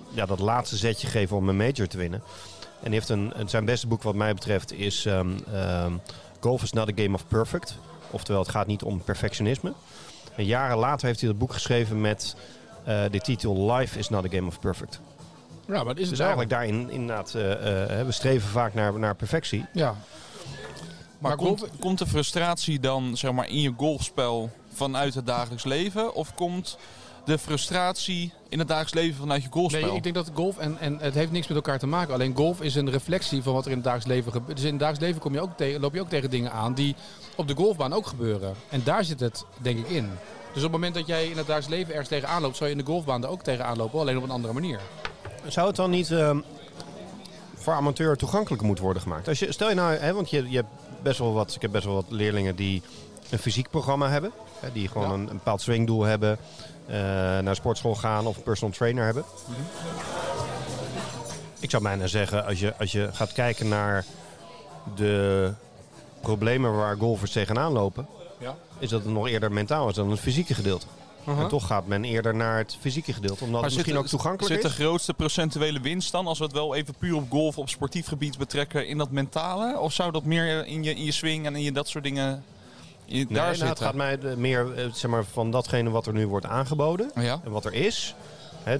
ja, 0.08 0.26
dat 0.26 0.38
laatste 0.38 0.76
zetje 0.76 1.06
geven 1.06 1.36
om 1.36 1.48
een 1.48 1.56
major 1.56 1.86
te 1.86 1.98
winnen. 1.98 2.22
En 2.82 2.92
heeft 2.92 3.08
een, 3.08 3.32
zijn 3.46 3.64
beste 3.64 3.86
boek 3.86 4.02
wat 4.02 4.14
mij 4.14 4.34
betreft 4.34 4.72
is 4.72 5.06
ehm, 5.06 5.28
ehm, 5.52 5.92
Golf 6.40 6.62
is 6.62 6.72
not 6.72 6.88
a 6.88 7.02
game 7.02 7.14
of 7.14 7.26
perfect. 7.26 7.78
Oftewel, 8.10 8.40
het 8.40 8.50
gaat 8.50 8.66
niet 8.66 8.82
om 8.82 9.02
perfectionisme. 9.02 9.72
En 10.36 10.44
jaren 10.44 10.76
later 10.76 11.06
heeft 11.06 11.20
hij 11.20 11.28
dat 11.28 11.38
boek 11.38 11.52
geschreven 11.52 12.00
met 12.00 12.36
de 13.10 13.20
titel 13.22 13.72
Life 13.72 13.98
is 13.98 14.08
not 14.08 14.24
a 14.24 14.28
game 14.28 14.46
of 14.46 14.60
perfect. 14.60 15.00
Ja, 15.66 15.84
maar 15.84 15.98
is 15.98 16.08
Dus 16.08 16.18
wel. 16.18 16.26
eigenlijk 16.26 16.50
daarin 16.50 16.90
inderdaad, 16.90 17.34
eh, 17.34 18.00
eh, 18.00 18.06
we 18.06 18.12
streven 18.12 18.48
vaak 18.48 18.74
naar, 18.74 18.98
naar 18.98 19.14
perfectie. 19.14 19.64
Ja. 19.72 19.94
Maar, 21.18 21.36
Maar 21.36 21.36
komt, 21.36 21.66
komt 21.80 21.98
de 21.98 22.06
frustratie 22.06 22.80
dan 22.80 23.16
zeg 23.16 23.32
maar, 23.32 23.48
in 23.48 23.60
je 23.60 23.72
golfspel 23.76 24.50
vanuit 24.72 25.14
het 25.14 25.26
dagelijks 25.26 25.64
leven? 25.64 26.14
Of 26.14 26.34
komt 26.34 26.78
de 27.24 27.38
frustratie 27.38 28.32
in 28.48 28.58
het 28.58 28.68
dagelijks 28.68 28.94
leven 28.94 29.16
vanuit 29.16 29.42
je 29.42 29.48
golfspel? 29.50 29.86
Nee, 29.86 29.96
ik 29.96 30.02
denk 30.02 30.14
dat 30.14 30.30
golf 30.34 30.58
en, 30.58 30.78
en 30.80 30.98
het 30.98 31.14
heeft 31.14 31.30
niks 31.30 31.46
met 31.46 31.56
elkaar 31.56 31.78
te 31.78 31.86
maken. 31.86 32.14
Alleen 32.14 32.36
golf 32.36 32.60
is 32.62 32.74
een 32.74 32.90
reflectie 32.90 33.42
van 33.42 33.52
wat 33.52 33.64
er 33.64 33.70
in 33.70 33.76
het 33.76 33.84
dagelijks 33.84 34.14
leven 34.14 34.32
gebeurt. 34.32 34.56
Dus 34.56 34.64
in 34.64 34.70
het 34.70 34.80
dagelijks 34.80 35.06
leven 35.06 35.20
kom 35.20 35.32
je 35.32 35.40
ook 35.40 35.56
tegen, 35.56 35.80
loop 35.80 35.94
je 35.94 36.00
ook 36.00 36.08
tegen 36.08 36.30
dingen 36.30 36.52
aan 36.52 36.74
die 36.74 36.94
op 37.36 37.48
de 37.48 37.54
golfbaan 37.54 37.92
ook 37.92 38.06
gebeuren. 38.06 38.54
En 38.68 38.80
daar 38.84 39.04
zit 39.04 39.20
het 39.20 39.44
denk 39.58 39.78
ik 39.78 39.88
in. 39.88 40.10
Dus 40.56 40.64
op 40.64 40.72
het 40.72 40.80
moment 40.80 40.94
dat 40.94 41.06
jij 41.06 41.24
in 41.24 41.36
het 41.36 41.46
dagelijks 41.46 41.68
leven 41.68 41.90
ergens 41.90 42.08
tegenaan 42.08 42.42
loopt, 42.42 42.56
zou 42.56 42.70
je 42.70 42.76
in 42.76 42.84
de 42.84 42.90
golfbaan 42.90 43.22
er 43.22 43.28
ook 43.28 43.42
tegenaan 43.42 43.76
lopen, 43.76 44.00
alleen 44.00 44.16
op 44.16 44.22
een 44.22 44.30
andere 44.30 44.52
manier. 44.54 44.80
Zou 45.46 45.66
het 45.66 45.76
dan 45.76 45.90
niet 45.90 46.10
ehm, 46.10 46.40
voor 47.54 47.72
amateur 47.72 48.16
toegankelijker 48.16 48.66
moeten 48.66 48.84
worden 48.84 49.02
gemaakt? 49.02 49.28
Als 49.28 49.38
je, 49.38 49.52
stel 49.52 49.68
je 49.68 49.74
nou, 49.74 49.94
hè, 49.94 50.12
want 50.12 50.30
je, 50.30 50.50
je 50.50 50.56
hebt 50.56 50.68
best 51.02 51.18
wel 51.18 51.32
wat, 51.32 51.54
ik 51.54 51.62
heb 51.62 51.70
best 51.70 51.84
wel 51.84 51.94
wat 51.94 52.04
leerlingen 52.08 52.56
die 52.56 52.82
een 53.30 53.38
fysiek 53.38 53.70
programma 53.70 54.08
hebben. 54.08 54.32
Hè, 54.60 54.72
die 54.72 54.88
gewoon 54.88 55.08
Ja. 55.08 55.14
een, 55.14 55.20
een 55.20 55.26
bepaald 55.36 55.60
swingdoel 55.60 56.02
hebben, 56.02 56.38
eh, 56.86 56.94
naar 57.38 57.56
sportschool 57.56 57.94
gaan 57.94 58.26
of 58.26 58.36
een 58.36 58.42
personal 58.42 58.74
trainer 58.74 59.04
hebben. 59.04 59.24
Ik 61.60 61.70
zou 61.70 61.82
bijna 61.82 62.06
zeggen, 62.06 62.44
als 62.46 62.60
je, 62.60 62.74
als 62.78 62.92
je 62.92 63.08
gaat 63.12 63.32
kijken 63.32 63.68
naar 63.68 64.04
de 64.94 65.52
problemen 66.20 66.76
waar 66.76 66.96
golfers 66.96 67.32
tegenaan 67.32 67.72
lopen, 67.72 68.06
Ja. 68.38 68.56
is 68.78 68.90
dat 68.90 69.02
het 69.02 69.12
nog 69.12 69.28
eerder 69.28 69.52
mentaal 69.52 69.88
is 69.88 69.94
dan 69.94 70.10
het 70.10 70.20
fysieke 70.20 70.54
gedeelte. 70.54 70.86
En 71.26 71.48
toch 71.48 71.66
gaat 71.66 71.86
men 71.86 72.04
eerder 72.04 72.34
naar 72.34 72.58
het 72.58 72.76
fysieke 72.80 73.12
gedeelte, 73.12 73.44
omdat 73.44 73.62
het 73.62 73.70
misschien 73.70 73.92
zit, 73.92 74.02
ook 74.02 74.08
toegankelijk 74.08 74.54
zit 74.54 74.64
is. 74.64 74.76
de 74.76 74.82
grootste 74.82 75.14
procentuele 75.14 75.80
winst 75.80 76.12
dan, 76.12 76.26
als 76.26 76.38
we 76.38 76.44
het 76.44 76.52
wel 76.52 76.74
even 76.74 76.94
puur 76.98 77.14
op 77.16 77.30
golf, 77.30 77.58
op 77.58 77.68
sportief 77.68 78.06
gebied 78.06 78.38
betrekken, 78.38 78.86
in 78.86 78.98
dat 78.98 79.10
mentale? 79.10 79.78
Of 79.78 79.92
zou 79.92 80.12
dat 80.12 80.24
meer 80.24 80.66
in 80.66 80.82
je, 80.82 80.94
in 80.94 81.04
je 81.04 81.12
swing 81.12 81.46
en 81.46 81.56
in 81.56 81.62
je 81.62 81.72
dat 81.72 81.88
soort 81.88 82.04
dingen 82.04 82.44
in, 83.04 83.16
Nee, 83.16 83.26
daar 83.26 83.56
nou, 83.58 83.68
het 83.68 83.80
gaat 83.80 83.94
mij 83.94 84.18
meer 84.36 84.74
eh, 84.74 84.84
zeg 84.92 85.10
maar, 85.10 85.24
van 85.24 85.50
datgene 85.50 85.90
wat 85.90 86.06
er 86.06 86.12
nu 86.12 86.26
wordt 86.26 86.46
aangeboden 86.46 87.10
Ja. 87.14 87.40
en 87.44 87.50
wat 87.50 87.64
er 87.64 87.74
is. 87.74 88.14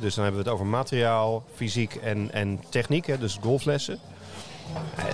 Dus 0.00 0.14
dan 0.14 0.24
hebben 0.24 0.42
we 0.42 0.48
het 0.48 0.54
over 0.58 0.66
materiaal, 0.66 1.44
fysiek 1.54 1.94
en, 1.94 2.32
en 2.32 2.60
techniek, 2.68 3.06
hè, 3.06 3.18
dus 3.18 3.38
golflessen. 3.42 3.98
Eh, 4.96 5.04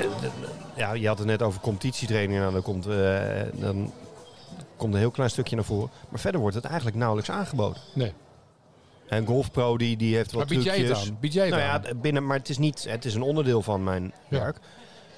ja, 0.77 0.93
je 0.93 1.07
had 1.07 1.19
het 1.19 1.27
net 1.27 1.43
over 1.43 1.61
competitietraining, 1.61 2.41
nou, 2.41 2.53
dan, 2.53 2.63
komt, 2.63 2.87
eh, 2.87 3.21
dan 3.53 3.93
komt 4.83 4.95
een 4.95 5.01
heel 5.01 5.11
klein 5.11 5.31
stukje 5.31 5.57
naar 5.57 5.65
voren. 5.65 5.91
Maar 6.09 6.21
verder 6.21 6.41
wordt 6.41 6.57
het 6.57 6.65
eigenlijk 6.65 6.97
nauwelijks 6.97 7.31
aangeboden. 7.31 7.83
Nee. 7.95 8.13
En 9.09 9.27
Golfpro 9.27 9.79
die, 9.79 9.97
die 9.97 10.17
heeft 10.17 10.31
Maar 10.33 10.41
wat 10.41 10.49
bied 10.49 10.63
jij 10.65 10.77
het 10.77 10.87
trucjes. 10.87 11.09
aan? 11.09 11.17
Bied 11.21 11.33
jij 11.33 11.47
het 11.47 11.55
Nou 11.55 11.69
aan? 11.71 11.83
ja, 11.85 11.95
binnen, 11.95 12.27
maar 12.27 12.37
het 12.39 12.49
is, 12.49 12.59
niet, 12.59 12.85
het 12.89 13.05
is 13.05 13.15
een 13.15 13.23
onderdeel 13.23 13.63
van 13.63 13.85
mijn 13.85 14.13
Ja. 14.29 14.39
werk. 14.39 14.57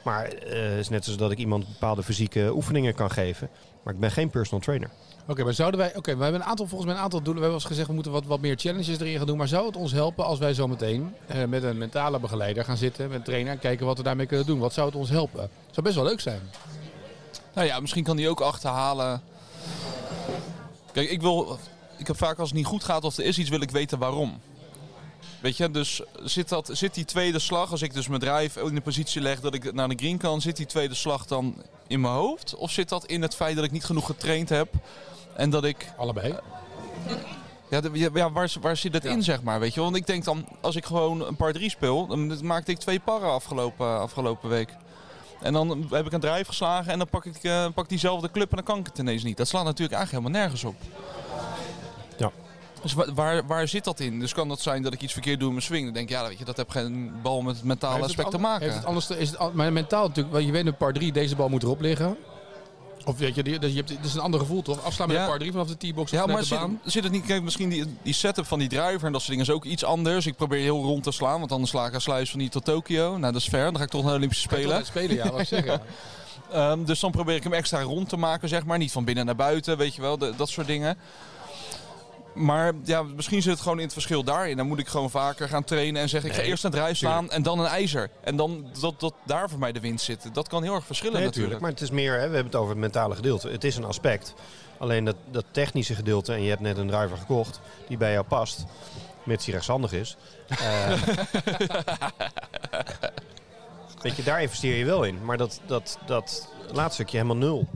Maar 0.05 0.25
eh, 0.25 0.63
het 0.71 0.79
is 0.79 0.89
net 0.89 1.05
zoals 1.05 1.19
dat 1.19 1.31
ik 1.31 1.39
iemand 1.39 1.67
bepaalde 1.67 2.03
fysieke 2.03 2.51
oefeningen 2.55 2.95
kan 2.95 3.11
geven. 3.11 3.49
Maar 3.83 3.95
ik 3.95 4.01
ben 4.01 4.11
geen 4.11 4.31
personal 4.31 4.61
trainer. 4.61 4.91
Oké, 5.29 5.45
maar 5.45 5.55
zouden 5.55 5.81
wij. 5.81 5.97
Oké, 5.97 6.17
we 6.17 6.23
hebben 6.23 6.41
een 6.41 6.47
aantal, 6.47 6.67
volgens 6.67 6.89
mij 6.91 6.99
een 6.99 7.05
aantal 7.05 7.23
doelen. 7.23 7.43
We 7.43 7.49
hebben 7.49 7.63
al 7.63 7.69
gezegd, 7.69 7.89
we 7.89 7.95
moeten 7.95 8.13
wat, 8.13 8.25
wat 8.25 8.41
meer 8.41 8.57
challenges 8.57 8.99
erin 9.01 9.17
gaan 9.19 9.27
doen. 9.27 9.37
Maar 9.37 9.49
zou 9.49 9.67
het 9.67 9.77
ons 9.77 9.93
helpen 9.93 10.25
als 10.25 10.39
wij 10.39 10.55
zometeen 10.55 11.15
eh, 11.27 11.45
met 11.45 11.63
een 11.63 11.79
mentale 11.79 12.19
begeleider 12.21 12.65
gaan 12.65 12.77
zitten, 12.77 13.09
met 13.09 13.17
een 13.19 13.23
trainer, 13.25 13.53
en 13.53 13.59
kijken 13.59 13.87
wat 13.87 13.97
we 13.97 14.03
daarmee 14.03 14.27
kunnen 14.27 14.47
doen? 14.47 14.59
Wat 14.59 14.73
zou 14.73 14.87
het 14.87 14.97
ons 14.97 15.11
helpen? 15.11 15.49
Zou 15.71 15.83
best 15.87 15.95
wel 15.95 16.05
leuk 16.05 16.21
zijn. 16.21 16.41
Nou 17.55 17.67
ja, 17.67 17.81
misschien 17.81 18.05
kan 18.05 18.17
die 18.17 18.29
ook 18.29 18.41
achterhalen. 18.41 19.23
Kijk, 20.93 21.11
ik 21.11 21.21
wil. 21.21 21.59
Ik 21.97 22.07
heb 22.07 22.17
vaak 22.17 22.39
als 22.39 22.49
het 22.49 22.59
niet 22.59 22.67
goed 22.67 22.85
gaat 22.85 23.05
of 23.05 23.17
er 23.17 23.25
is 23.25 23.39
iets, 23.39 23.51
wil 23.51 23.61
ik 23.61 23.71
weten 23.71 23.99
waarom. 23.99 24.41
Weet 25.41 25.57
je, 25.57 25.71
dus 25.71 26.03
zit, 26.23 26.49
dat, 26.49 26.71
zit 26.73 26.95
die 26.95 27.05
tweede 27.05 27.39
slag, 27.39 27.71
als 27.71 27.83
ik 27.83 27.95
dus 27.95 28.09
mijn 28.09 28.21
drive 28.21 28.61
in 28.61 28.75
de 28.75 28.81
positie 28.81 29.21
leg 29.21 29.41
dat 29.41 29.55
ik 29.55 29.73
naar 29.73 29.89
de 29.89 29.95
green 29.97 30.19
kan, 30.19 30.41
zit 30.41 30.57
die 30.57 30.67
tweede 30.67 30.95
slag 30.95 31.27
dan 31.27 31.55
in 31.87 32.01
mijn 32.01 32.15
hoofd? 32.15 32.55
Of 32.55 32.71
zit 32.71 32.89
dat 32.89 33.05
in 33.07 33.23
het 33.23 33.35
feit 33.35 33.57
dat 33.57 33.65
ik 33.65 33.71
niet 33.71 33.85
genoeg 33.85 34.07
getraind 34.07 34.49
heb 34.49 34.69
en 35.37 35.51
dat 35.51 35.65
ik 35.65 35.93
Allebei. 35.97 36.35
ja, 37.71 37.81
de- 37.81 37.91
ja, 37.93 38.11
waar, 38.31 38.51
waar 38.61 38.77
zit 38.77 38.93
het 38.93 39.05
in, 39.05 39.23
zeg 39.23 39.43
maar, 39.43 39.61
weet 39.61 39.75
je? 39.75 39.81
Want 39.81 39.97
ik 39.97 40.07
denk 40.07 40.25
dan, 40.25 40.47
als 40.61 40.77
ik 40.77 40.85
gewoon 40.85 41.27
een 41.27 41.37
par 41.37 41.53
3 41.53 41.71
speel, 41.71 42.07
dan 42.07 42.47
maakte 42.47 42.71
ik 42.71 42.79
twee 42.79 43.01
parren 43.01 43.31
afgelopen, 43.33 43.99
afgelopen 44.01 44.49
week. 44.49 44.75
En 45.45 45.53
dan 45.53 45.87
heb 45.91 46.07
ik 46.07 46.13
een 46.13 46.21
drive 46.21 46.45
geslagen 46.45 46.93
en 46.93 46.99
dan 46.99 47.09
pak 47.09 47.25
ik 47.25 47.37
eh, 47.43 47.67
pak 47.75 47.89
diezelfde 47.89 48.31
club 48.31 48.51
en 48.51 48.57
dan 48.57 48.65
kan 48.65 48.79
ik 48.79 48.87
het 48.87 48.99
ineens 48.99 49.23
niet. 49.23 49.37
Dat 49.37 49.49
slaat 49.49 49.65
natuurlijk 49.65 49.99
eigenlijk 49.99 50.25
helemaal 50.25 50.43
nergens 50.49 50.65
op. 50.65 50.75
Ja. 52.19 52.31
Dus 52.83 52.93
wa- 52.93 53.13
waar, 53.15 53.47
waar 53.47 53.69
zit 53.69 53.85
dat 53.85 54.01
in? 54.01 54.21
Dus 54.21 54.33
kan 54.35 54.49
dat 54.49 54.61
zijn 54.61 54.83
dat 54.83 54.93
ik 54.93 55.03
iets 55.03 55.13
verkeerd 55.13 55.39
doe 55.39 55.47
in 55.49 55.55
mijn 55.55 55.67
swing? 55.67 55.85
Dan 55.85 55.95
denk 55.95 56.09
ik, 56.09 56.15
ja, 56.17 56.29
weet 56.29 56.39
je, 56.39 56.45
dat 56.45 56.57
heb 56.57 56.71
geen 56.71 57.13
bal 57.23 57.43
met 57.43 57.55
het 57.57 57.65
mentale 57.65 58.05
aspect 58.05 58.31
te 58.31 58.39
maken. 58.39 58.63
Heeft 58.65 58.77
het 58.77 58.85
anders, 58.87 59.11
is 59.11 59.31
het, 59.31 59.53
maar 59.55 59.73
mentaal 59.73 60.07
natuurlijk, 60.07 60.35
want 60.35 60.47
je 60.47 60.53
weet 60.53 60.67
een 60.67 60.77
par 60.77 60.93
3, 60.93 61.13
deze 61.13 61.37
bal 61.37 61.49
moet 61.49 61.63
erop 61.63 61.81
liggen. 61.81 62.17
Of 63.07 63.19
weet 63.19 63.35
je, 63.35 63.43
die- 63.43 63.61
je 63.61 63.75
hebt, 63.77 63.89
het 63.89 64.05
is 64.05 64.15
een 64.15 64.21
ander 64.21 64.41
gevoel 64.41 64.63
toch? 64.63 64.85
Afslaan 64.85 65.09
met 65.09 65.17
Ja. 65.17 65.23
een 65.23 65.29
par 65.29 65.39
3 65.39 65.51
vanaf 65.53 65.67
de 65.69 65.77
T-box 65.91 66.11
Ja, 66.11 66.27
maar 66.27 66.45
zit, 66.45 66.59
zit 66.85 67.03
het 67.03 67.13
niet, 67.13 67.25
kijk, 67.25 67.43
misschien 67.43 67.69
die, 67.69 67.85
die 68.03 68.15
setup 68.15 68.47
van 68.47 68.59
die 68.59 68.69
driver 68.69 69.07
en 69.07 69.13
dat 69.13 69.21
soort 69.21 69.27
dingen 69.31 69.45
is 69.45 69.51
ook 69.51 69.65
iets 69.65 69.85
anders. 69.85 70.27
Ik 70.27 70.37
probeer 70.37 70.61
heel 70.61 70.83
rond 70.83 71.03
te 71.03 71.11
slaan, 71.13 71.39
want 71.39 71.53
anders 71.53 71.71
sla 71.71 71.87
ik 71.87 71.95
een 71.95 72.01
sluis 72.01 72.31
van 72.31 72.41
hier 72.41 72.51
tot 72.51 72.65
Tokio. 72.65 73.11
Nou, 73.19 73.33
dat 73.33 73.41
is 73.43 73.49
ver, 73.49 73.65
dan 73.65 73.77
ga 73.77 73.83
ik 73.83 73.89
toch 73.91 74.01
naar 74.03 74.11
de 74.11 74.17
Olympische 74.17 74.43
Spelen. 74.49 74.87
spelen, 74.87 75.17
ja, 75.17 75.31
wat 75.31 75.41
ik 75.41 75.47
zeg. 75.47 75.65
Ja. 75.75 75.81
Ehm, 76.53 76.85
dus 76.85 77.01
dan 77.01 77.11
probeer 77.11 77.35
ik 77.37 77.43
hem 77.43 77.53
extra 77.53 77.81
rond 77.83 78.09
te 78.09 78.17
maken, 78.17 78.49
zeg 78.49 78.65
maar. 78.65 78.79
Niet 78.79 78.93
van 78.93 79.05
binnen 79.05 79.27
naar 79.27 79.37
buiten, 79.37 79.77
weet 79.77 79.95
je 79.95 80.01
wel, 80.01 80.19
de- 80.19 80.33
dat 80.37 80.49
soort 80.49 80.67
dingen. 80.67 80.97
Maar 82.35 82.73
ja, 82.85 83.03
misschien 83.03 83.43
zit 83.43 83.53
het 83.53 83.61
gewoon 83.61 83.79
in 83.79 83.85
het 83.85 83.93
verschil 83.93 84.25
daarin. 84.25 84.57
Dan 84.57 84.67
moet 84.67 84.79
ik 84.79 84.89
gewoon 84.89 85.11
vaker 85.11 85.49
gaan 85.49 85.65
trainen 85.65 86.03
en 86.03 86.09
zeggen... 86.09 86.31
ik 86.31 86.37
ga 86.37 86.43
eerst 86.43 86.65
een 86.65 86.71
draai 86.71 86.95
slaan 86.95 87.31
en 87.31 87.43
dan 87.43 87.59
een 87.59 87.67
ijzer. 87.67 88.11
En 88.21 88.37
dan 88.37 88.67
dat, 88.81 89.01
dat 89.01 89.15
daar 89.27 89.51
voor 89.51 89.59
mij 89.59 89.73
de 89.73 89.81
winst 89.81 90.05
zit. 90.05 90.29
Dat 90.33 90.49
kan 90.49 90.63
heel 90.63 90.75
erg 90.75 90.87
verschillen 90.87 91.17
Nee, 91.17 91.25
natuurlijk. 91.25 91.61
Maar 91.61 91.71
het 91.71 91.81
is 91.81 91.91
meer, 91.91 92.13
hè, 92.13 92.29
we 92.29 92.35
hebben 92.35 92.45
het 92.45 92.55
over 92.55 92.71
het 92.71 92.79
mentale 92.79 93.15
gedeelte. 93.15 93.49
Het 93.49 93.65
is 93.65 93.77
een 93.77 93.85
aspect. 93.85 94.35
Alleen 94.79 95.05
dat, 95.05 95.17
dat 95.31 95.45
technische 95.51 95.95
gedeelte, 95.95 96.33
en 96.33 96.43
je 96.43 96.49
hebt 96.49 96.61
net 96.61 96.77
een 96.77 96.89
driver 96.89 97.17
gekocht 97.17 97.61
die 97.89 97.97
bij 97.97 98.13
jou 98.13 98.25
past, 98.25 98.65
mits 99.23 99.45
die 99.45 99.55
rechtshandig 99.55 99.93
is. 99.93 100.17
eh, 100.49 100.93
weet 104.03 104.17
je, 104.17 104.23
daar 104.23 104.43
investeer 104.43 104.77
je 104.77 104.85
wel 104.85 105.05
in. 105.05 105.25
Maar 105.25 105.37
dat, 105.37 105.61
dat, 105.67 105.99
dat 106.07 106.49
laatste 106.73 106.95
stukje 106.95 107.17
helemaal 107.17 107.49
nul. 107.49 107.69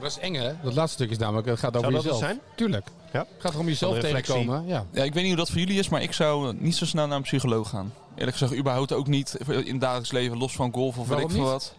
Dat 0.00 0.10
is 0.10 0.18
eng 0.18 0.34
hè? 0.34 0.52
Dat 0.62 0.74
laatste 0.74 0.96
stuk 0.96 1.10
is 1.10 1.18
namelijk, 1.18 1.46
het 1.46 1.58
gaat 1.58 1.76
over 1.76 1.80
Zou 1.80 1.92
dat 1.92 2.02
jezelf. 2.02 2.20
zijn? 2.22 2.40
Tuurlijk. 2.54 2.86
Ja. 3.12 3.18
Het 3.18 3.28
gaat 3.40 3.56
om 3.56 3.66
jezelf 3.66 3.98
tegenkomen. 3.98 4.66
Ja. 4.66 4.84
Ja, 4.92 5.02
ik 5.02 5.12
weet 5.12 5.22
niet 5.22 5.32
hoe 5.32 5.36
dat 5.36 5.50
voor 5.50 5.58
jullie 5.58 5.78
is, 5.78 5.88
maar 5.88 6.02
ik 6.02 6.12
zou 6.12 6.54
niet 6.58 6.76
zo 6.76 6.86
snel 6.86 7.06
naar 7.06 7.16
een 7.16 7.22
psycholoog 7.22 7.68
gaan. 7.68 7.92
Eerlijk 8.16 8.36
gezegd, 8.36 8.60
überhaupt 8.60 8.92
ook 8.92 9.06
niet 9.06 9.36
in 9.48 9.72
het 9.72 9.80
dagelijks 9.80 10.12
leven, 10.12 10.38
los 10.38 10.52
van 10.52 10.72
golf 10.72 10.98
of 10.98 11.08
weet 11.08 11.18
ik 11.18 11.30
veel 11.30 11.44
wat. 11.44 11.74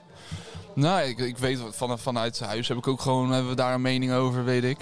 Nou, 0.76 1.02
ik, 1.02 1.18
ik 1.20 1.38
weet 1.38 1.60
van, 1.70 2.00
vanuit 2.00 2.40
huis 2.40 2.68
heb 2.68 2.78
ik 2.78 2.88
ook 2.88 3.02
gewoon 3.02 3.32
hebben 3.32 3.50
we 3.50 3.56
daar 3.56 3.74
een 3.74 3.82
mening 3.82 4.12
over, 4.12 4.44
weet 4.44 4.64
ik. 4.64 4.78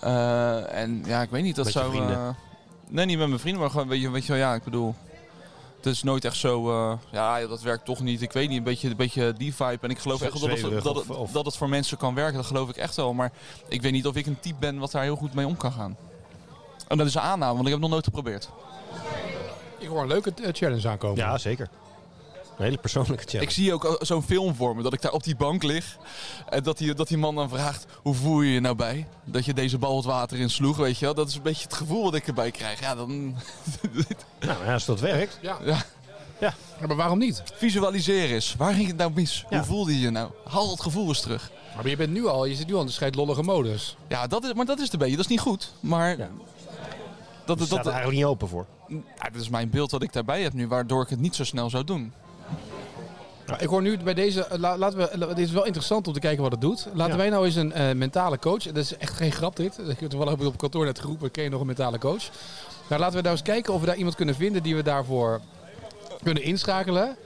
Eh, 0.00 0.74
en 0.80 1.02
ja, 1.06 1.22
ik 1.22 1.30
weet 1.30 1.42
niet, 1.42 1.56
dat 1.56 1.64
Met 1.64 1.74
je 1.74 1.80
zou. 1.80 1.92
vrienden? 1.92 2.16
eh, 2.16 2.28
nee, 2.88 3.06
niet 3.06 3.18
met 3.18 3.28
mijn 3.28 3.40
vrienden, 3.40 3.60
maar 3.62 3.70
gewoon, 3.70 3.88
weet 3.88 4.00
je, 4.00 4.10
weet 4.10 4.24
je 4.26 4.32
wel, 4.32 4.40
ja, 4.40 4.54
ik 4.54 4.62
bedoel. 4.64 4.94
Het 5.84 5.92
is 5.92 6.02
nooit 6.02 6.24
echt 6.24 6.36
zo, 6.36 6.70
eh, 6.70 6.98
ja, 7.10 7.46
dat 7.46 7.62
werkt 7.62 7.84
toch 7.84 8.00
niet. 8.00 8.22
Ik 8.22 8.32
weet 8.32 8.48
niet, 8.48 8.58
een 8.58 8.64
beetje, 8.64 8.88
een 8.88 8.96
beetje 8.96 9.32
die 9.32 9.54
vibe. 9.54 9.78
En 9.80 9.90
ik 9.90 9.98
geloof 9.98 10.22
echt 10.22 10.40
wel 10.40 10.48
dat, 10.48 10.60
het, 10.60 10.84
dat, 10.84 10.96
het, 10.96 11.32
dat 11.32 11.44
het 11.44 11.56
voor 11.56 11.68
mensen 11.68 11.96
kan 11.96 12.14
werken. 12.14 12.34
Dat 12.34 12.46
geloof 12.46 12.68
ik 12.68 12.76
echt 12.76 12.96
wel. 12.96 13.12
Maar 13.12 13.32
ik 13.68 13.82
weet 13.82 13.92
niet 13.92 14.06
of 14.06 14.16
ik 14.16 14.26
een 14.26 14.40
type 14.40 14.58
ben 14.58 14.78
wat 14.78 14.90
daar 14.90 15.02
heel 15.02 15.16
goed 15.16 15.34
mee 15.34 15.46
om 15.46 15.56
kan 15.56 15.72
gaan. 15.72 15.96
En 16.88 16.98
dat 16.98 17.06
is 17.06 17.14
een 17.14 17.20
aanname, 17.20 17.54
want 17.54 17.66
ik 17.66 17.72
heb 17.72 17.72
het 17.72 17.80
nog 17.80 17.90
nooit 17.90 18.04
geprobeerd. 18.04 18.48
Ik 19.78 19.88
hoor 19.88 20.02
een 20.02 20.08
leuke 20.08 20.32
eh, 20.42 20.48
challenge 20.52 20.88
aankomen. 20.88 21.16
Ja, 21.16 21.38
zeker. 21.38 21.68
Een 22.58 22.64
hele 22.64 22.76
persoonlijke 22.78 23.24
challenge. 23.24 23.44
Ik 23.50 23.50
zie 23.50 23.72
ook 23.74 23.96
zo'n 24.00 24.22
film 24.22 24.54
voor 24.54 24.76
me, 24.76 24.82
dat 24.82 24.92
ik 24.92 25.02
daar 25.02 25.12
op 25.12 25.22
die 25.24 25.36
bank 25.36 25.62
lig. 25.62 25.96
En 26.48 26.62
dat 26.62 26.78
die, 26.78 26.94
dat 26.94 27.08
die 27.08 27.18
man 27.18 27.34
dan 27.34 27.48
vraagt, 27.48 27.86
hoe 28.02 28.14
voel 28.14 28.40
je 28.40 28.52
je 28.52 28.60
nou 28.60 28.74
bij? 28.76 29.06
Dat 29.24 29.44
je 29.44 29.54
deze 29.54 29.78
bal 29.78 29.96
het 29.96 30.04
water 30.04 30.38
in 30.38 30.50
sloeg, 30.50 30.76
weet 30.76 30.98
je 30.98 31.04
wel? 31.04 31.14
Dat 31.14 31.28
is 31.28 31.34
een 31.34 31.42
beetje 31.42 31.62
het 31.64 31.74
gevoel 31.74 32.02
wat 32.02 32.14
ik 32.14 32.26
erbij 32.26 32.50
krijg. 32.50 32.80
Ja, 32.80 32.94
dan 32.94 33.10
Nou, 34.40 34.64
ja, 34.64 34.72
als 34.72 34.84
dat 34.84 35.00
werkt. 35.00 35.38
Ja. 35.42 35.58
Ja. 35.64 35.82
Ja, 36.40 36.54
Maar 36.86 36.96
waarom 36.96 37.18
niet? 37.18 37.42
visualiseer 37.54 38.30
eens. 38.30 38.54
Waar 38.58 38.74
ging 38.74 38.86
het 38.86 38.96
nou 38.96 39.10
mis? 39.14 39.44
Ja. 39.50 39.56
Hoe 39.56 39.66
voelde 39.66 39.92
je 39.94 40.00
je 40.00 40.10
nou? 40.10 40.30
Haal 40.44 40.68
dat 40.68 40.80
gevoel 40.80 41.08
eens 41.08 41.20
terug. 41.20 41.50
Maar 41.76 41.88
je 41.88 41.96
bent 41.96 42.12
nu 42.12 42.26
al, 42.26 42.44
je 42.44 42.54
zit 42.54 42.66
nu 42.66 42.74
al 42.74 42.80
in 42.80 42.86
de 42.86 42.92
scheidlollige 42.92 43.42
modus. 43.42 43.96
Ja, 44.08 44.26
dat 44.26 44.44
is, 44.44 44.52
maar 44.52 44.64
dat 44.66 44.78
is 44.80 44.90
de 44.90 44.96
beetje. 44.96 45.16
Dat 45.16 45.24
is 45.24 45.30
niet 45.30 45.40
goed. 45.40 45.72
Maar 45.80 46.10
Ja. 46.10 46.16
dat, 46.16 46.28
Dat 47.44 47.58
dat, 47.58 47.66
staat 47.66 47.78
er 47.86 47.92
eigenlijk 47.92 48.16
niet 48.16 48.24
open 48.26 48.48
voor. 48.48 48.66
ja, 48.88 49.28
dat 49.32 49.40
is 49.40 49.48
mijn 49.48 49.70
beeld 49.70 49.90
dat 49.90 50.02
ik 50.02 50.12
daarbij 50.12 50.42
heb 50.42 50.52
nu, 50.52 50.68
waardoor 50.68 51.02
ik 51.02 51.08
het 51.08 51.20
niet 51.20 51.34
zo 51.34 51.44
snel 51.44 51.70
zou 51.70 51.84
doen. 51.84 52.12
Ik 53.58 53.68
hoor 53.68 53.82
nu 53.82 53.98
bij 53.98 54.14
deze, 54.14 54.44
eh, 54.46 54.58
la- 54.58 54.76
laten 54.78 54.98
we, 54.98 55.10
la- 55.18 55.26
dit 55.26 55.38
is 55.38 55.50
wel 55.50 55.64
interessant 55.64 56.06
om 56.06 56.12
te 56.12 56.20
kijken 56.20 56.42
wat 56.42 56.52
het 56.52 56.60
doet. 56.60 56.86
Laten 56.94 57.12
Ja. 57.12 57.18
wij 57.18 57.30
nou 57.30 57.44
eens 57.44 57.54
een 57.54 57.72
eh, 57.72 57.94
mentale 57.94 58.38
coach, 58.38 58.62
dat 58.62 58.76
is 58.76 58.96
echt 58.96 59.16
geen 59.16 59.32
grap 59.32 59.56
dit. 59.56 59.78
Ik 59.88 60.00
heb 60.00 60.10
toevallig 60.10 60.46
op 60.46 60.58
kantoor 60.58 60.84
net 60.84 60.98
geroepen, 61.00 61.30
ken 61.30 61.44
je 61.44 61.50
nog 61.50 61.60
een 61.60 61.66
mentale 61.66 61.98
coach? 61.98 62.22
Nou, 62.88 63.00
laten 63.00 63.16
we 63.16 63.22
nou 63.22 63.34
eens 63.34 63.42
kijken 63.44 63.74
of 63.74 63.80
we 63.80 63.86
daar 63.86 63.96
iemand 63.96 64.14
kunnen 64.14 64.34
vinden 64.34 64.62
die 64.62 64.76
we 64.76 64.82
daarvoor 64.82 65.40
kunnen 66.22 66.42
inschakelen. 66.42 67.16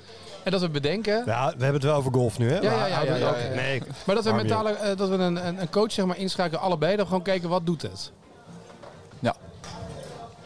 En 0.43 0.53
dat 0.53 0.61
we 0.61 0.69
bedenken, 0.69 1.23
Ja, 1.27 1.45
we 1.47 1.51
hebben 1.63 1.73
het 1.73 1.83
wel 1.83 1.95
over 1.97 2.13
golf 2.13 2.39
nu, 2.39 2.51
hè? 2.51 2.55
Ja, 2.59 2.63
ja, 2.63 2.71
Maar 2.79 2.89
ja, 2.89 3.03
ja, 3.03 3.17
ja, 3.17 3.37
ja. 3.37 3.55
Nee, 3.55 3.83
maar 4.07 4.15
dat 4.15 4.25
we, 4.25 4.33
mentale, 4.33 4.71
eh, 4.71 4.97
dat 4.97 5.09
we 5.09 5.15
een, 5.15 5.47
een, 5.47 5.61
een 5.61 5.71
coach 5.71 5.93
zeg 5.93 6.05
maar, 6.05 6.19
inschakelen, 6.19 6.61
allebei, 6.61 6.97
dan 6.97 7.07
gewoon 7.07 7.23
kijken 7.23 7.49
wat 7.49 7.67
doet 7.67 7.83
het. 7.83 8.13
Ja, 9.21 9.35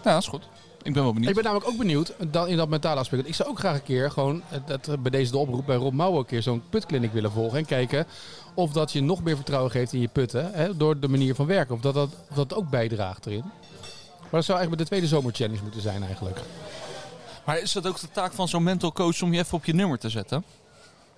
dat 0.02 0.16
is 0.22 0.26
goed. 0.28 0.48
Ik 0.82 0.92
ben 0.92 1.02
wel 1.02 1.12
benieuwd. 1.12 1.28
Ik 1.28 1.34
ben 1.34 1.44
namelijk 1.44 1.70
ook 1.70 1.78
benieuwd 1.78 2.14
dan 2.30 2.48
in 2.48 2.56
dat 2.56 2.68
mentale 2.68 3.00
aspect. 3.00 3.28
Ik 3.28 3.34
zou 3.34 3.48
ook 3.48 3.58
graag 3.58 3.74
een 3.74 3.82
keer 3.82 4.10
gewoon, 4.10 4.42
eh, 4.50 4.58
dat, 4.66 4.88
eh, 4.88 4.94
bij 4.98 5.10
deze 5.10 5.30
de 5.30 5.38
oproep 5.38 5.66
bij 5.66 5.76
Rob 5.76 5.92
Mouwen, 5.92 6.18
een 6.18 6.26
keer 6.26 6.42
zo'n 6.42 6.62
putkliniek 6.70 7.12
willen 7.12 7.32
volgen. 7.32 7.58
En 7.58 7.64
kijken 7.64 8.06
of 8.54 8.72
dat 8.72 8.92
je 8.92 9.02
nog 9.02 9.22
meer 9.22 9.36
vertrouwen 9.36 9.70
geeft 9.70 9.92
in 9.92 10.00
je 10.00 10.08
putten. 10.08 10.52
Hè, 10.52 10.76
door 10.76 11.00
de 11.00 11.08
manier 11.08 11.34
van 11.34 11.46
werken. 11.46 11.74
Of 11.74 11.80
dat 11.80 11.94
dat, 11.94 12.10
of 12.30 12.36
dat 12.36 12.54
ook 12.54 12.70
bijdraagt 12.70 13.26
erin. 13.26 13.44
Maar 14.20 14.40
dat 14.40 14.44
zou 14.44 14.58
eigenlijk 14.58 14.88
de 14.88 14.96
tweede 14.96 15.06
zomerchallenge 15.06 15.62
moeten 15.62 15.80
zijn 15.80 16.02
eigenlijk. 16.02 16.40
Maar 17.44 17.58
is 17.58 17.72
dat 17.72 17.86
ook 17.86 18.00
de 18.00 18.10
taak 18.12 18.32
van 18.32 18.48
zo'n 18.48 18.62
mental 18.62 18.92
coach 18.92 19.22
om 19.22 19.32
je 19.32 19.38
even 19.38 19.56
op 19.56 19.64
je 19.64 19.74
nummer 19.74 19.98
te 19.98 20.08
zetten? 20.08 20.44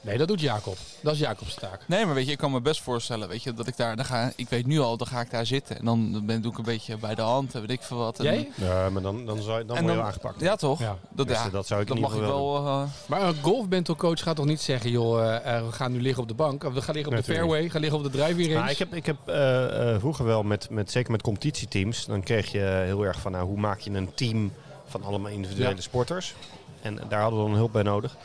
Nee, 0.05 0.19
dat 0.19 0.29
doet 0.29 0.41
Jacob. 0.41 0.77
Dat 1.01 1.13
is 1.15 1.19
Jacob's 1.19 1.55
taak. 1.55 1.81
Nee, 1.87 2.05
maar 2.07 2.15
weet 2.15 2.27
je, 2.27 2.33
ik 2.33 2.39
kan 2.39 2.51
me 2.53 2.61
best 2.61 2.81
voorstellen, 2.83 3.29
weet 3.29 3.43
je, 3.43 3.55
dat 3.55 3.67
ik 3.67 3.77
daar, 3.77 3.97
dan 3.97 4.05
ga, 4.05 4.33
ik 4.37 4.49
weet 4.49 4.67
nu 4.67 4.79
al, 4.81 4.97
dan 4.97 5.07
ga 5.07 5.21
ik 5.21 5.31
daar 5.31 5.47
zitten. 5.47 5.79
En 5.79 5.85
dan 5.85 6.23
ben, 6.27 6.43
doe 6.43 6.53
ik 6.53 6.59
een 6.59 6.65
beetje 6.65 6.97
bij 6.97 7.15
de 7.15 7.23
hand, 7.23 7.55
en 7.55 7.61
weet 7.61 7.71
ik 7.71 7.83
veel 7.83 7.97
wat. 7.97 8.19
En, 8.19 8.25
Jij? 8.25 8.51
Ja, 8.55 8.91
maar 8.91 9.03
dan, 9.03 9.27
dan, 9.27 9.43
zou 9.43 9.59
je, 9.59 9.65
dan 9.65 9.77
En 9.77 9.83
word 9.83 9.83
je 9.83 9.87
dan- 9.87 9.97
wel 9.97 10.05
aangepakt. 10.05 10.41
Ja, 10.41 10.57
toch? 10.57 10.81
Ja. 10.81 10.97
Dat, 11.11 11.29
Dus, 11.29 11.37
ja, 11.37 11.49
dat 11.49 11.67
zou 11.67 11.81
ik 11.81 11.87
dat 11.87 11.97
in 11.97 12.03
mag 12.03 12.15
ik 12.15 12.21
wel... 12.21 12.57
eh, 12.67 12.83
Maar 13.07 13.23
een 13.23 13.35
golf 13.43 13.69
mental 13.69 13.97
coach 13.97 14.23
gaat 14.23 14.37
toch 14.37 14.47
niet 14.47 14.61
zeggen, 14.61 14.91
joh, 14.91 15.23
eh, 15.37 15.57
eh, 15.57 15.67
we 15.67 15.73
gaan 15.73 15.93
nu 15.93 16.01
liggen 16.01 16.23
op 16.23 16.29
de 16.29 16.35
bank. 16.35 16.65
Of 16.65 16.73
we 16.73 16.83
gaan 16.83 16.95
liggen 16.95 17.13
op 17.13 17.19
de 17.19 17.27
Natuurlijk 17.29 17.49
fairway, 17.49 17.71
gaan 17.71 17.81
liggen 17.81 17.99
op 17.99 18.05
de 18.05 18.11
driving 18.19 18.47
range. 18.49 18.59
Nou, 18.59 18.71
ik 18.71 18.79
heb, 18.79 18.95
ik 18.95 19.07
heb 19.07 19.17
eh, 19.27 19.93
eh, 19.95 19.99
vroeger 20.01 20.25
wel, 20.25 20.43
met, 20.43 20.71
met, 20.71 20.91
zeker 20.91 21.11
met 21.11 21.23
competitieteams, 21.23 22.07
dan 22.07 22.23
kreeg 22.23 22.53
je 22.53 22.83
heel 22.85 23.03
erg 23.05 23.21
van 23.21 23.33
nou, 23.33 23.47
hoe 23.47 23.59
maak 23.59 23.81
je 23.81 23.91
een 23.91 24.15
team 24.15 24.53
van 24.87 25.03
allemaal 25.03 25.31
individuele 25.31 25.75
Ja. 25.75 25.81
sporters. 25.81 26.35
En 26.83 26.99
daar 27.09 27.21
hadden 27.21 27.43
we 27.43 27.47
dan 27.49 27.57
hulp 27.57 27.73
bij 27.73 27.83
nodig. 27.83 28.17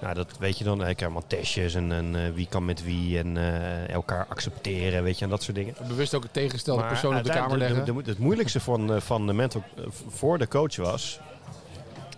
Nou, 0.00 0.14
dat 0.14 0.38
weet 0.38 0.58
je 0.58 0.64
dan. 0.64 0.80
Ik 0.80 0.86
heb 0.86 1.00
allemaal 1.02 1.26
testjes 1.26 1.74
en, 1.74 1.92
en 1.92 2.16
eh, 2.24 2.32
wie 2.34 2.46
kan 2.48 2.64
met 2.64 2.82
wie 2.84 3.18
en 3.18 3.36
eh, 3.36 3.88
elkaar 3.88 4.26
accepteren, 4.28 5.02
weet 5.02 5.18
je, 5.18 5.24
en 5.24 5.30
dat 5.30 5.42
soort 5.42 5.56
dingen. 5.56 5.74
Bewust 5.88 6.14
ook 6.14 6.22
een 6.22 6.30
tegengestelde 6.30 6.80
Maar 6.80 6.90
persoon 6.90 7.16
op 7.16 7.24
de 7.24 7.30
kamer 7.30 7.58
leggen. 7.58 7.84
de- 7.84 8.02
de- 8.02 8.10
het 8.10 8.18
moeilijkste 8.18 8.60
van, 8.60 8.92
eh, 8.94 9.00
van 9.00 9.26
de 9.26 9.32
mental 9.32 9.62
eh, 9.76 9.84
voor 10.08 10.38
de 10.38 10.48
coach 10.48 10.76
was, 10.76 11.20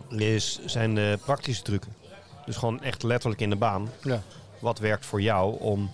is, 0.09 0.61
zijn 0.67 0.95
de 0.95 1.19
praktische 1.25 1.63
trucken. 1.63 1.93
Dus 2.47 2.57
gewoon 2.57 2.83
echt 2.83 3.03
letterlijk 3.03 3.41
in 3.41 3.51
de 3.51 3.57
baan. 3.57 3.89
Ja. 4.03 4.23
Wat 4.59 4.79
werkt 4.79 5.07
voor 5.07 5.23
jou 5.23 5.59
om 5.61 5.91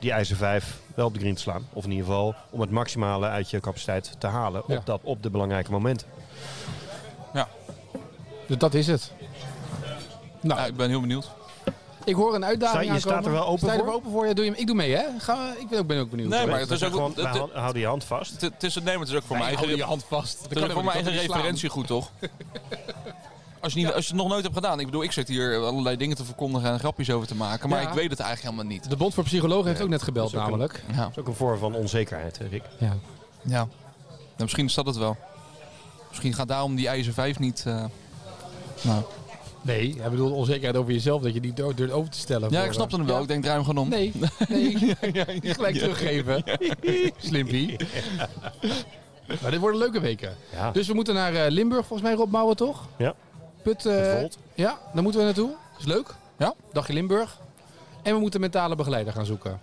die 0.00 0.12
ijzer 0.12 0.36
5 0.36 0.78
wel 0.94 1.06
op 1.06 1.14
de 1.14 1.20
green 1.20 1.34
te 1.34 1.40
slaan? 1.40 1.66
Of 1.72 1.84
in 1.84 1.90
ieder 1.90 2.06
geval 2.06 2.34
om 2.50 2.60
het 2.60 2.70
maximale 2.70 3.26
uit 3.26 3.50
je 3.50 3.60
capaciteit 3.60 4.14
te 4.18 4.26
halen 4.26 4.62
Ja. 4.66 4.76
op, 4.76 4.86
dat, 4.86 5.00
op 5.02 5.22
de 5.22 5.30
belangrijke 5.30 5.70
momenten. 5.70 6.06
Dus 8.46 8.58
dat 8.60 8.74
is 8.74 8.86
het. 8.86 9.12
Nou, 10.42 10.60
ja, 10.60 10.66
ik 10.66 10.76
ben 10.76 10.88
heel 10.88 11.00
benieuwd. 11.00 11.30
ik 12.04 12.14
hoor 12.14 12.34
een 12.34 12.44
uitdaging 12.44 12.82
Sta- 12.84 12.92
je 12.94 13.00
staat 13.00 13.24
er 13.26 13.32
wel 13.32 13.46
open 13.46 13.58
Sta 13.58 13.72
je 13.72 13.78
er 13.78 13.84
voor? 13.84 13.94
open 13.94 14.10
voor? 14.10 14.26
Ja, 14.26 14.32
doe 14.32 14.44
je, 14.44 14.50
ik 14.56 14.66
doe 14.66 14.76
mee, 14.76 14.94
hè? 14.96 15.02
Ga, 15.18 15.52
ik 15.58 15.68
ben 15.68 15.78
ook, 15.78 15.86
ben 15.86 16.00
ook 16.00 16.10
benieuwd. 16.10 16.28
Nee, 16.28 16.46
maar 16.46 16.60
het 16.60 16.70
is 16.70 16.82
ook... 16.84 16.92
gewoon, 16.92 17.12
het- 17.16 17.38
het- 17.38 17.52
hou- 17.52 17.78
je 17.78 17.86
hand 17.86 18.04
vast. 18.04 18.30
Het 18.32 18.40
het 18.40 18.62
is, 18.62 18.74
nee, 18.74 18.84
maar 18.84 18.98
het 18.98 19.08
is 19.08 19.14
ook 19.14 19.22
voor 19.22 19.36
Nee, 19.36 19.44
mijn 19.44 19.56
hou 19.56 19.66
eigen, 19.68 19.84
je 19.86 19.90
hand 19.90 20.04
vast. 20.08 20.38
Dat 20.40 20.48
het 20.48 20.58
is 20.58 20.64
ook 20.64 20.70
voor 20.72 20.84
mijn 20.84 20.94
eigen 21.04 21.12
referentie 21.12 21.68
goed, 21.68 21.86
toch? 21.86 22.10
Als 23.60 23.72
je, 23.72 23.78
niet, 23.78 23.92
als 23.92 24.04
je 24.06 24.12
het 24.12 24.20
nog 24.22 24.28
nooit 24.30 24.42
hebt 24.42 24.54
gedaan. 24.54 24.80
Ik 24.80 24.86
bedoel, 24.86 25.02
ik 25.02 25.12
zit 25.12 25.28
hier 25.28 25.56
allerlei 25.58 25.96
dingen 25.96 26.16
te 26.16 26.24
verkondigen 26.24 26.70
en 26.70 26.78
grapjes 26.78 27.10
over 27.10 27.26
te 27.28 27.34
maken. 27.34 27.68
Maar 27.68 27.82
Ja. 27.82 27.88
ik 27.88 27.94
weet 27.94 28.10
het 28.10 28.20
eigenlijk 28.20 28.54
helemaal 28.54 28.74
niet. 28.76 28.90
De 28.90 28.96
Bond 28.96 29.14
voor 29.14 29.24
Psychologen 29.24 29.66
heeft 29.68 29.80
ook 29.82 29.88
net 29.88 30.02
gebeld 30.02 30.32
dat 30.32 30.40
is 30.40 30.46
ook 30.46 30.52
een- 30.52 30.58
namelijk. 30.58 30.84
Ja. 30.92 30.96
Dat 31.02 31.10
is 31.10 31.18
ook 31.18 31.26
een 31.26 31.34
vorm 31.34 31.58
van 31.58 31.74
onzekerheid, 31.74 32.38
Rick. 32.50 32.62
Ja. 32.78 32.86
ja. 33.42 33.56
Nou, 33.56 33.68
misschien 34.38 34.64
is 34.66 34.74
dat 34.74 34.86
het 34.86 34.96
wel. 34.96 35.16
Misschien 36.08 36.34
gaat 36.34 36.48
daarom 36.48 36.74
die 36.74 36.88
ijzer 36.88 37.12
5 37.12 37.38
niet... 37.38 37.62
eh, 37.66 37.84
nou. 38.82 39.02
Nee, 39.62 39.96
hij 40.00 40.10
bedoelt 40.10 40.32
onzekerheid 40.32 40.76
over 40.76 40.92
jezelf 40.92 41.22
dat 41.22 41.34
je 41.34 41.40
die 41.40 41.52
durft 41.52 41.76
durft 41.76 41.92
over 41.92 42.10
te 42.10 42.18
stellen. 42.18 42.50
Ja, 42.50 42.58
voor, 42.58 42.66
ik 42.66 42.72
snapte 42.72 42.96
eh, 42.96 42.98
hem 42.98 43.08
wel. 43.08 43.16
ja. 43.16 43.22
Ik 43.22 43.28
denk, 43.28 43.42
draai 43.42 43.56
hem 43.56 43.66
gewoon 43.66 43.84
om. 43.84 43.88
Nee, 43.88 44.12
nee. 44.48 44.76
Gelijk 45.54 45.76
teruggeven. 45.76 46.44
Slimpie. 47.28 47.76
Maar 49.42 49.50
dit 49.50 49.60
worden 49.60 49.78
leuke 49.80 50.00
weken. 50.00 50.36
Ja. 50.52 50.70
Dus 50.70 50.86
we 50.86 50.94
moeten 50.94 51.14
naar 51.14 51.34
eh, 51.34 51.50
Limburg, 51.50 51.86
volgens 51.86 52.08
mij 52.08 52.18
Rob 52.18 52.30
Mouwen, 52.30 52.56
toch? 52.56 52.88
Ja. 52.96 53.14
Put, 53.62 53.86
eh, 53.86 54.18
Volt. 54.18 54.38
ja, 54.54 54.78
daar 54.94 55.02
moeten 55.02 55.20
we 55.20 55.26
naartoe. 55.26 55.54
Is 55.78 55.84
leuk. 55.84 56.14
Ja. 56.38 56.54
Dagje 56.72 56.92
Limburg. 56.92 57.40
En 58.02 58.14
we 58.14 58.20
moeten 58.20 58.40
mentale 58.40 58.76
begeleider 58.76 59.12
gaan 59.12 59.26
zoeken. 59.26 59.60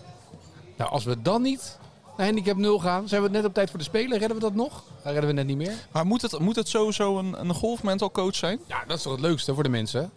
Nou, 0.77 0.91
als 0.91 1.03
we 1.03 1.21
dan 1.21 1.41
niet 1.41 1.77
naar 2.17 2.25
handicap 2.25 2.57
0 2.57 2.79
gaan, 2.79 3.07
zijn 3.07 3.21
we 3.21 3.29
net 3.29 3.45
op 3.45 3.53
tijd 3.53 3.69
voor 3.69 3.79
de 3.79 3.85
Spelen. 3.85 4.17
Redden 4.17 4.37
we 4.37 4.43
dat 4.43 4.53
nog? 4.55 4.83
Dat 5.03 5.11
redden 5.13 5.27
we 5.27 5.31
net 5.35 5.45
niet 5.45 5.57
meer. 5.57 5.73
Maar 5.91 6.05
moet 6.05 6.21
het, 6.21 6.39
moet 6.39 6.55
het 6.55 6.67
sowieso 6.69 7.17
een, 7.17 7.39
een 7.39 7.53
golfmental 7.53 8.11
coach 8.11 8.35
zijn? 8.35 8.59
Ja, 8.67 8.83
dat 8.87 8.97
is 8.97 9.03
toch 9.03 9.11
het 9.11 9.21
leukste 9.21 9.53
voor 9.53 9.63
de 9.63 9.69
mensen? 9.69 10.11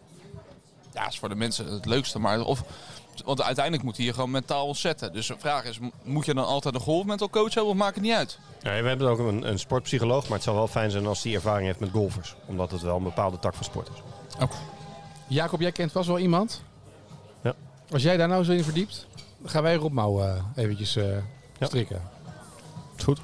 Ja, 0.94 1.08
is 1.08 1.18
voor 1.18 1.28
de 1.28 1.34
mensen 1.34 1.66
het 1.72 1.86
leukste. 1.86 2.18
Maar 2.18 2.40
of, 2.40 2.62
want 3.24 3.42
uiteindelijk 3.42 3.84
moet 3.84 3.96
hij 3.96 4.06
je 4.06 4.12
gewoon 4.12 4.30
mentaal 4.30 4.74
zetten. 4.74 5.12
Dus 5.12 5.26
de 5.26 5.34
vraag 5.38 5.64
is, 5.64 5.78
moet 6.02 6.26
je 6.26 6.34
dan 6.34 6.44
altijd 6.44 6.74
een 6.74 6.80
golfmental 6.80 7.30
coach 7.30 7.54
hebben 7.54 7.72
of 7.72 7.76
maakt 7.78 7.94
het 7.94 8.04
niet 8.04 8.12
uit? 8.14 8.38
Ja, 8.62 8.82
we 8.82 8.88
hebben 8.88 9.08
ook 9.08 9.18
een, 9.18 9.48
een 9.48 9.58
sportpsycholoog, 9.58 10.22
maar 10.22 10.32
het 10.32 10.42
zou 10.42 10.56
wel 10.56 10.68
fijn 10.68 10.90
zijn 10.90 11.06
als 11.06 11.22
die 11.22 11.34
ervaring 11.34 11.66
heeft 11.66 11.80
met 11.80 11.90
golfers. 11.90 12.34
Omdat 12.46 12.70
het 12.70 12.80
wel 12.80 12.96
een 12.96 13.02
bepaalde 13.02 13.38
tak 13.38 13.54
van 13.54 13.64
sport 13.64 13.88
is. 13.94 14.02
Jacob, 15.28 15.60
jij 15.60 15.72
kent 15.72 15.92
vast 15.92 16.06
wel 16.08 16.18
iemand. 16.18 16.62
Ja. 17.42 17.54
Als 17.90 18.02
jij 18.02 18.16
daar 18.16 18.28
nou 18.28 18.44
zo 18.44 18.52
in 18.52 18.64
verdiept, 18.64 19.06
dan 19.38 19.50
gaan 19.50 19.62
wij 19.62 19.74
Rob 19.74 19.92
Mouwen 19.92 20.44
eh, 20.54 20.62
eventjes 20.64 20.96
eh, 20.96 21.04
Ja. 21.58 21.66
strikken. 21.66 22.02
Is 22.96 23.04
goed. 23.04 23.20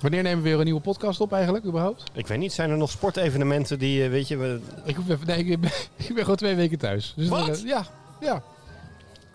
Wanneer 0.00 0.22
nemen 0.22 0.42
we 0.42 0.48
weer 0.48 0.58
een 0.58 0.64
nieuwe 0.64 0.80
podcast 0.80 1.20
op 1.20 1.32
eigenlijk, 1.32 1.64
überhaupt? 1.64 2.02
Ik 2.12 2.26
weet 2.26 2.38
niet, 2.38 2.52
zijn 2.52 2.70
er 2.70 2.76
nog 2.76 2.90
sportevenementen 2.90 3.78
die, 3.78 4.04
eh, 4.04 4.10
weet 4.10 4.28
je, 4.28 4.36
we, 4.36 4.60
Ik, 4.84 4.96
hoef 4.96 5.08
even, 5.08 5.26
nee, 5.26 5.44
ik, 5.44 5.60
ben, 5.60 5.70
ik 6.08 6.14
ben 6.14 6.18
gewoon 6.18 6.36
twee 6.36 6.54
weken 6.54 6.78
thuis. 6.78 7.12
Dus 7.16 7.28
Wat? 7.28 7.46
dan, 7.46 7.66
ja, 7.66 7.86
ja. 8.20 8.42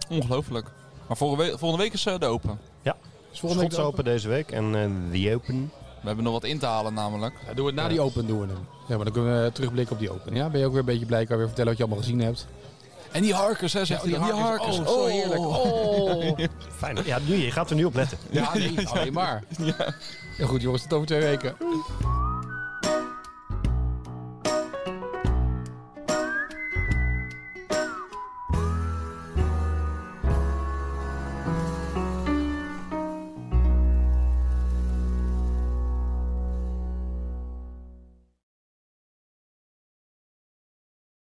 Ongelooflijk. 0.10 0.68
Maar 1.08 1.18
volgende 1.18 1.44
week, 1.44 1.60
volgende 1.60 1.84
week 1.84 1.94
is 1.94 2.06
eh, 2.06 2.20
de 2.20 2.26
Open. 2.26 2.60
Dus 3.34 3.42
volgende 3.42 3.64
week 3.64 3.74
Schots 3.74 3.92
Open 3.92 4.04
deze 4.04 4.30
week 4.30 4.52
en 4.52 4.76
eh 4.76 5.12
The 5.12 5.36
Open. 5.36 5.72
We 6.02 6.08
hebben 6.08 6.24
nog 6.24 6.34
wat 6.34 6.44
in 6.44 6.60
te 6.60 6.66
halen 6.66 6.94
namelijk. 6.94 7.34
Ja, 7.48 7.54
doen 7.54 7.66
we 7.66 7.72
het 7.72 7.80
na 7.80 7.88
die 7.88 8.02
Open 8.02 8.28
doen 8.28 8.40
we 8.40 8.48
hem. 8.48 8.68
Ja, 8.88 8.96
maar 8.96 9.04
dan 9.06 9.14
kunnen 9.14 9.44
we 9.44 9.52
terugblikken 9.52 9.94
op 9.96 10.02
die 10.02 10.12
Open. 10.12 10.36
Ja, 10.36 10.50
ben 10.50 10.60
je 10.60 10.66
ook 10.66 10.72
weer 10.72 10.80
een 10.80 10.86
beetje 10.86 11.06
blij? 11.06 11.26
Kan 11.26 11.32
je 11.32 11.38
weer 11.38 11.48
vertellen 11.48 11.70
wat 11.70 11.78
je 11.78 11.84
allemaal 11.84 12.04
gezien 12.04 12.22
hebt? 12.22 12.48
En 13.14 13.22
die 13.22 13.34
Harkers, 13.34 13.74
hè, 13.74 13.86
zegt 13.86 14.04
Ja, 14.06 14.20
hij. 14.20 14.32
Die 14.32 14.42
Harkers. 14.42 14.80
Oh, 14.80 14.88
zo 14.88 15.06
heerlijk. 15.06 15.40
Oh. 15.40 16.38
Fijn. 16.80 16.98
Ja, 17.06 17.20
nu, 17.26 17.36
je 17.36 17.52
gaat 17.52 17.70
er 17.70 17.76
nu 17.76 17.84
op 17.86 17.96
letten. 17.96 18.18
Ja, 18.30 18.54
nee, 18.54 18.88
alleen 18.90 19.14
maar. 19.14 19.44
Ja. 20.38 20.46
goed 20.46 20.62
jongens, 20.62 20.82
tot 20.82 20.94
over 20.94 21.08
twee 21.08 21.20
weken. 21.22 21.56